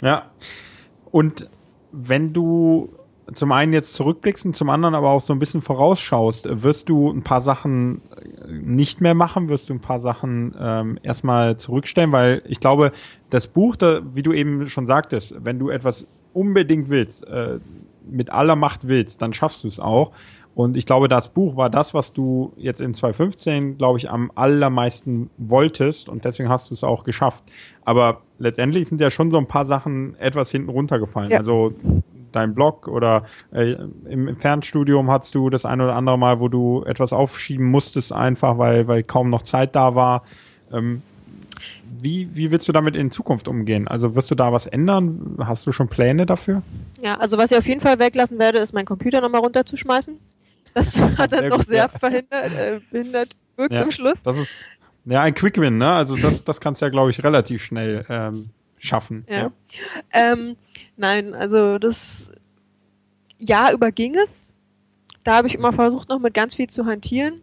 Ja. 0.02 0.32
Und 1.12 1.50
wenn 1.92 2.34
du 2.34 2.90
zum 3.34 3.52
einen 3.52 3.74
jetzt 3.74 3.94
zurückblickst 3.94 4.46
und 4.46 4.56
zum 4.56 4.70
anderen 4.70 4.96
aber 4.96 5.10
auch 5.10 5.22
so 5.22 5.34
ein 5.34 5.40
bisschen 5.40 5.62
vorausschaust, 5.62 6.48
wirst 6.64 6.90
du 6.90 7.12
ein 7.12 7.24
paar 7.24 7.42
Sachen 7.42 8.02
nicht 8.48 9.02
mehr 9.02 9.14
machen, 9.14 9.50
wirst 9.50 9.70
du 9.70 9.74
ein 9.74 9.82
paar 9.82 10.00
Sachen 10.00 10.56
ähm, 10.60 11.00
erstmal 11.04 11.58
zurückstellen, 11.58 12.12
weil 12.12 12.42
ich 12.48 12.60
glaube, 12.60 12.92
das 13.30 13.48
Buch, 13.48 13.76
da, 13.76 14.02
wie 14.14 14.24
du 14.24 14.34
eben 14.34 14.68
schon 14.68 14.88
sagtest, 14.88 15.36
wenn 15.44 15.60
du 15.60 15.70
etwas 15.70 16.08
unbedingt 16.34 16.90
willst, 16.90 17.26
äh, 17.28 17.60
mit 18.10 18.30
aller 18.32 18.56
Macht 18.56 18.88
willst, 18.88 19.22
dann 19.22 19.34
schaffst 19.34 19.64
du 19.64 19.68
es 19.68 19.80
auch. 19.80 20.12
Und 20.54 20.76
ich 20.76 20.86
glaube, 20.86 21.08
das 21.08 21.30
Buch 21.30 21.56
war 21.56 21.70
das, 21.70 21.94
was 21.94 22.12
du 22.12 22.54
jetzt 22.58 22.82
in 22.82 22.94
2015, 22.94 23.78
glaube 23.78 24.00
ich, 24.00 24.10
am 24.10 24.32
allermeisten 24.36 25.30
wolltest 25.38 26.10
und 26.10 26.26
deswegen 26.26 26.50
hast 26.50 26.70
du 26.70 26.74
es 26.74 26.84
auch 26.84 27.04
geschafft. 27.04 27.44
Aber 27.86 28.22
letztendlich 28.38 28.90
sind 28.90 29.00
ja 29.00 29.10
schon 29.10 29.32
so 29.32 29.38
ein 29.38 29.48
paar 29.48 29.66
Sachen 29.66 30.16
etwas 30.20 30.52
hinten 30.52 30.70
runtergefallen. 30.70 31.32
Ja. 31.32 31.38
Also 31.38 31.74
dein 32.34 32.54
Blog 32.54 32.88
oder 32.88 33.24
äh, 33.54 33.76
im 34.10 34.36
Fernstudium 34.38 35.10
hattest 35.10 35.36
du 35.36 35.50
das 35.50 35.66
ein 35.66 35.80
oder 35.80 35.96
andere 35.96 36.18
Mal, 36.18 36.40
wo 36.40 36.48
du 36.48 36.84
etwas 36.86 37.14
aufschieben 37.14 37.66
musstest, 37.66 38.12
einfach 38.12 38.58
weil, 38.58 38.88
weil 38.88 39.04
kaum 39.04 39.30
noch 39.30 39.44
Zeit 39.44 39.76
da 39.76 39.96
war. 39.96 40.24
Ähm, 40.72 41.02
wie, 42.00 42.30
wie 42.34 42.52
willst 42.52 42.68
du 42.68 42.72
damit 42.72 42.96
in 42.96 43.12
Zukunft 43.12 43.48
umgehen? 43.48 43.88
Also 43.88 44.16
wirst 44.16 44.32
du 44.32 44.36
da 44.36 44.52
was 44.52 44.66
ändern? 44.66 45.38
Hast 45.40 45.68
du 45.68 45.72
schon 45.72 45.88
Pläne 45.88 46.26
dafür? 46.26 46.62
Ja, 47.02 47.14
also 47.16 47.38
was 47.38 47.52
ich 47.52 47.58
auf 47.58 47.66
jeden 47.66 47.82
Fall 47.82 48.00
weglassen 48.00 48.40
werde, 48.40 48.60
ist 48.60 48.74
meinen 48.74 48.86
Computer 48.86 49.22
nochmal 49.22 49.42
runterzuschmeißen. 49.42 50.18
Das 50.74 50.98
hat 51.18 51.32
dann 51.32 51.50
noch 51.50 51.64
sehr 51.64 51.90
ja. 51.92 52.00
verhindert, 52.00 52.54
äh, 52.54 52.80
behindert 52.92 53.36
wirkt 53.56 53.74
ja, 53.74 53.80
zum 53.82 53.92
Schluss. 53.92 54.18
Das 54.24 54.38
ist 54.38 54.56
ja 55.06 55.22
ein 55.22 55.34
Quick 55.34 55.60
Win, 55.60 55.78
ne? 55.78 55.90
Also 55.92 56.16
das, 56.16 56.44
das 56.44 56.62
kannst 56.62 56.82
du 56.82 56.86
ja, 56.86 56.90
glaube 56.90 57.12
ich, 57.12 57.24
relativ 57.24 57.64
schnell 57.64 58.06
ähm, 58.10 58.50
schaffen. 58.78 59.26
Ja. 59.28 59.38
ja. 59.38 59.52
Ähm, 60.12 60.56
nein, 60.98 61.34
also 61.34 61.78
das 61.78 62.32
Jahr 63.38 63.74
überging 63.74 64.16
es. 64.16 64.30
Da 65.24 65.38
habe 65.38 65.48
ich 65.48 65.56
immer 65.56 65.74
versucht, 65.74 66.10
noch 66.10 66.20
mit 66.20 66.34
ganz 66.34 66.56
viel 66.56 66.70
zu 66.70 66.86
hantieren. 66.86 67.42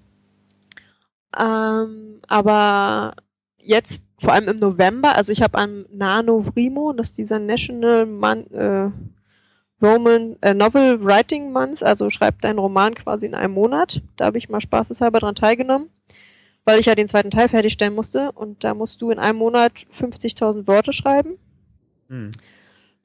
Ähm, 1.38 2.20
aber 2.26 3.14
jetzt, 3.58 4.02
vor 4.20 4.32
allem 4.32 4.48
im 4.48 4.56
November, 4.58 5.14
also 5.14 5.30
ich 5.32 5.42
habe 5.42 5.58
am 5.58 5.86
Nano 5.92 6.40
Vrimo, 6.40 6.92
das 6.92 7.10
ist 7.10 7.18
dieser 7.18 7.38
National 7.38 8.06
Man, 8.06 8.46
äh, 8.50 8.90
Roman 9.80 10.36
äh, 10.40 10.54
Novel 10.54 11.04
Writing 11.04 11.52
Month, 11.52 11.82
also 11.82 12.10
schreibt 12.10 12.44
deinen 12.44 12.58
Roman 12.58 12.94
quasi 12.94 13.26
in 13.26 13.34
einem 13.34 13.54
Monat. 13.54 14.02
Da 14.16 14.26
habe 14.26 14.38
ich 14.38 14.48
mal 14.48 14.60
spaßeshalber 14.60 15.20
dran 15.20 15.36
teilgenommen, 15.36 15.88
weil 16.64 16.80
ich 16.80 16.86
ja 16.86 16.94
den 16.94 17.08
zweiten 17.08 17.30
Teil 17.30 17.48
fertigstellen 17.48 17.94
musste 17.94 18.32
und 18.32 18.64
da 18.64 18.74
musst 18.74 19.00
du 19.00 19.10
in 19.10 19.18
einem 19.18 19.38
Monat 19.38 19.72
50.000 19.98 20.66
Worte 20.66 20.92
schreiben. 20.92 21.38
Hm. 22.08 22.32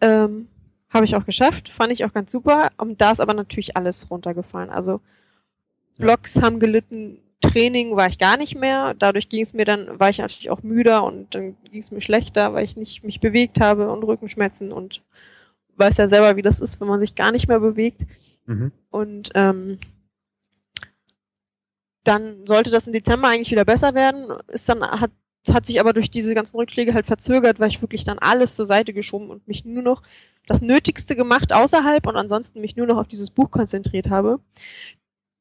Ähm, 0.01 0.47
habe 0.89 1.05
ich 1.05 1.15
auch 1.15 1.25
geschafft, 1.25 1.69
fand 1.69 1.91
ich 1.91 2.05
auch 2.05 2.13
ganz 2.13 2.31
super. 2.31 2.69
Und 2.77 3.01
da 3.01 3.11
ist 3.11 3.19
aber 3.19 3.33
natürlich 3.33 3.75
alles 3.75 4.09
runtergefallen. 4.09 4.69
Also 4.69 5.01
Blogs 5.97 6.35
ja. 6.35 6.43
haben 6.43 6.59
gelitten, 6.59 7.19
Training 7.41 7.95
war 7.95 8.07
ich 8.07 8.19
gar 8.19 8.37
nicht 8.37 8.55
mehr. 8.55 8.93
Dadurch 8.93 9.27
ging 9.27 9.43
es 9.43 9.53
mir 9.53 9.65
dann, 9.65 9.99
war 9.99 10.09
ich 10.09 10.19
natürlich 10.19 10.49
auch 10.49 10.63
müder 10.63 11.03
und 11.03 11.33
dann 11.33 11.55
ging 11.71 11.81
es 11.81 11.91
mir 11.91 12.01
schlechter, 12.01 12.53
weil 12.53 12.65
ich 12.65 12.75
nicht 12.75 13.03
mich 13.03 13.19
bewegt 13.19 13.59
habe 13.59 13.91
und 13.91 14.03
Rückenschmerzen 14.03 14.71
und 14.71 15.01
weiß 15.77 15.97
ja 15.97 16.09
selber, 16.09 16.35
wie 16.35 16.41
das 16.41 16.59
ist, 16.59 16.79
wenn 16.79 16.87
man 16.87 16.99
sich 16.99 17.15
gar 17.15 17.31
nicht 17.31 17.47
mehr 17.47 17.59
bewegt. 17.59 18.01
Mhm. 18.45 18.71
Und 18.89 19.31
ähm, 19.35 19.79
dann 22.03 22.45
sollte 22.45 22.69
das 22.69 22.87
im 22.87 22.93
Dezember 22.93 23.29
eigentlich 23.29 23.51
wieder 23.51 23.65
besser 23.65 23.93
werden. 23.95 24.37
Ist 24.47 24.67
dann 24.67 24.81
hat 24.81 25.11
hat 25.51 25.65
sich 25.65 25.79
aber 25.79 25.93
durch 25.93 26.09
diese 26.09 26.35
ganzen 26.35 26.55
Rückschläge 26.55 26.93
halt 26.93 27.05
verzögert, 27.05 27.59
weil 27.59 27.69
ich 27.69 27.81
wirklich 27.81 28.05
dann 28.05 28.19
alles 28.19 28.55
zur 28.55 28.65
Seite 28.65 28.93
geschoben 28.93 29.29
und 29.29 29.47
mich 29.47 29.65
nur 29.65 29.83
noch 29.83 30.01
das 30.47 30.61
Nötigste 30.61 31.15
gemacht 31.15 31.53
außerhalb 31.53 32.05
und 32.07 32.15
ansonsten 32.15 32.61
mich 32.61 32.75
nur 32.75 32.87
noch 32.87 32.97
auf 32.97 33.07
dieses 33.07 33.29
Buch 33.29 33.51
konzentriert 33.51 34.09
habe. 34.09 34.39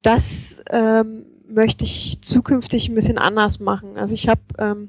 Das 0.03 0.63
ähm, 0.71 1.27
möchte 1.47 1.85
ich 1.85 2.21
zukünftig 2.23 2.89
ein 2.89 2.95
bisschen 2.95 3.19
anders 3.19 3.61
machen. 3.61 3.97
Also 3.97 4.15
ich 4.15 4.29
habe 4.29 4.41
ähm, 4.59 4.89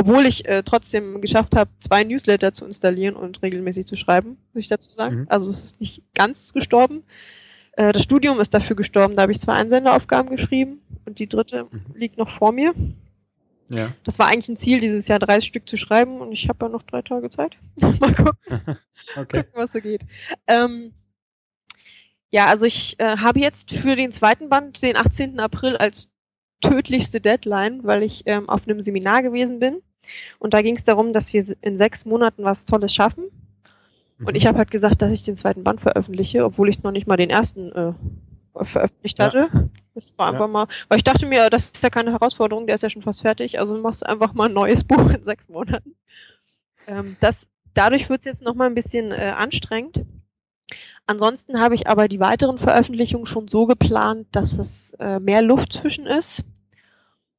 obwohl 0.00 0.26
ich 0.26 0.46
äh, 0.46 0.62
trotzdem 0.62 1.20
geschafft 1.20 1.56
habe, 1.56 1.70
zwei 1.80 2.04
Newsletter 2.04 2.54
zu 2.54 2.64
installieren 2.64 3.16
und 3.16 3.42
regelmäßig 3.42 3.88
zu 3.88 3.96
schreiben, 3.96 4.38
muss 4.52 4.60
ich 4.60 4.68
dazu 4.68 4.92
sagen. 4.92 5.22
Mhm. 5.22 5.26
Also 5.28 5.50
es 5.50 5.64
ist 5.64 5.80
nicht 5.80 6.04
ganz 6.14 6.52
gestorben. 6.52 7.02
Äh, 7.72 7.90
das 7.90 8.04
Studium 8.04 8.38
ist 8.38 8.54
dafür 8.54 8.76
gestorben, 8.76 9.16
da 9.16 9.22
habe 9.22 9.32
ich 9.32 9.40
zwei 9.40 9.54
Einsenderaufgaben 9.54 10.30
geschrieben 10.30 10.82
und 11.04 11.18
die 11.18 11.28
dritte 11.28 11.64
mhm. 11.64 11.82
liegt 11.96 12.16
noch 12.16 12.30
vor 12.30 12.52
mir. 12.52 12.74
Ja. 13.70 13.92
Das 14.04 14.20
war 14.20 14.28
eigentlich 14.28 14.48
ein 14.48 14.56
Ziel, 14.56 14.78
dieses 14.78 15.08
Jahr 15.08 15.18
30 15.18 15.48
Stück 15.48 15.68
zu 15.68 15.76
schreiben 15.76 16.20
und 16.20 16.30
ich 16.30 16.48
habe 16.48 16.66
ja 16.66 16.68
noch 16.68 16.84
drei 16.84 17.02
Tage 17.02 17.28
Zeit. 17.30 17.56
Mal 17.80 18.14
gucken, 18.14 18.36
okay. 19.16 19.42
gucken 19.42 19.52
was 19.54 19.72
so 19.72 19.80
geht. 19.80 20.02
Ähm, 20.46 20.92
ja, 22.30 22.46
also 22.46 22.66
ich 22.66 22.94
äh, 23.00 23.16
habe 23.16 23.40
jetzt 23.40 23.72
für 23.72 23.96
den 23.96 24.12
zweiten 24.12 24.48
Band 24.48 24.80
den 24.80 24.96
18. 24.96 25.40
April 25.40 25.76
als 25.76 26.08
tödlichste 26.60 27.20
Deadline, 27.20 27.82
weil 27.82 28.04
ich 28.04 28.22
ähm, 28.26 28.48
auf 28.48 28.68
einem 28.68 28.80
Seminar 28.80 29.24
gewesen 29.24 29.58
bin 29.58 29.82
und 30.38 30.54
da 30.54 30.62
ging 30.62 30.76
es 30.76 30.84
darum, 30.84 31.12
dass 31.12 31.32
wir 31.32 31.56
in 31.60 31.76
sechs 31.76 32.04
Monaten 32.04 32.44
was 32.44 32.64
Tolles 32.64 32.94
schaffen. 32.94 33.24
Und 34.24 34.34
ich 34.34 34.44
mhm. 34.44 34.48
habe 34.48 34.58
halt 34.58 34.70
gesagt, 34.70 35.00
dass 35.00 35.12
ich 35.12 35.22
den 35.22 35.36
zweiten 35.36 35.62
Band 35.62 35.80
veröffentliche, 35.80 36.44
obwohl 36.44 36.68
ich 36.68 36.82
noch 36.82 36.90
nicht 36.90 37.06
mal 37.06 37.16
den 37.16 37.30
ersten 37.30 37.70
äh, 37.72 37.92
veröffentlicht 38.64 39.20
hatte. 39.20 39.48
Ja. 39.52 39.68
Das 39.94 40.12
war 40.16 40.28
einfach 40.28 40.40
ja. 40.40 40.48
mal, 40.48 40.68
weil 40.88 40.98
ich 40.98 41.04
dachte 41.04 41.26
mir, 41.26 41.50
das 41.50 41.66
ist 41.66 41.82
ja 41.82 41.90
keine 41.90 42.12
Herausforderung, 42.12 42.66
der 42.66 42.76
ist 42.76 42.82
ja 42.82 42.90
schon 42.90 43.02
fast 43.02 43.22
fertig, 43.22 43.58
also 43.58 43.76
machst 43.76 44.02
du 44.02 44.08
einfach 44.08 44.32
mal 44.34 44.48
ein 44.48 44.54
neues 44.54 44.84
Buch 44.88 45.10
in 45.10 45.22
sechs 45.22 45.48
Monaten. 45.48 45.94
Ähm, 46.86 47.16
das, 47.20 47.46
dadurch 47.74 48.08
wird 48.08 48.20
es 48.20 48.26
jetzt 48.26 48.42
nochmal 48.42 48.68
ein 48.68 48.74
bisschen 48.74 49.12
äh, 49.12 49.32
anstrengend. 49.36 50.04
Ansonsten 51.06 51.58
habe 51.58 51.74
ich 51.74 51.86
aber 51.86 52.06
die 52.06 52.20
weiteren 52.20 52.58
Veröffentlichungen 52.58 53.26
schon 53.26 53.48
so 53.48 53.66
geplant, 53.66 54.26
dass 54.32 54.58
es 54.58 54.92
äh, 55.00 55.18
mehr 55.18 55.42
Luft 55.42 55.72
zwischen 55.72 56.06
ist. 56.06 56.44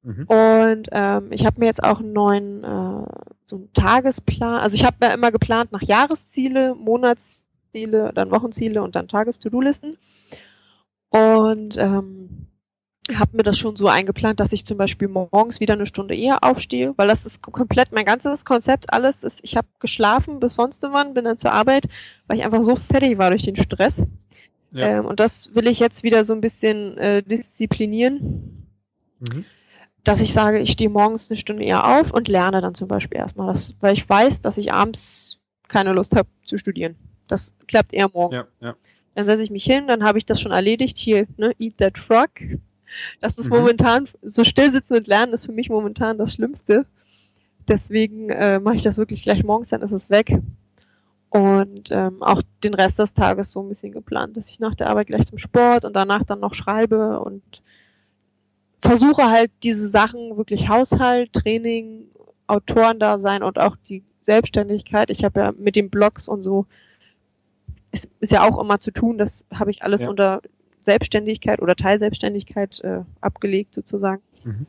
Mhm. 0.04 0.26
Und 0.26 0.90
ähm, 0.92 1.32
ich 1.32 1.46
habe 1.46 1.60
mir 1.60 1.66
jetzt 1.66 1.84
auch 1.84 2.00
einen 2.00 2.14
neuen 2.14 2.64
äh, 2.64 3.06
so 3.48 3.56
einen 3.56 3.74
Tagesplan, 3.74 4.62
also 4.62 4.76
ich 4.76 4.86
habe 4.86 4.98
ja 5.02 5.14
immer 5.14 5.32
geplant 5.32 5.72
nach 5.72 5.82
Jahresziele, 5.82 6.76
Monatsziele, 6.76 8.12
dann 8.14 8.32
Wochenziele 8.32 8.82
und 8.82 8.96
dann 8.96 9.08
Tages-To-Do-Listen. 9.08 9.98
Und 11.10 11.76
ähm, 11.78 12.48
habe 13.12 13.38
mir 13.38 13.44
das 13.44 13.58
schon 13.58 13.76
so 13.76 13.88
eingeplant, 13.88 14.40
dass 14.40 14.54
ich 14.54 14.68
zum 14.68 14.78
Beispiel 14.78 15.08
morgens 15.08 15.60
wieder 15.60 15.74
eine 15.74 15.88
Stunde 15.88 16.16
eher 16.16 16.44
aufstehe, 16.44 16.94
weil 16.96 17.08
das 17.08 17.26
ist 17.26 17.42
komplett 17.42 17.92
mein 17.92 18.06
ganzes 18.06 18.46
Konzept, 18.46 18.94
alles 18.94 19.24
ist, 19.24 19.40
ich 19.42 19.58
habe 19.58 19.68
geschlafen 19.80 20.40
bis 20.40 20.56
sonst 20.56 20.84
wann, 20.84 21.16
bin 21.16 21.26
dann 21.26 21.40
zur 21.40 21.52
Arbeit, 21.52 21.90
weil 22.28 22.38
ich 22.38 22.46
einfach 22.46 22.64
so 22.64 22.76
fertig 22.76 23.18
war 23.18 23.32
durch 23.32 23.44
den 23.44 23.56
Stress. 23.56 24.04
Ja. 24.72 25.00
Ähm, 25.00 25.06
und 25.06 25.20
das 25.20 25.56
will 25.56 25.68
ich 25.68 25.80
jetzt 25.80 26.04
wieder 26.04 26.24
so 26.24 26.34
ein 26.34 26.42
bisschen 26.42 26.96
äh, 27.00 27.24
disziplinieren. 27.24 28.68
Mhm 29.20 29.46
dass 30.04 30.22
ich 30.22 30.34
sage, 30.34 30.60
ich 30.60 30.72
stehe 30.72 30.90
morgens 30.90 31.30
eine 31.30 31.38
Stunde 31.38 31.64
eher 31.64 31.86
auf 32.00 32.12
und 32.12 32.28
lerne 32.28 32.62
dann 32.62 32.76
zum 32.76 32.88
Beispiel 32.88 33.18
erstmal, 33.18 33.54
das, 33.54 33.76
weil 33.80 33.94
ich 33.94 34.08
weiß, 34.08 34.42
dass 34.42 34.58
ich 34.58 34.74
abends 34.74 35.38
keine 35.68 35.94
Lust 35.94 36.16
habe 36.16 36.30
zu 36.46 36.58
studieren. 36.58 36.96
Das 37.28 37.54
klappt 37.68 37.94
eher 37.94 38.10
morgens. 38.12 38.48
Ja, 38.60 38.68
ja. 38.70 38.76
Dann 39.16 39.26
setze 39.26 39.44
ich 39.44 39.52
mich 39.52 39.66
hin, 39.66 39.88
dann 39.88 40.04
habe 40.04 40.18
ich 40.18 40.26
das 40.26 40.40
schon 40.40 40.52
erledigt. 40.52 40.98
Hier, 40.98 41.28
ne, 41.38 41.54
eat 41.60 41.78
that 41.78 41.98
frog. 41.98 42.30
Das 43.22 43.38
ist 43.38 43.50
mhm. 43.50 43.58
momentan, 43.58 44.10
so 44.22 44.44
still 44.44 44.72
sitzen 44.72 44.96
und 44.96 45.08
lernen 45.08 45.34
ist 45.34 45.46
für 45.46 45.52
mich 45.52 45.70
momentan 45.70 46.18
das 46.18 46.34
Schlimmste. 46.34 46.86
Deswegen 47.68 48.30
äh, 48.30 48.60
mache 48.60 48.78
ich 48.78 48.84
das 48.84 48.98
wirklich 48.98 49.22
gleich 49.22 49.44
morgens, 49.44 49.70
dann 49.70 49.82
ist 49.82 49.92
es 49.92 50.10
weg. 50.10 50.40
Und 51.30 51.92
ähm, 51.92 52.24
auch 52.24 52.42
den 52.64 52.74
Rest 52.74 52.98
des 52.98 53.14
Tages 53.14 53.52
so 53.52 53.62
ein 53.62 53.70
bisschen 53.70 53.92
geplant, 53.92 54.36
dass 54.36 54.50
ich 54.50 54.60
nach 54.60 54.74
der 54.74 54.90
Arbeit 54.90 55.08
gleich 55.08 55.28
zum 55.28 55.38
Sport 55.38 55.86
und 55.86 55.96
danach 55.96 56.24
dann 56.24 56.40
noch 56.40 56.56
schreibe 56.56 57.20
und 57.20 57.44
versuche 58.82 59.26
halt 59.26 59.52
diese 59.64 59.90
Sachen 59.90 60.38
wirklich 60.38 60.70
Haushalt, 60.70 61.34
Training, 61.34 62.06
Autoren 62.48 63.00
da 63.00 63.20
sein 63.20 63.44
und 63.44 63.60
auch 63.60 63.76
die 63.88 64.04
Selbstständigkeit. 64.26 65.10
Ich 65.10 65.24
habe 65.24 65.40
ja 65.40 65.52
mit 65.52 65.76
den 65.76 65.90
Blogs 65.90 66.28
und 66.28 66.44
so 66.44 66.66
ist, 67.92 68.08
ist 68.20 68.32
ja 68.32 68.48
auch 68.48 68.60
immer 68.60 68.80
zu 68.80 68.92
tun. 68.92 69.18
Das 69.18 69.46
habe 69.54 69.72
ich 69.72 69.84
alles 69.84 70.04
ja. 70.04 70.10
unter 70.10 70.42
Selbstständigkeit 70.86 71.62
oder 71.62 71.76
Teilselbstständigkeit 71.76 72.80
äh, 72.82 73.02
abgelegt 73.22 73.76
sozusagen. 73.76 74.22
Mhm. 74.44 74.66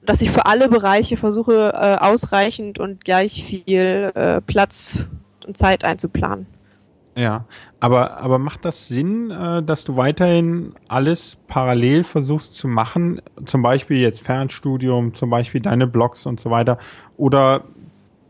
Und 0.00 0.08
dass 0.08 0.22
ich 0.22 0.30
für 0.30 0.46
alle 0.46 0.68
Bereiche 0.68 1.16
versuche, 1.16 1.72
äh, 1.74 1.96
ausreichend 1.96 2.78
und 2.78 3.04
gleich 3.04 3.44
viel 3.44 4.12
äh, 4.14 4.40
Platz 4.40 4.96
und 5.46 5.56
Zeit 5.56 5.84
einzuplanen. 5.84 6.46
Ja, 7.16 7.44
aber, 7.80 8.18
aber 8.18 8.38
macht 8.38 8.64
das 8.64 8.86
Sinn, 8.86 9.30
äh, 9.30 9.62
dass 9.62 9.84
du 9.84 9.96
weiterhin 9.96 10.74
alles 10.88 11.36
parallel 11.48 12.04
versuchst 12.04 12.54
zu 12.54 12.68
machen? 12.68 13.20
Zum 13.46 13.62
Beispiel 13.62 13.98
jetzt 13.98 14.22
Fernstudium, 14.22 15.14
zum 15.14 15.28
Beispiel 15.28 15.60
deine 15.60 15.86
Blogs 15.86 16.24
und 16.24 16.38
so 16.38 16.50
weiter? 16.50 16.78
Oder 17.16 17.64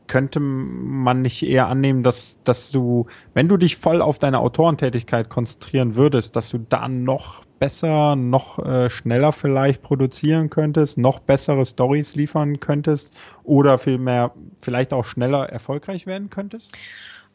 könnte 0.07 0.41
man 0.41 1.23
nicht 1.23 1.43
eher 1.45 1.69
annehmen, 1.69 2.03
dass, 2.03 2.37
dass 2.43 2.71
du, 2.73 3.07
wenn 3.33 3.49
du 3.49 3.57
dich 3.57 3.77
voll 3.77 4.03
auf 4.03 4.19
deine 4.19 4.41
Autorentätigkeit 4.41 5.29
konzentrieren 5.29 5.95
würdest, 5.95 6.35
dass 6.35 6.49
du 6.49 6.59
da 6.59 6.89
noch 6.89 7.45
besser, 7.61 8.17
noch 8.17 8.59
äh, 8.59 8.91
schneller 8.91 9.31
vielleicht 9.31 9.83
produzieren 9.83 10.51
könntest, 10.51 10.99
noch 10.99 11.21
bessere 11.21 11.65
Stories 11.65 12.17
liefern 12.17 12.59
könntest 12.59 13.11
oder 13.45 13.79
vielmehr 13.79 14.33
vielleicht 14.59 14.93
auch 14.93 15.05
schneller 15.05 15.49
erfolgreich 15.49 16.07
werden 16.07 16.29
könntest? 16.29 16.73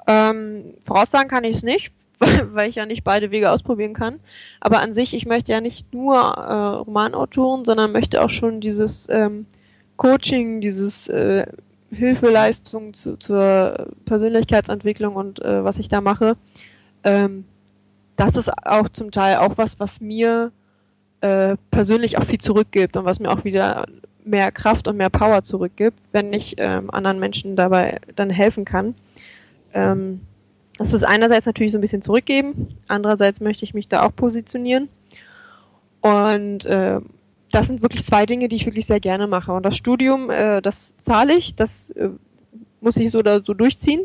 Ähm, 0.08 0.76
voraussagen 0.84 1.30
kann 1.30 1.44
ich 1.44 1.58
es 1.58 1.64
nicht, 1.64 1.92
weil 2.20 2.70
ich 2.70 2.76
ja 2.76 2.86
nicht 2.86 3.04
beide 3.04 3.32
Wege 3.32 3.52
ausprobieren 3.52 3.94
kann. 3.94 4.20
Aber 4.60 4.82
an 4.82 4.94
sich, 4.94 5.14
ich 5.14 5.26
möchte 5.26 5.52
ja 5.52 5.62
nicht 5.62 5.94
nur 5.94 6.16
äh, 6.16 6.54
Romanautoren, 6.78 7.66
sondern 7.66 7.92
möchte 7.92 8.24
auch 8.24 8.30
schon 8.30 8.62
dieses 8.62 9.08
ähm, 9.10 9.46
Coaching, 9.98 10.62
dieses 10.62 11.08
äh, 11.08 11.46
Hilfeleistung 11.92 12.94
zu, 12.94 13.18
zur 13.18 13.88
Persönlichkeitsentwicklung 14.06 15.16
und 15.16 15.44
äh, 15.44 15.64
was 15.64 15.78
ich 15.78 15.88
da 15.88 16.02
mache, 16.02 16.36
ähm, 17.04 17.46
das 18.16 18.36
ist 18.36 18.50
auch 18.66 18.90
zum 18.90 19.12
Teil 19.12 19.38
auch 19.38 19.58
was, 19.58 19.80
was 19.80 20.00
mir 20.00 20.52
äh, 21.22 21.58
persönlich 21.72 22.18
auch 22.18 22.26
viel 22.26 22.40
zurückgibt 22.40 22.98
und 22.98 23.06
was 23.06 23.20
mir 23.20 23.30
auch 23.30 23.44
wieder 23.44 23.86
mehr 24.24 24.52
Kraft 24.52 24.88
und 24.88 24.98
mehr 24.98 25.10
Power 25.10 25.44
zurückgibt, 25.44 26.00
wenn 26.12 26.34
ich 26.34 26.56
ähm, 26.58 26.90
anderen 26.92 27.20
Menschen 27.20 27.56
dabei 27.56 28.00
dann 28.16 28.30
helfen 28.30 28.66
kann. 28.66 28.96
Ähm, 29.76 30.22
das 30.78 30.94
ist 30.94 31.04
einerseits 31.04 31.46
natürlich 31.46 31.72
so 31.72 31.78
ein 31.78 31.82
bisschen 31.82 32.02
zurückgeben, 32.02 32.68
andererseits 32.88 33.40
möchte 33.40 33.64
ich 33.64 33.74
mich 33.74 33.88
da 33.88 34.04
auch 34.04 34.16
positionieren. 34.16 34.90
Und 36.02 36.66
äh, 36.66 37.00
das 37.52 37.68
sind 37.68 37.82
wirklich 37.82 38.06
zwei 38.06 38.26
Dinge, 38.26 38.50
die 38.50 38.58
ich 38.58 38.66
wirklich 38.66 38.86
sehr 38.86 39.00
gerne 39.00 39.28
mache. 39.28 39.54
Und 39.54 39.64
das 39.64 39.78
Studium, 39.78 40.30
äh, 40.30 40.62
das 40.62 40.94
zahle 41.00 41.36
ich, 41.36 41.56
das 41.56 41.92
äh, 41.92 42.10
muss 42.82 42.98
ich 42.98 43.12
so 43.12 43.20
oder 43.20 43.42
so 43.42 43.54
durchziehen. 43.54 44.04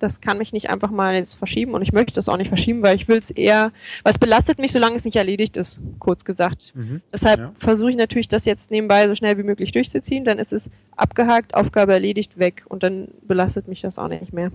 Das 0.00 0.20
kann 0.20 0.38
mich 0.38 0.52
nicht 0.52 0.70
einfach 0.70 0.90
mal 0.90 1.14
jetzt 1.14 1.34
verschieben 1.34 1.74
und 1.74 1.82
ich 1.82 1.92
möchte 1.92 2.12
das 2.12 2.28
auch 2.28 2.36
nicht 2.36 2.48
verschieben, 2.48 2.82
weil 2.82 2.94
ich 2.94 3.08
will 3.08 3.18
es 3.18 3.32
eher, 3.32 3.72
weil 4.04 4.12
es 4.12 4.18
belastet 4.18 4.60
mich, 4.60 4.70
solange 4.70 4.96
es 4.96 5.04
nicht 5.04 5.16
erledigt 5.16 5.56
ist, 5.56 5.80
kurz 5.98 6.24
gesagt. 6.24 6.72
Mhm, 6.76 7.02
Deshalb 7.12 7.40
ja. 7.40 7.52
versuche 7.58 7.90
ich 7.90 7.96
natürlich, 7.96 8.28
das 8.28 8.44
jetzt 8.44 8.70
nebenbei 8.70 9.08
so 9.08 9.16
schnell 9.16 9.38
wie 9.38 9.42
möglich 9.42 9.72
durchzuziehen, 9.72 10.24
dann 10.24 10.38
ist 10.38 10.52
es 10.52 10.70
abgehakt, 10.96 11.54
Aufgabe 11.54 11.94
erledigt, 11.94 12.38
weg 12.38 12.64
und 12.68 12.84
dann 12.84 13.08
belastet 13.26 13.66
mich 13.66 13.80
das 13.80 13.98
auch 13.98 14.06
nicht 14.06 14.32
mehr. 14.32 14.52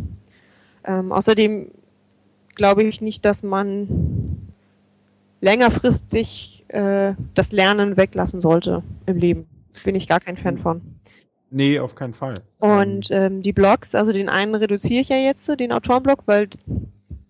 Ähm, 0.86 1.12
außerdem 1.12 1.72
glaube 2.56 2.84
ich 2.84 3.02
nicht, 3.02 3.26
dass 3.26 3.44
man 3.44 4.52
längerfristig 5.42 6.66
äh, 6.70 7.14
das 7.34 7.52
Lernen 7.52 7.98
weglassen 7.98 8.42
sollte 8.42 8.84
im 9.06 9.18
Leben. 9.18 9.48
Bin 9.84 9.96
ich 9.96 10.08
gar 10.08 10.20
kein 10.20 10.38
Fan 10.38 10.58
von. 10.60 10.82
Nee, 11.50 11.80
auf 11.80 11.94
keinen 11.94 12.14
Fall. 12.14 12.36
Und 12.60 13.10
ähm, 13.12 13.44
die 13.44 13.54
Blogs, 13.54 13.94
also 13.94 14.12
den 14.12 14.30
einen 14.30 14.56
reduziere 14.56 15.02
ich 15.02 15.10
ja 15.10 15.18
jetzt, 15.18 15.48
den 15.60 15.72
Autorenblog, 15.72 16.24
weil 16.26 16.50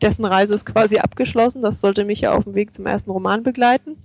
dessen 0.02 0.26
Reise 0.26 0.54
ist 0.54 0.66
quasi 0.66 0.98
abgeschlossen. 0.98 1.62
Das 1.62 1.82
sollte 1.82 2.06
mich 2.06 2.22
ja 2.22 2.34
auf 2.34 2.46
dem 2.46 2.56
Weg 2.56 2.74
zum 2.74 2.86
ersten 2.86 3.12
Roman 3.12 3.44
begleiten. 3.44 3.98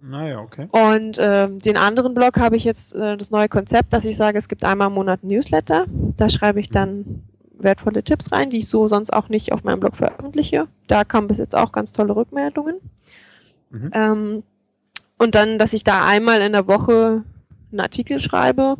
Naja, 0.00 0.40
okay. 0.40 0.68
Und 0.70 1.18
ähm, 1.20 1.58
den 1.58 1.76
anderen 1.76 2.14
Blog 2.14 2.38
habe 2.38 2.56
ich 2.56 2.62
jetzt 2.62 2.94
äh, 2.94 3.16
das 3.16 3.30
neue 3.30 3.48
Konzept, 3.48 3.92
dass 3.92 4.04
ich 4.04 4.16
sage, 4.16 4.38
es 4.38 4.48
gibt 4.48 4.64
einmal 4.64 4.88
im 4.88 4.94
Monat 4.94 5.24
ein 5.24 5.28
Newsletter. 5.28 5.86
Da 6.16 6.28
schreibe 6.28 6.60
ich 6.60 6.68
dann 6.68 7.24
wertvolle 7.58 8.02
Tipps 8.02 8.32
rein, 8.32 8.50
die 8.50 8.58
ich 8.58 8.68
so 8.68 8.88
sonst 8.88 9.12
auch 9.12 9.28
nicht 9.28 9.52
auf 9.52 9.64
meinem 9.64 9.80
Blog 9.80 9.96
veröffentliche. 9.96 10.68
Da 10.86 11.04
kamen 11.04 11.28
bis 11.28 11.38
jetzt 11.38 11.54
auch 11.54 11.72
ganz 11.72 11.92
tolle 11.92 12.14
Rückmeldungen. 12.14 12.76
Mhm. 13.70 13.90
Ähm, 13.92 14.42
und 15.18 15.34
dann, 15.34 15.58
dass 15.58 15.72
ich 15.72 15.84
da 15.84 16.06
einmal 16.06 16.40
in 16.40 16.52
der 16.52 16.68
Woche 16.68 17.24
einen 17.70 17.80
Artikel 17.80 18.20
schreibe. 18.20 18.76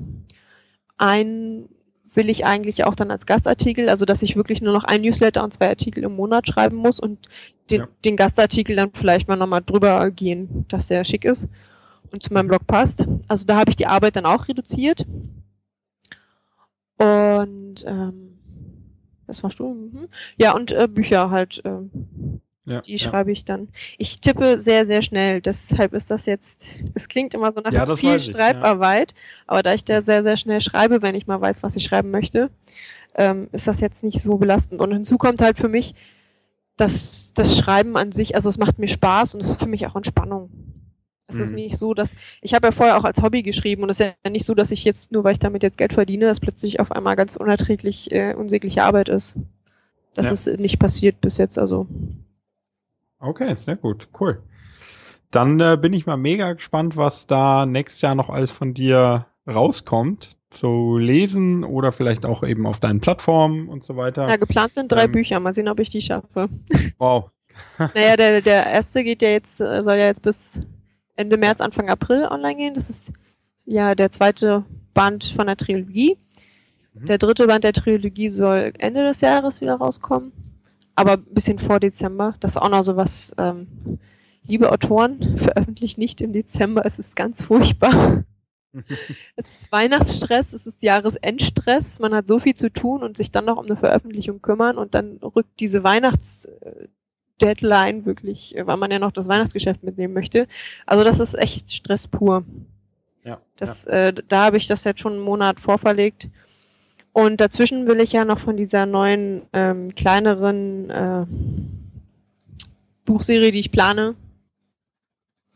Einen 0.97 1.69
will 2.15 2.31
ich 2.31 2.47
eigentlich 2.47 2.85
auch 2.85 2.95
dann 2.95 3.11
als 3.11 3.27
Gastartikel, 3.27 3.89
also 3.89 4.05
dass 4.05 4.23
ich 4.23 4.35
wirklich 4.35 4.61
nur 4.61 4.73
noch 4.73 4.85
ein 4.85 5.03
Newsletter 5.03 5.45
und 5.45 5.55
zwei 5.55 5.69
Artikel 5.69 6.03
im 6.03 6.17
Monat 6.17 6.49
schreiben 6.49 6.77
muss 6.77 6.99
und 6.99 7.29
den, 7.71 7.83
ja. 7.83 7.89
den 8.05 8.17
Gastartikel 8.17 8.75
dann 8.77 8.91
vielleicht 8.93 9.29
mal 9.29 9.37
nochmal 9.37 9.63
drüber 9.65 10.11
gehen, 10.11 10.65
dass 10.69 10.89
der 10.89 11.05
schick 11.05 11.25
ist 11.25 11.47
und 12.11 12.23
zu 12.23 12.33
meinem. 12.33 12.49
Blog 12.49 12.67
passt. 12.67 13.07
Also 13.29 13.47
da 13.47 13.57
habe 13.57 13.71
ich 13.71 13.77
die 13.77 13.87
Arbeit 13.87 14.17
dann 14.17 14.27
auch 14.27 14.49
reduziert. 14.49 15.07
Und 16.99 17.85
ähm, 17.87 18.38
das 19.29 19.43
war 19.43 19.51
Studium. 19.51 19.91
Mhm. 19.93 20.09
Ja, 20.37 20.55
und 20.55 20.73
äh, 20.73 20.89
Bücher 20.89 21.31
halt. 21.31 21.63
Äh, 21.65 21.71
ja, 22.65 22.83
die 22.83 22.93
ja. 22.93 22.99
schreibe 22.99 23.33
ich 23.33 23.47
dann. 23.47 23.69
Ich 23.97 24.21
tippe 24.21 24.61
sehr, 24.61 24.85
sehr 24.85 25.01
schnell, 25.01 25.41
deshalb 25.41 25.95
ist 25.95 26.11
das 26.11 26.27
jetzt, 26.27 26.59
es 26.95 27.09
klingt 27.09 27.33
immer 27.33 27.51
so 27.51 27.61
nach 27.61 27.73
ja, 27.73 27.97
viel 27.97 28.21
Schreibarbeit, 28.21 29.15
aber 29.47 29.63
da 29.63 29.73
ich 29.73 29.85
da 29.85 30.03
sehr, 30.03 30.23
sehr 30.23 30.37
schnell 30.37 30.61
schreibe, 30.61 31.01
wenn 31.01 31.15
ich 31.15 31.27
mal 31.27 31.41
weiß, 31.41 31.63
was 31.63 31.77
ich 31.77 31.85
schreiben 31.85 32.11
möchte, 32.11 32.51
ähm, 33.15 33.49
ist 33.53 33.67
das 33.67 33.81
jetzt 33.81 34.05
nicht 34.05 34.21
so 34.21 34.37
belastend. 34.37 34.83
Und 34.83 34.93
hinzu 34.93 35.17
kommt 35.17 35.41
halt 35.41 35.57
für 35.57 35.69
mich, 35.69 35.95
dass 36.77 37.33
das 37.33 37.57
Schreiben 37.57 37.97
an 37.97 38.13
sich, 38.13 38.35
also 38.35 38.51
es 38.51 38.59
macht 38.59 38.79
mir 38.79 38.89
Spaß 38.89 39.35
und 39.35 39.41
es 39.41 39.49
ist 39.49 39.61
für 39.61 39.69
mich 39.69 39.87
auch 39.87 39.97
Entspannung. 39.97 40.51
Es 41.29 41.37
mhm. 41.37 41.43
ist 41.43 41.53
nicht 41.53 41.77
so, 41.77 41.95
dass 41.95 42.13
ich 42.41 42.55
habe 42.55 42.67
ja 42.67 42.73
vorher 42.73 42.99
auch 42.99 43.05
als 43.05 43.23
Hobby 43.23 43.43
geschrieben 43.43 43.83
und 43.83 43.91
es 43.91 44.01
ist 44.01 44.15
ja 44.25 44.31
nicht 44.31 44.47
so, 44.47 44.55
dass 44.55 44.71
ich 44.71 44.83
jetzt 44.85 45.13
nur, 45.13 45.25
weil 45.25 45.33
ich 45.33 45.39
damit 45.39 45.63
jetzt 45.63 45.79
Geld 45.79 45.93
verdiene, 45.93 46.27
dass 46.27 46.41
plötzlich 46.41 46.81
auf 46.81 46.91
einmal 46.91 47.17
ganz 47.17 47.37
unerträglich 47.37 48.11
äh, 48.13 48.35
unsägliche 48.35 48.83
Arbeit 48.83 49.09
ist. 49.09 49.37
Das 50.15 50.27
ja. 50.27 50.33
ist 50.33 50.59
nicht 50.59 50.79
passiert 50.79 51.21
bis 51.21 51.37
jetzt, 51.37 51.59
also 51.59 51.87
Okay, 53.21 53.57
sehr 53.57 53.77
gut, 53.77 54.09
cool. 54.21 54.43
Dann 55.31 55.61
äh, 55.61 55.77
bin 55.81 55.93
ich 55.93 56.07
mal 56.07 56.17
mega 56.17 56.53
gespannt, 56.55 56.97
was 56.97 57.27
da 57.27 57.67
nächstes 57.67 58.01
Jahr 58.01 58.15
noch 58.15 58.31
alles 58.31 58.51
von 58.51 58.75
dir 58.75 59.27
rauskommt 59.47 60.37
zu 60.51 60.97
lesen 60.97 61.65
oder 61.65 61.93
vielleicht 61.93 62.25
auch 62.25 62.43
eben 62.43 62.67
auf 62.67 62.81
deinen 62.81 63.01
Plattformen 63.01 63.69
und 63.69 63.85
so 63.85 63.97
weiter. 63.97 64.29
Ja, 64.29 64.37
geplant 64.37 64.75
sind 64.75 64.91
drei 64.91 65.05
ähm, 65.05 65.13
Bücher. 65.13 65.41
Mal 65.41 65.55
sehen, 65.55 65.69
ob 65.69 65.79
ich 65.81 65.91
die 65.91 66.01
schaffe. 66.01 66.49
Wow. 66.97 67.31
naja, 67.79 68.17
der, 68.17 68.41
der 68.41 68.67
erste 68.67 69.05
geht 69.05 69.21
ja 69.21 69.29
jetzt, 69.29 69.61
äh, 69.61 69.83
soll 69.83 69.97
ja 69.97 70.07
jetzt 70.07 70.23
bis 70.23 70.59
Ende 71.19 71.37
März, 71.37 71.61
Anfang 71.61 71.89
April 71.91 72.27
online 72.31 72.57
gehen. 72.57 72.75
Das 72.75 72.89
ist 72.89 73.13
ja 73.65 73.95
der 73.95 74.11
zweite 74.11 74.65
Band 74.95 75.25
von 75.37 75.47
der 75.47 75.57
Trilogie. 75.57 76.17
Mhm. 76.95 77.07
Der 77.07 77.19
dritte 77.19 77.47
Band 77.47 77.65
der 77.65 77.73
Trilogie 77.73 78.31
soll 78.31 78.73
Ende 78.79 79.05
des 79.05 79.21
Jahres 79.21 79.61
wieder 79.61 79.75
rauskommen 79.75 80.33
aber 80.99 81.13
ein 81.13 81.25
bisschen 81.33 81.61
vor 81.61 81.79
Dezember. 81.79 82.35
Das 82.41 82.53
ist 82.53 82.57
auch 82.57 82.69
noch 82.69 82.83
so 82.83 82.97
was, 82.97 83.33
ähm, 83.39 84.01
liebe 84.43 84.73
Autoren, 84.73 85.39
veröffentlicht 85.43 85.97
nicht 85.97 86.21
im 86.21 86.33
Dezember, 86.33 86.85
es 86.85 86.99
ist 86.99 87.15
ganz 87.15 87.45
furchtbar. 87.45 88.25
es 89.37 89.47
ist 89.61 89.71
Weihnachtsstress, 89.71 90.53
es 90.53 90.67
ist 90.67 90.83
Jahresendstress, 90.83 92.01
man 92.01 92.15
hat 92.15 92.27
so 92.27 92.41
viel 92.41 92.57
zu 92.57 92.73
tun 92.73 93.05
und 93.05 93.17
sich 93.17 93.31
dann 93.31 93.45
noch 93.45 93.59
um 93.59 93.67
eine 93.67 93.77
Veröffentlichung 93.77 94.43
kümmern 94.43 94.77
und 94.77 94.95
dann 94.95 95.19
rückt 95.19 95.61
diese 95.61 95.85
Weihnachtsdeadline 97.41 98.05
wirklich, 98.05 98.55
weil 98.59 98.77
man 98.77 98.91
ja 98.91 98.99
noch 98.99 99.13
das 99.13 99.29
Weihnachtsgeschäft 99.29 99.83
mitnehmen 99.83 100.15
möchte. 100.15 100.47
Also 100.87 101.05
das 101.05 101.21
ist 101.21 101.35
echt 101.35 101.73
Stress 101.73 102.07
pur. 102.07 102.45
Ja, 103.25 103.41
das, 103.57 103.85
ja. 103.85 104.09
Äh, 104.09 104.15
da 104.29 104.47
habe 104.47 104.57
ich 104.57 104.67
das 104.67 104.85
jetzt 104.85 105.01
schon 105.01 105.15
einen 105.15 105.23
Monat 105.23 105.61
vorverlegt 105.61 106.29
und 107.13 107.41
dazwischen 107.41 107.87
will 107.87 108.01
ich 108.01 108.13
ja 108.13 108.25
noch 108.25 108.41
von 108.41 108.57
dieser 108.57 108.87
neuen, 108.87 109.43
ähm, 109.53 109.95
kleineren 109.95 110.91
äh, 110.91 111.27
Buchserie, 113.05 113.51
die 113.51 113.61
ich 113.61 113.73
plane, 113.73 114.15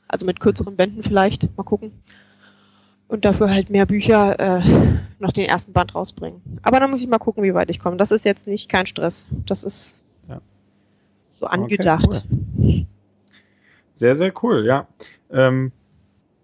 also 0.09 0.27
mit 0.27 0.41
kürzeren 0.41 0.77
Bänden 0.77 1.03
vielleicht, 1.03 1.57
mal 1.57 1.65
gucken. 1.65 1.93
Und 3.09 3.27
dafür 3.27 3.51
halt 3.51 3.69
mehr 3.69 3.85
Bücher 3.85 4.41
äh, 4.41 4.63
noch 5.19 5.33
den 5.33 5.47
ersten 5.47 5.75
Band 5.75 5.95
rausbringen. 5.95 6.41
Aber 6.63 6.81
da 6.81 6.89
muss 6.89 7.03
ich 7.03 7.09
mal 7.09 7.19
gucken, 7.19 7.43
wie 7.43 7.53
weit 7.53 7.69
ich 7.69 7.79
komme. 7.79 7.99
Das 7.99 8.11
ist 8.11 8.25
jetzt 8.25 8.47
nicht 8.47 8.71
kein 8.71 8.87
Stress. 8.87 9.27
Das 9.45 9.65
ist. 9.65 9.99
So 11.43 11.47
angedacht. 11.49 12.07
Okay, 12.07 12.47
cool. 12.59 12.87
Sehr, 13.97 14.17
sehr 14.17 14.33
cool, 14.43 14.65
ja. 14.65 14.87
Ähm, 15.31 15.73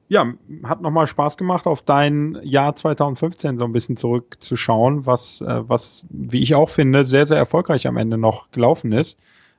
ja, 0.08 0.26
hat 0.64 0.80
nochmal 0.80 1.06
Spaß 1.06 1.36
gemacht, 1.36 1.66
auf 1.66 1.82
dein 1.82 2.38
Jahr 2.42 2.74
2015 2.74 3.58
so 3.58 3.64
ein 3.64 3.72
bisschen 3.72 3.96
zurückzuschauen, 3.96 5.06
was, 5.06 5.40
äh, 5.40 5.68
was, 5.68 6.04
wie 6.08 6.42
ich 6.42 6.54
auch 6.54 6.70
finde, 6.70 7.04
sehr, 7.04 7.26
sehr 7.26 7.36
erfolgreich 7.36 7.86
am 7.86 7.96
Ende 7.96 8.18
noch 8.18 8.50
gelaufen 8.50 8.92
ist 8.92 9.18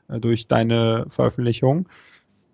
äh, 0.09 0.19
durch 0.19 0.47
deine 0.47 1.05
Veröffentlichung. 1.09 1.87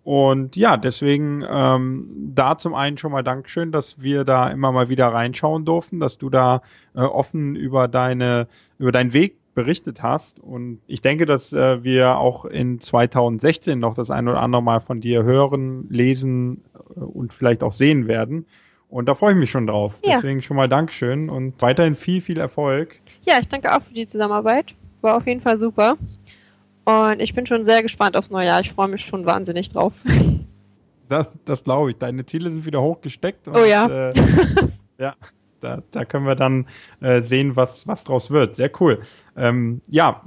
Und 0.03 0.55
ja, 0.55 0.77
deswegen 0.77 1.43
ähm, 1.49 2.31
da 2.35 2.57
zum 2.57 2.75
einen 2.75 2.99
schon 2.99 3.11
mal 3.11 3.23
Dankeschön, 3.23 3.71
dass 3.71 3.99
wir 3.99 4.23
da 4.23 4.49
immer 4.49 4.71
mal 4.71 4.89
wieder 4.89 5.07
reinschauen 5.07 5.65
durften, 5.65 5.99
dass 5.99 6.19
du 6.19 6.29
da 6.29 6.61
äh, 6.93 6.99
offen 6.99 7.55
über 7.55 7.87
deine, 7.87 8.47
über 8.77 8.91
deinen 8.91 9.13
Weg 9.13 9.37
berichtet 9.55 10.03
hast. 10.03 10.39
Und 10.39 10.79
ich 10.85 11.01
denke, 11.01 11.25
dass 11.25 11.51
äh, 11.51 11.83
wir 11.83 12.17
auch 12.17 12.45
in 12.45 12.79
2016 12.79 13.79
noch 13.79 13.95
das 13.95 14.11
ein 14.11 14.27
oder 14.27 14.41
andere 14.41 14.61
Mal 14.61 14.81
von 14.81 15.01
dir 15.01 15.23
hören, 15.23 15.87
lesen 15.89 16.63
äh, 16.95 16.99
und 16.99 17.33
vielleicht 17.33 17.63
auch 17.63 17.71
sehen 17.71 18.07
werden. 18.07 18.45
Und 18.87 19.07
da 19.07 19.15
freue 19.15 19.33
ich 19.33 19.39
mich 19.39 19.49
schon 19.49 19.65
drauf. 19.65 19.95
Ja. 20.03 20.15
Deswegen 20.15 20.43
schon 20.43 20.57
mal 20.57 20.69
Dankeschön 20.69 21.29
und 21.29 21.59
weiterhin 21.61 21.95
viel, 21.95 22.21
viel 22.21 22.39
Erfolg. 22.39 22.99
Ja, 23.23 23.39
ich 23.41 23.47
danke 23.47 23.75
auch 23.75 23.81
für 23.81 23.93
die 23.93 24.05
Zusammenarbeit. 24.05 24.75
War 25.01 25.17
auf 25.17 25.25
jeden 25.25 25.41
Fall 25.41 25.57
super. 25.57 25.97
Und 26.85 27.19
ich 27.19 27.33
bin 27.33 27.47
schon 27.47 27.65
sehr 27.65 27.81
gespannt 27.81 28.15
aufs 28.15 28.29
neue 28.29 28.47
Jahr. 28.47 28.61
Ich 28.61 28.73
freue 28.73 28.87
mich 28.87 29.05
schon 29.05 29.25
wahnsinnig 29.25 29.71
drauf. 29.71 29.93
Das, 31.07 31.27
das 31.45 31.61
glaube 31.61 31.91
ich. 31.91 31.97
Deine 31.97 32.25
Ziele 32.25 32.49
sind 32.49 32.65
wieder 32.65 32.81
hochgesteckt. 32.81 33.47
Und, 33.47 33.55
oh 33.55 33.63
ja. 33.63 34.09
Äh, 34.09 34.13
ja, 34.97 35.13
da, 35.59 35.83
da 35.91 36.03
können 36.03 36.25
wir 36.25 36.33
dann 36.33 36.65
äh, 36.99 37.21
sehen, 37.21 37.55
was, 37.55 37.87
was 37.87 38.03
draus 38.03 38.31
wird. 38.31 38.55
Sehr 38.55 38.71
cool. 38.79 39.01
Ähm, 39.35 39.81
ja, 39.87 40.21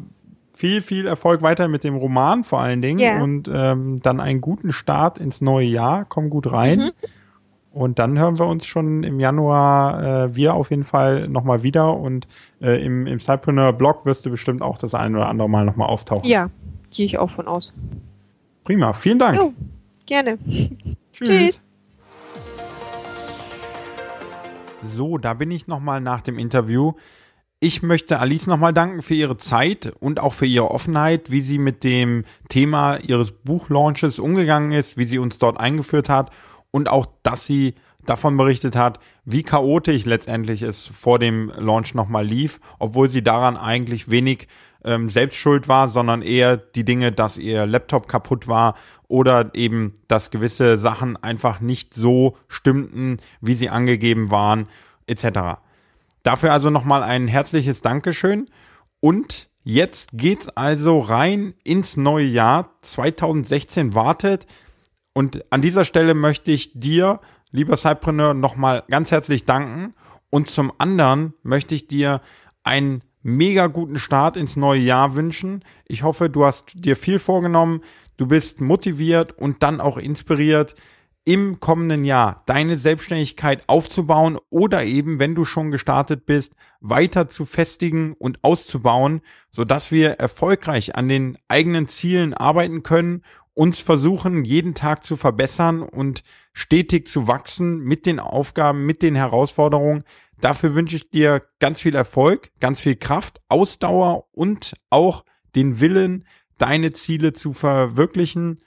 viel, 0.55 0.81
viel 0.83 1.07
Erfolg 1.07 1.43
weiter 1.43 1.69
mit 1.69 1.85
dem 1.85 1.95
Roman 1.95 2.43
vor 2.43 2.61
allen 2.61 2.83
Dingen 2.83 2.99
yeah. 2.99 3.23
und 3.23 3.49
ähm, 3.53 4.01
dann 4.03 4.19
einen 4.19 4.41
guten 4.41 4.73
Start 4.73 5.19
ins 5.19 5.41
neue 5.41 5.67
Jahr. 5.67 6.05
Komm 6.05 6.31
gut 6.31 6.51
rein. 6.51 6.79
Mhm. 6.79 6.91
Und 7.71 8.01
dann 8.01 8.19
hören 8.19 8.41
wir 8.41 8.47
uns 8.47 8.67
schon 8.67 9.05
im 9.05 9.21
Januar 9.21 10.03
äh, 10.25 10.35
wir 10.35 10.55
auf 10.55 10.71
jeden 10.71 10.83
Fall 10.83 11.29
nochmal 11.29 11.63
wieder 11.63 11.97
und 11.97 12.27
äh, 12.61 12.85
im, 12.85 13.07
im 13.07 13.21
Cypreneur-Blog 13.21 14.05
wirst 14.05 14.27
du 14.27 14.31
bestimmt 14.31 14.63
auch 14.63 14.79
das 14.79 14.95
ein 14.95 15.15
oder 15.15 15.29
andere 15.29 15.49
Mal 15.49 15.65
nochmal 15.65 15.89
auftauchen. 15.89 16.29
Ja, 16.29 16.51
gehe 16.91 17.07
ich 17.07 17.19
auch 17.19 17.31
von 17.31 17.47
aus. 17.47 17.73
Prima, 18.65 18.93
vielen 18.95 19.21
Dank. 19.21 19.39
Jo, 19.39 19.53
gerne. 20.07 20.39
Tschüss. 21.13 21.29
Tschüss. 21.29 21.61
So, 24.83 25.19
da 25.19 25.35
bin 25.35 25.51
ich 25.51 25.69
nochmal 25.69 26.01
nach 26.01 26.21
dem 26.21 26.39
Interview. 26.39 26.95
Ich 27.61 27.83
möchte 27.83 28.21
Alice 28.21 28.47
nochmal 28.47 28.73
danken 28.73 29.03
für 29.03 29.15
ihre 29.15 29.37
Zeit 29.37 29.93
und 29.99 30.21
auch 30.21 30.33
für 30.33 30.47
ihre 30.47 30.71
Offenheit, 30.71 31.33
wie 31.33 31.41
sie 31.41 31.59
mit 31.59 31.83
dem 31.83 32.25
Thema 32.49 32.99
ihres 32.99 33.33
Buchlaunches 33.33 34.21
umgegangen 34.21 34.71
ist, 34.71 34.97
wie 34.97 35.05
sie 35.05 35.19
uns 35.19 35.39
dort 35.39 35.59
eingeführt 35.59 36.09
hat 36.09 36.31
und 36.71 36.89
auch, 36.89 37.07
dass 37.25 37.47
sie 37.47 37.75
davon 38.07 38.37
berichtet 38.37 38.77
hat, 38.77 39.01
wie 39.25 39.43
chaotisch 39.43 40.05
letztendlich 40.05 40.63
es 40.63 40.87
vor 40.87 41.19
dem 41.19 41.53
Launch 41.57 41.95
nochmal 41.95 42.25
lief, 42.25 42.61
obwohl 42.79 43.11
sie 43.11 43.25
daran 43.25 43.57
eigentlich 43.57 44.09
wenig 44.09 44.47
ähm, 44.85 45.11
selbst 45.11 45.37
schuld 45.37 45.67
war, 45.67 45.89
sondern 45.89 46.23
eher 46.23 46.57
die 46.57 46.85
Dinge, 46.85 47.11
dass 47.11 47.39
ihr 47.39 47.67
Laptop 47.67 48.07
kaputt 48.07 48.47
war 48.47 48.77
oder 49.09 49.53
eben, 49.57 49.95
dass 50.07 50.31
gewisse 50.31 50.79
Sachen 50.79 51.17
einfach 51.17 51.59
nicht 51.59 51.93
so 51.93 52.37
stimmten, 52.47 53.19
wie 53.41 53.55
sie 53.55 53.69
angegeben 53.69 54.31
waren, 54.31 54.69
etc. 55.09 55.59
Dafür 56.29 56.53
also 56.53 56.69
nochmal 56.69 57.03
ein 57.03 57.27
herzliches 57.27 57.81
Dankeschön 57.81 58.51
und 59.01 59.49
jetzt 59.65 60.11
geht's 60.13 60.51
also 60.51 60.99
rein 60.99 61.55
ins 61.65 61.97
neue 61.97 62.27
Jahr. 62.27 62.77
2016 62.83 63.95
wartet 63.95 64.47
und 65.15 65.51
an 65.51 65.63
dieser 65.63 65.87
Stelle 65.87 66.13
möchte 66.13 66.51
ich 66.51 66.79
dir, 66.79 67.21
lieber 67.51 67.79
Cypreneur, 67.79 68.35
nochmal 68.35 68.85
ganz 68.91 69.11
herzlich 69.11 69.47
danken. 69.47 69.95
Und 70.29 70.51
zum 70.51 70.71
anderen 70.77 71.33
möchte 71.43 71.75
ich 71.75 71.89
dir 71.89 72.21
einen 72.63 73.01
mega 73.23 73.67
guten 73.67 73.99
Start 73.99 74.37
ins 74.37 74.55
neue 74.55 74.81
Jahr 74.81 75.15
wünschen. 75.15 75.65
Ich 75.87 76.03
hoffe, 76.03 76.29
du 76.29 76.45
hast 76.45 76.73
dir 76.75 76.97
viel 76.97 77.21
vorgenommen, 77.21 77.81
du 78.19 78.27
bist 78.27 78.61
motiviert 78.61 79.33
und 79.33 79.63
dann 79.63 79.81
auch 79.81 79.97
inspiriert, 79.97 80.75
im 81.29 81.61
kommenden 81.61 82.05
Jahr 82.05 82.43
deine 82.47 82.79
Selbstständigkeit 82.79 83.63
aufzubauen 83.67 84.39
oder 84.49 84.85
eben, 84.85 85.19
wenn 85.19 85.35
du 85.35 85.45
schon 85.45 85.71
gestartet 85.71 86.25
bist, 86.25 86.55
weiter 86.81 87.29
zu 87.29 87.45
festigen 87.45 88.15
und 88.19 88.43
auszubauen, 88.43 89.21
sodass 89.51 89.91
wir 89.91 90.13
erfolgreich 90.13 90.97
an 90.97 91.07
den 91.07 91.37
eigenen 91.47 91.87
Zielen 91.87 92.33
arbeiten 92.33 92.83
können 92.83 93.23
uns 93.53 93.79
versuchen, 93.81 94.45
jeden 94.45 94.75
Tag 94.75 95.05
zu 95.05 95.17
verbessern 95.17 95.83
und 95.83 96.23
stetig 96.55 97.09
zu 97.09 97.27
wachsen 97.27 97.81
mit 97.81 98.07
den 98.07 98.21
Aufgaben, 98.21 98.87
mit 98.87 99.03
den 99.03 99.17
Herausforderungen. 99.17 100.05
Dafür 100.41 100.77
wünsche 100.77 100.97
ich 100.97 101.11
dir 101.11 101.43
ganz 101.59 101.83
viel 101.83 101.95
Erfolg, 101.97 102.53
ganz 102.61 102.81
viel 102.81 102.97
Kraft, 102.97 103.41
Ausdauer 103.49 104.29
und 104.31 104.75
auch 104.89 105.25
den 105.57 105.81
Willen, 105.81 106.25
deine 106.57 106.93
Ziele 106.93 107.35
zu 107.35 107.53
verwirklichen 107.53 108.63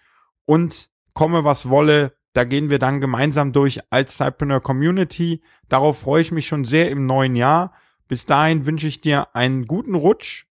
und 0.45 0.89
komme 1.14 1.43
was 1.43 1.70
wolle. 1.70 2.14
Da 2.34 2.44
gehen 2.44 2.70
wir 2.70 2.80
dann 2.80 3.02
gemeinsam 3.02 3.52
durch 3.52 3.80
als 3.90 4.18
Cypreneur 4.18 4.62
Community. 4.62 5.42
Darauf 5.68 6.00
freue 6.00 6.22
ich 6.22 6.32
mich 6.32 6.48
schon 6.48 6.64
sehr 6.64 6.90
im 6.90 7.06
neuen 7.06 7.36
Jahr. 7.36 7.74
Bis 8.08 8.26
dahin 8.26 8.66
wünsche 8.66 8.88
ich 8.88 9.02
dir 9.02 9.36
einen 9.36 9.66
guten 9.66 9.96
Rutsch. 9.96 10.46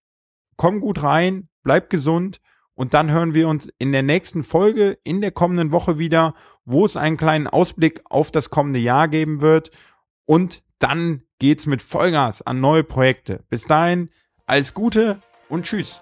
Komm 0.57 0.79
gut 0.79 1.03
rein, 1.03 1.49
bleib 1.63 1.89
gesund 1.89 2.39
und 2.73 2.93
dann 2.93 3.11
hören 3.11 3.33
wir 3.33 3.47
uns 3.47 3.67
in 3.77 3.91
der 3.91 4.03
nächsten 4.03 4.43
Folge 4.43 4.97
in 5.03 5.21
der 5.21 5.31
kommenden 5.31 5.71
Woche 5.71 5.97
wieder, 5.97 6.33
wo 6.65 6.85
es 6.85 6.97
einen 6.97 7.17
kleinen 7.17 7.47
Ausblick 7.47 8.01
auf 8.09 8.31
das 8.31 8.49
kommende 8.49 8.79
Jahr 8.79 9.07
geben 9.07 9.41
wird. 9.41 9.71
Und 10.25 10.63
dann 10.79 11.23
geht's 11.39 11.65
mit 11.65 11.81
Vollgas 11.81 12.41
an 12.41 12.59
neue 12.59 12.83
Projekte. 12.83 13.43
Bis 13.49 13.65
dahin, 13.65 14.09
alles 14.45 14.73
Gute 14.73 15.21
und 15.49 15.65
tschüss. 15.65 16.01